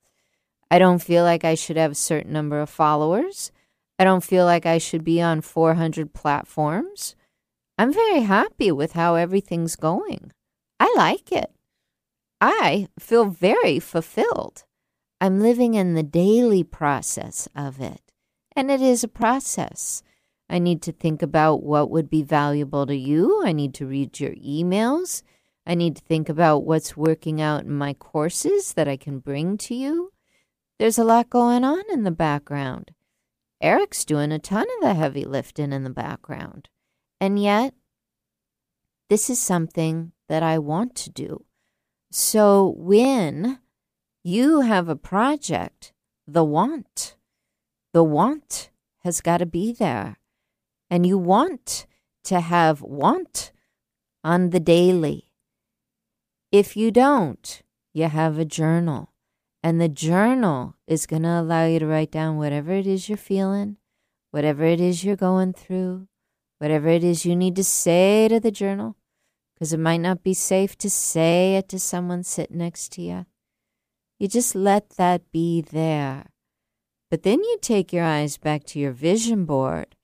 I 0.69 0.79
don't 0.79 1.03
feel 1.03 1.23
like 1.23 1.43
I 1.43 1.55
should 1.55 1.75
have 1.75 1.91
a 1.91 1.95
certain 1.95 2.32
number 2.32 2.61
of 2.61 2.69
followers. 2.69 3.51
I 3.99 4.05
don't 4.05 4.23
feel 4.23 4.45
like 4.45 4.65
I 4.65 4.77
should 4.77 5.03
be 5.03 5.21
on 5.21 5.41
400 5.41 6.13
platforms. 6.13 7.15
I'm 7.77 7.91
very 7.91 8.21
happy 8.21 8.71
with 8.71 8.93
how 8.93 9.15
everything's 9.15 9.75
going. 9.75 10.32
I 10.79 10.93
like 10.95 11.32
it. 11.32 11.51
I 12.39 12.88
feel 12.97 13.25
very 13.25 13.79
fulfilled. 13.79 14.63
I'm 15.19 15.39
living 15.39 15.73
in 15.73 15.93
the 15.93 16.03
daily 16.03 16.63
process 16.63 17.47
of 17.55 17.82
it. 17.82 18.01
And 18.55 18.71
it 18.71 18.82
is 18.82 19.03
a 19.03 19.07
process. 19.07 20.01
I 20.49 20.59
need 20.59 20.82
to 20.84 20.91
think 20.91 21.21
about 21.21 21.63
what 21.63 21.89
would 21.89 22.09
be 22.09 22.23
valuable 22.23 22.86
to 22.88 22.95
you. 22.95 23.43
I 23.45 23.51
need 23.51 23.73
to 23.75 23.86
read 23.86 24.19
your 24.19 24.32
emails. 24.32 25.21
I 25.66 25.76
need 25.76 25.95
to 25.95 26.01
think 26.01 26.30
about 26.30 26.64
what's 26.64 26.97
working 26.97 27.39
out 27.39 27.64
in 27.64 27.72
my 27.72 27.93
courses 27.93 28.74
that 28.74 28.88
I 28.88 28.97
can 28.97 29.20
bring 29.20 29.57
to 29.59 29.76
you. 29.76 30.12
There's 30.80 30.97
a 30.97 31.03
lot 31.03 31.30
going 31.30 31.64
on 31.64 31.84
in 31.91 32.03
the 32.03 32.12
background. 32.12 32.91
Eric's 33.62 34.03
doing 34.03 34.32
a 34.32 34.39
ton 34.39 34.66
of 34.78 34.82
the 34.82 34.95
heavy 34.95 35.24
lifting 35.24 35.72
in 35.72 35.84
the 35.84 35.91
background. 35.91 36.70
And 37.20 37.39
yet, 37.39 37.76
this 39.09 39.30
is 39.30 39.39
something 39.39 40.14
that 40.28 40.41
I 40.41 40.57
want 40.57 40.95
to 40.95 41.12
do. 41.12 41.45
So 42.09 42.74
when 42.78 43.59
you 44.24 44.62
have 44.62 44.89
a 44.89 44.95
project, 44.95 45.93
the 46.28 46.43
want, 46.43 47.16
the 47.93 48.03
want 48.03 48.72
has 49.03 49.22
got 49.22 49.38
to 49.38 49.45
be 49.45 49.72
there. 49.74 50.18
And 50.89 51.05
you 51.05 51.18
want 51.18 51.86
to 52.24 52.39
have 52.39 52.82
want 52.82 53.51
on 54.24 54.49
the 54.49 54.59
daily. 54.59 55.30
If 56.52 56.76
you 56.76 56.91
don't, 56.91 57.62
you 57.93 58.08
have 58.08 58.38
a 58.38 58.45
journal. 58.45 59.14
And 59.64 59.80
the 59.80 59.89
journal 59.89 60.76
is 60.88 61.06
going 61.06 61.22
to 61.22 61.39
allow 61.39 61.66
you 61.66 61.80
to 61.80 61.86
write 61.86 62.12
down 62.12 62.38
whatever 62.38 62.72
it 62.74 62.88
is 62.88 63.08
you're 63.08 63.18
feeling, 63.18 63.78
whatever 64.32 64.64
it 64.64 64.82
is 64.82 65.04
you're 65.04 65.16
going 65.16 65.54
through, 65.54 66.08
whatever 66.58 66.89
it 66.89 67.04
is 67.04 67.26
you 67.26 67.36
need 67.36 67.56
to 67.56 67.64
say 67.64 68.28
to 68.28 68.39
the 68.39 68.52
journal 68.52 68.95
because 69.62 69.74
it 69.74 69.80
might 69.80 70.02
not 70.02 70.24
be 70.24 70.34
safe 70.34 70.76
to 70.76 70.89
say 70.89 71.56
it 71.56 71.70
to 71.70 71.78
someone 71.78 72.24
sitting 72.24 72.58
next 72.58 72.91
to 72.91 73.02
you. 73.04 73.28
You 74.18 74.28
just 74.28 74.56
let 74.56 74.89
that 74.97 75.32
be 75.32 75.62
there. 75.62 76.32
But 77.12 77.22
then 77.22 77.43
you 77.43 77.60
take 77.62 77.93
your 77.93 78.04
eyes 78.04 78.39
back 78.39 78.64
to 78.66 78.80
your 78.80 78.91
vision 78.91 79.45
board, 79.45 79.95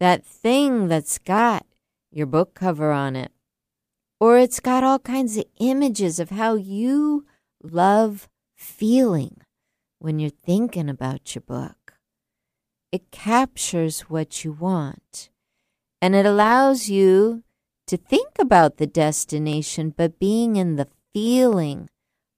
that 0.00 0.26
thing 0.26 0.88
that's 0.88 1.18
got 1.18 1.64
your 2.10 2.26
book 2.26 2.54
cover 2.54 2.90
on 2.90 3.14
it, 3.14 3.30
or 4.20 4.38
it's 4.38 4.60
got 4.60 4.84
all 4.84 4.98
kinds 4.98 5.36
of 5.36 5.44
images 5.58 6.18
of 6.18 6.30
how 6.30 6.54
you 6.54 7.26
love 7.62 8.28
feeling 8.56 9.40
when 9.98 10.18
you're 10.18 10.30
thinking 10.30 10.88
about 10.88 11.34
your 11.34 11.42
book. 11.42 11.94
It 12.90 13.10
captures 13.10 14.02
what 14.02 14.44
you 14.44 14.52
want, 14.52 15.30
and 16.00 16.14
it 16.14 16.26
allows 16.26 16.88
you 16.88 17.42
to 17.86 17.96
think 17.96 18.30
about 18.38 18.76
the 18.76 18.86
destination, 18.86 19.94
but 19.96 20.18
being 20.18 20.56
in 20.56 20.76
the 20.76 20.88
feeling 21.12 21.88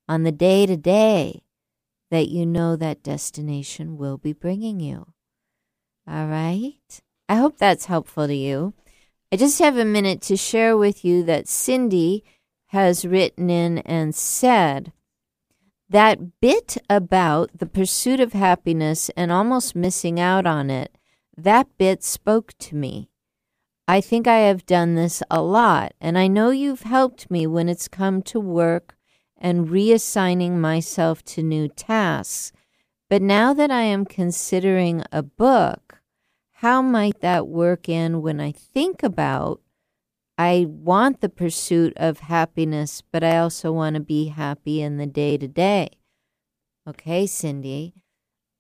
on 0.09 0.23
the 0.23 0.33
day 0.33 0.67
to 0.67 0.77
day 0.77 1.43
that 2.11 2.29
you 2.29 2.45
know 2.45 2.77
that 2.77 3.03
destination 3.03 3.97
will 3.97 4.19
be 4.19 4.33
bringing 4.33 4.81
you. 4.81 5.07
All 6.09 6.27
right? 6.27 7.01
I 7.29 7.37
hope 7.37 7.59
that's 7.59 7.85
helpful 7.87 8.27
to 8.27 8.35
you. 8.35 8.75
I 9.33 9.37
just 9.37 9.61
have 9.61 9.77
a 9.77 9.85
minute 9.85 10.21
to 10.23 10.37
share 10.37 10.77
with 10.77 11.05
you 11.05 11.23
that 11.23 11.47
Cindy 11.47 12.25
has 12.69 13.05
written 13.05 13.49
in 13.49 13.79
and 13.79 14.13
said 14.13 14.93
that 15.89 16.41
bit 16.41 16.77
about 16.89 17.51
the 17.57 17.67
pursuit 17.67 18.19
of 18.19 18.33
happiness 18.33 19.09
and 19.17 19.31
almost 19.31 19.77
missing 19.77 20.19
out 20.19 20.47
on 20.47 20.69
it, 20.69 20.99
that 21.37 21.69
bit 21.79 22.03
spoke 22.03 22.55
to 22.59 22.75
me. 22.75 23.09
I 23.87 24.01
think 24.01 24.27
I 24.27 24.39
have 24.39 24.67
done 24.67 24.97
this 24.97 25.23
a 25.31 25.43
lot, 25.43 25.95
and 26.01 26.19
I 26.19 26.27
know 26.27 26.51
you've 26.51 26.83
helped 26.83 27.31
me 27.31 27.47
when 27.47 27.69
it's 27.69 27.87
come 27.87 28.23
to 28.23 28.41
work 28.41 28.97
and 29.37 29.69
reassigning 29.69 30.59
myself 30.59 31.25
to 31.25 31.43
new 31.43 31.69
tasks. 31.69 32.53
But 33.09 33.23
now 33.23 33.55
that 33.55 33.71
I 33.71 33.83
am 33.83 34.05
considering 34.05 35.05
a 35.13 35.23
book, 35.23 36.00
how 36.61 36.83
might 36.83 37.21
that 37.23 37.49
work 37.49 37.89
in 37.89 38.21
when 38.21 38.39
I 38.39 38.53
think 38.53 39.03
about 39.03 39.63
I 40.37 40.67
want 40.69 41.23
the 41.23 41.31
pursuit 41.31 41.95
of 41.97 42.21
happiness, 42.21 43.03
but 43.11 43.25
I 43.25 43.39
also 43.39 43.73
want 43.73 43.95
to 43.95 44.01
be 44.01 44.27
happy 44.29 44.83
in 44.83 44.99
the 44.99 45.07
day 45.07 45.39
to 45.39 45.49
day. 45.49 45.89
Okay, 46.87 47.27
Cindy. 47.27 47.95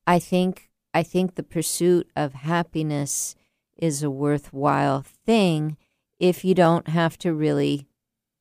I 0.06 0.18
think 0.18 0.70
I 0.94 1.02
think 1.02 1.34
the 1.34 1.42
pursuit 1.42 2.08
of 2.16 2.32
happiness 2.32 3.34
is 3.76 4.02
a 4.02 4.10
worthwhile 4.10 5.04
thing 5.26 5.76
if 6.18 6.42
you 6.42 6.54
don't 6.54 6.88
have 6.88 7.18
to 7.18 7.34
really 7.34 7.86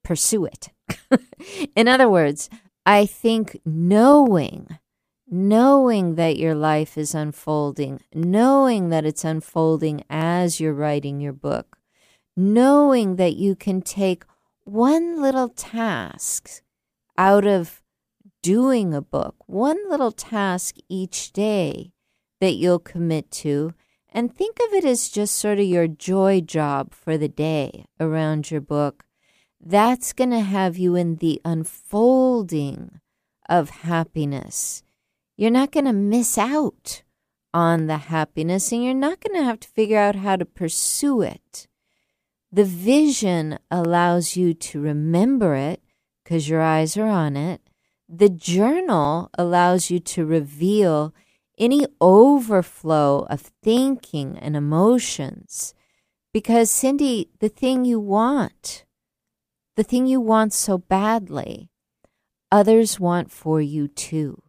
pursue 0.06 0.46
it. 0.46 0.70
in 1.76 1.90
other 1.90 2.08
words, 2.08 2.50
I 2.86 3.06
think 3.06 3.60
knowing 3.66 4.80
knowing 5.32 6.16
that 6.16 6.38
your 6.38 6.56
life 6.56 6.98
is 6.98 7.14
unfolding, 7.14 8.00
knowing 8.14 8.90
that 8.90 9.06
it's 9.06 9.24
unfolding 9.24 10.04
as 10.10 10.60
you're 10.60 10.74
writing 10.74 11.20
your 11.20 11.34
book, 11.34 11.78
knowing 12.36 13.16
that 13.18 13.36
you 13.36 13.56
can 13.56 13.82
take 13.82 14.24
one 14.64 15.22
little 15.22 15.50
task 15.50 16.62
out 17.18 17.46
of 17.46 17.82
doing 18.42 18.94
a 18.94 19.02
book, 19.02 19.36
one 19.46 19.78
little 19.90 20.12
task 20.12 20.76
each 20.88 21.32
day 21.34 21.92
that 22.40 22.54
you'll 22.54 22.80
commit 22.80 23.30
to, 23.30 23.74
and 24.12 24.34
think 24.34 24.58
of 24.68 24.74
it 24.74 24.86
as 24.86 25.10
just 25.10 25.36
sort 25.36 25.60
of 25.60 25.66
your 25.66 25.88
joy 25.88 26.42
job 26.42 26.94
for 26.94 27.18
the 27.18 27.28
day 27.28 27.86
around 28.00 28.50
your 28.50 28.62
book. 28.62 29.04
That's 29.62 30.14
going 30.14 30.32
to 30.32 30.40
have 30.40 30.78
you 30.78 30.96
in 30.96 31.18
the 31.18 31.42
unfolding 31.44 33.02
of 33.48 33.70
happiness. 33.70 34.84
You're 35.40 35.52
not 35.52 35.72
going 35.72 35.86
to 35.86 35.94
miss 35.94 36.38
out 36.38 37.02
on 37.54 37.88
the 37.88 37.96
happiness, 37.96 38.74
and 38.74 38.84
you're 38.84 38.94
not 38.94 39.22
going 39.22 39.40
to 39.40 39.46
have 39.46 39.62
to 39.62 39.70
figure 39.70 39.98
out 39.98 40.16
how 40.16 40.36
to 40.36 40.44
pursue 40.44 41.22
it. 41.22 41.66
The 42.52 42.66
vision 42.66 43.58
allows 43.72 44.36
you 44.36 44.54
to 44.54 44.82
remember 44.82 45.56
it 45.56 45.82
because 46.22 46.50
your 46.50 46.62
eyes 46.62 46.98
are 46.98 47.08
on 47.08 47.38
it. 47.38 47.62
The 48.10 48.28
journal 48.28 49.30
allows 49.38 49.90
you 49.90 50.02
to 50.12 50.26
reveal 50.26 51.14
any 51.58 51.86
overflow 52.02 53.26
of 53.30 53.40
thinking 53.64 54.38
and 54.40 54.58
emotions. 54.58 55.74
Because, 56.34 56.70
Cindy, 56.70 57.30
the 57.40 57.48
thing 57.48 57.86
you 57.86 58.02
want, 58.02 58.84
the 59.78 59.84
thing 59.84 60.06
you 60.06 60.20
want 60.20 60.52
so 60.52 60.78
badly, 60.78 61.70
others 62.52 63.00
want 63.00 63.32
for 63.32 63.62
you 63.62 63.88
too. 63.88 64.44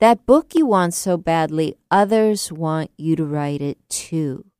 That 0.00 0.26
book 0.26 0.54
you 0.54 0.66
want 0.66 0.94
so 0.94 1.16
badly, 1.16 1.76
others 1.90 2.50
want 2.50 2.90
you 2.96 3.16
to 3.16 3.24
write 3.24 3.60
it 3.60 3.78
too 3.88 4.50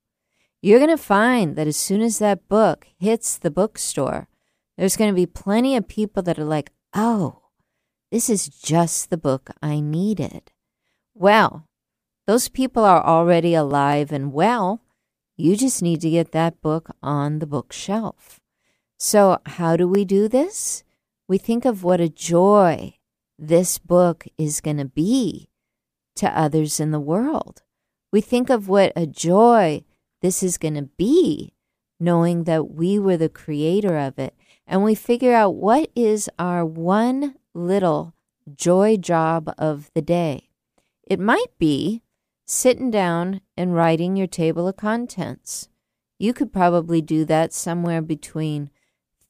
you're 0.62 0.78
going 0.78 0.90
to 0.90 1.02
find 1.02 1.56
that 1.56 1.66
as 1.66 1.76
soon 1.76 2.02
as 2.02 2.18
that 2.18 2.48
book 2.48 2.86
hits 2.98 3.38
the 3.38 3.50
bookstore, 3.50 4.28
there's 4.76 4.96
going 4.96 5.10
to 5.10 5.14
be 5.14 5.26
plenty 5.26 5.76
of 5.76 5.88
people 5.88 6.22
that 6.22 6.38
are 6.38 6.44
like, 6.44 6.70
oh, 6.94 7.42
this 8.10 8.28
is 8.28 8.48
just 8.48 9.10
the 9.10 9.16
book 9.16 9.50
I 9.62 9.80
needed. 9.80 10.52
Well, 11.14 11.66
those 12.26 12.48
people 12.48 12.84
are 12.84 13.04
already 13.04 13.54
alive 13.54 14.12
and 14.12 14.32
well. 14.32 14.82
You 15.36 15.56
just 15.56 15.82
need 15.82 16.02
to 16.02 16.10
get 16.10 16.32
that 16.32 16.60
book 16.60 16.90
on 17.02 17.38
the 17.38 17.46
bookshelf. 17.46 18.40
So, 18.98 19.38
how 19.46 19.76
do 19.76 19.88
we 19.88 20.04
do 20.04 20.28
this? 20.28 20.84
We 21.26 21.38
think 21.38 21.64
of 21.64 21.82
what 21.82 22.00
a 22.00 22.10
joy 22.10 22.96
this 23.40 23.78
book 23.78 24.26
is 24.36 24.60
going 24.60 24.76
to 24.76 24.84
be 24.84 25.48
to 26.16 26.38
others 26.38 26.78
in 26.78 26.90
the 26.90 27.00
world. 27.00 27.62
We 28.12 28.20
think 28.20 28.50
of 28.50 28.68
what 28.68 28.92
a 28.94 29.06
joy 29.06 29.84
this 30.20 30.42
is 30.42 30.58
going 30.58 30.74
to 30.74 30.82
be, 30.82 31.54
knowing 31.98 32.44
that 32.44 32.70
we 32.70 32.98
were 32.98 33.16
the 33.16 33.28
creator 33.28 33.96
of 33.96 34.18
it. 34.18 34.34
And 34.66 34.84
we 34.84 34.94
figure 34.94 35.34
out 35.34 35.54
what 35.54 35.90
is 35.96 36.28
our 36.38 36.64
one 36.64 37.36
little 37.54 38.14
joy 38.54 38.96
job 38.96 39.52
of 39.56 39.90
the 39.94 40.02
day. 40.02 40.50
It 41.06 41.18
might 41.18 41.58
be 41.58 42.02
sitting 42.46 42.90
down 42.90 43.40
and 43.56 43.74
writing 43.74 44.16
your 44.16 44.26
table 44.26 44.68
of 44.68 44.76
contents. 44.76 45.68
You 46.18 46.34
could 46.34 46.52
probably 46.52 47.00
do 47.00 47.24
that 47.24 47.52
somewhere 47.52 48.02
between 48.02 48.70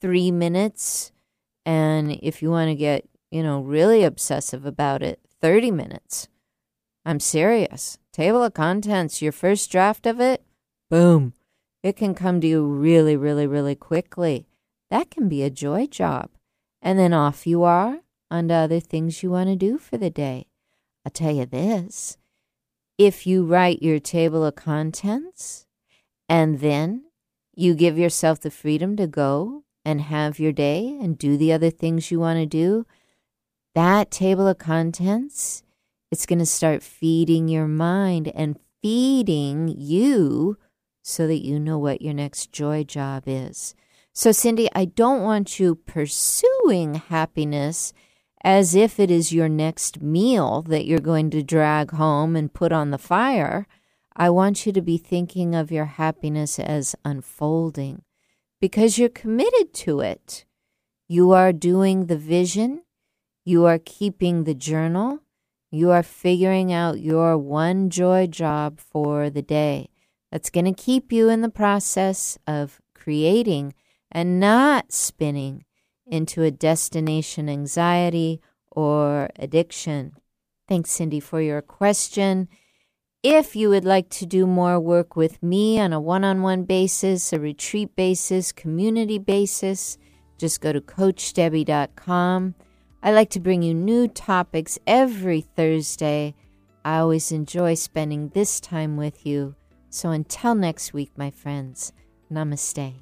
three 0.01 0.31
minutes 0.31 1.13
and 1.65 2.19
if 2.23 2.43
you 2.43 2.51
want 2.51 2.71
to 2.71 2.75
get, 2.75 3.07
you 3.31 3.43
know, 3.43 3.61
really 3.61 4.05
obsessive 4.05 4.67
about 4.67 5.03
it, 5.03 5.21
30 5.41 5.71
minutes. 5.71 6.29
I'm 7.05 7.21
serious. 7.21 7.99
Table 8.13 8.43
of 8.43 8.55
contents, 8.55 9.23
your 9.23 9.33
first 9.33 9.71
draft 9.71 10.07
of 10.07 10.21
it, 10.21 10.43
boom, 10.91 11.33
it 11.83 11.97
can 11.97 12.15
come 12.15 12.41
to 12.41 12.47
you 12.47 12.67
really, 12.67 13.17
really, 13.17 13.47
really 13.47 13.75
quickly. 13.75 14.47
That 14.91 15.11
can 15.11 15.29
be 15.29 15.43
a 15.43 15.51
joy 15.51 15.87
job. 15.87 16.31
And 16.83 16.99
then 16.99 17.13
off 17.13 17.47
you 17.47 17.63
are 17.63 18.01
on 18.31 18.49
to 18.49 18.55
other 18.55 18.81
things 18.81 19.23
you 19.23 19.31
want 19.31 19.49
to 19.49 19.57
do 19.57 19.79
for 19.79 19.97
the 19.97 20.11
day. 20.11 20.47
I'll 21.05 21.13
tell 21.13 21.35
you 21.35 21.47
this 21.47 22.19
if 22.99 23.27
you 23.27 23.45
write 23.45 23.83
your 23.83 23.99
table 23.99 24.45
of 24.45 24.55
contents 24.57 25.67
and 26.29 26.61
then 26.61 27.05
you 27.55 27.75
give 27.75 27.97
yourself 27.97 28.41
the 28.41 28.51
freedom 28.51 28.95
to 28.97 29.07
go 29.07 29.65
and 29.85 30.03
have 30.03 30.39
your 30.39 30.53
day 30.53 30.99
and 31.01 31.17
do 31.17 31.39
the 31.39 31.53
other 31.53 31.71
things 31.71 32.11
you 32.11 32.21
want 32.21 32.39
to 32.39 32.47
do, 32.47 32.87
that 33.75 34.11
table 34.11 34.49
of 34.49 34.59
contents, 34.59 35.63
it's 36.11 36.27
going 36.27 36.39
to 36.39 36.47
start 36.47 36.83
feeding 36.83 37.49
your 37.49 37.69
mind 37.69 38.33
and 38.35 38.59
feeding 38.83 39.69
you 39.77 40.57
so 41.03 41.27
that 41.27 41.45
you 41.45 41.59
know 41.59 41.79
what 41.79 42.03
your 42.03 42.15
next 42.15 42.53
joy 42.53 42.85
job 42.85 43.25
is. 43.27 43.75
So, 44.13 44.33
Cindy, 44.33 44.69
I 44.75 44.87
don't 44.87 45.23
want 45.23 45.61
you 45.61 45.75
pursuing 45.75 46.95
happiness 46.95 47.93
as 48.43 48.75
if 48.75 48.99
it 48.99 49.11
is 49.11 49.33
your 49.33 49.49
next 49.49 50.01
meal 50.03 50.63
that 50.63 50.87
you're 50.87 50.99
going 50.99 51.31
to 51.31 51.43
drag 51.43 51.93
home 51.93 52.37
and 52.37 52.53
put 52.53 52.73
on 52.73 52.91
the 52.91 52.99
fire. 52.99 53.67
I 54.17 54.31
want 54.31 54.67
you 54.67 54.73
to 54.73 54.83
be 54.83 54.99
thinking 54.99 55.55
of 55.55 55.71
your 55.71 55.85
happiness 55.85 56.59
as 56.59 56.97
unfolding 57.05 58.03
because 58.61 58.99
you're 58.99 59.09
committed 59.09 59.73
to 59.75 60.01
it. 60.01 60.45
You 61.09 61.33
are 61.33 61.53
doing 61.53 62.07
the 62.07 62.17
vision, 62.17 62.83
you 63.45 63.65
are 63.67 63.79
keeping 63.79 64.45
the 64.45 64.55
journal, 64.55 65.21
you 65.71 65.91
are 65.91 66.03
figuring 66.03 66.73
out 66.73 67.01
your 67.01 67.39
one 67.39 67.91
joy 67.91 68.27
job 68.27 68.81
for 68.81 69.31
the 69.31 69.43
day 69.43 69.89
that's 70.31 70.51
going 70.51 70.65
to 70.65 70.73
keep 70.73 71.13
you 71.13 71.29
in 71.29 71.41
the 71.41 71.49
process 71.49 72.39
of 72.47 72.81
creating 72.95 73.75
and 74.11 74.41
not 74.41 74.93
spinning 74.93 75.65
into 76.07 76.43
a 76.43 76.51
destination 76.51 77.49
anxiety 77.49 78.41
or 78.71 79.31
addiction. 79.37 80.13
Thanks, 80.69 80.91
Cindy, 80.91 81.21
for 81.21 81.41
your 81.41 81.63
question. 81.63 82.49
If 83.23 83.55
you 83.55 83.69
would 83.69 83.85
like 83.85 84.09
to 84.11 84.27
do 84.27 84.47
more 84.47 84.81
work 84.81 85.15
with 85.15 85.43
me 85.43 85.79
on 85.79 85.93
a 85.93 86.01
one 86.01 86.25
on 86.25 86.43
one 86.43 86.65
basis, 86.65 87.33
a 87.33 87.39
retreat 87.39 87.95
basis, 87.95 88.51
community 88.51 89.19
basis, 89.19 89.99
just 90.39 90.61
go 90.61 90.73
to 90.73 90.81
CoachDebby.com. 90.81 92.55
I 93.03 93.13
like 93.13 93.31
to 93.31 93.41
bring 93.41 93.63
you 93.63 93.75
new 93.75 94.09
topics 94.09 94.79
every 94.87 95.41
Thursday. 95.41 96.35
I 96.85 96.99
always 96.99 97.33
enjoy 97.33 97.75
spending 97.75 98.29
this 98.29 98.61
time 98.61 98.97
with 98.97 99.25
you. 99.25 99.55
So 99.89 100.11
until 100.11 100.55
next 100.55 100.93
week, 100.93 101.11
my 101.17 101.31
friends, 101.31 101.93
namaste. 102.31 102.95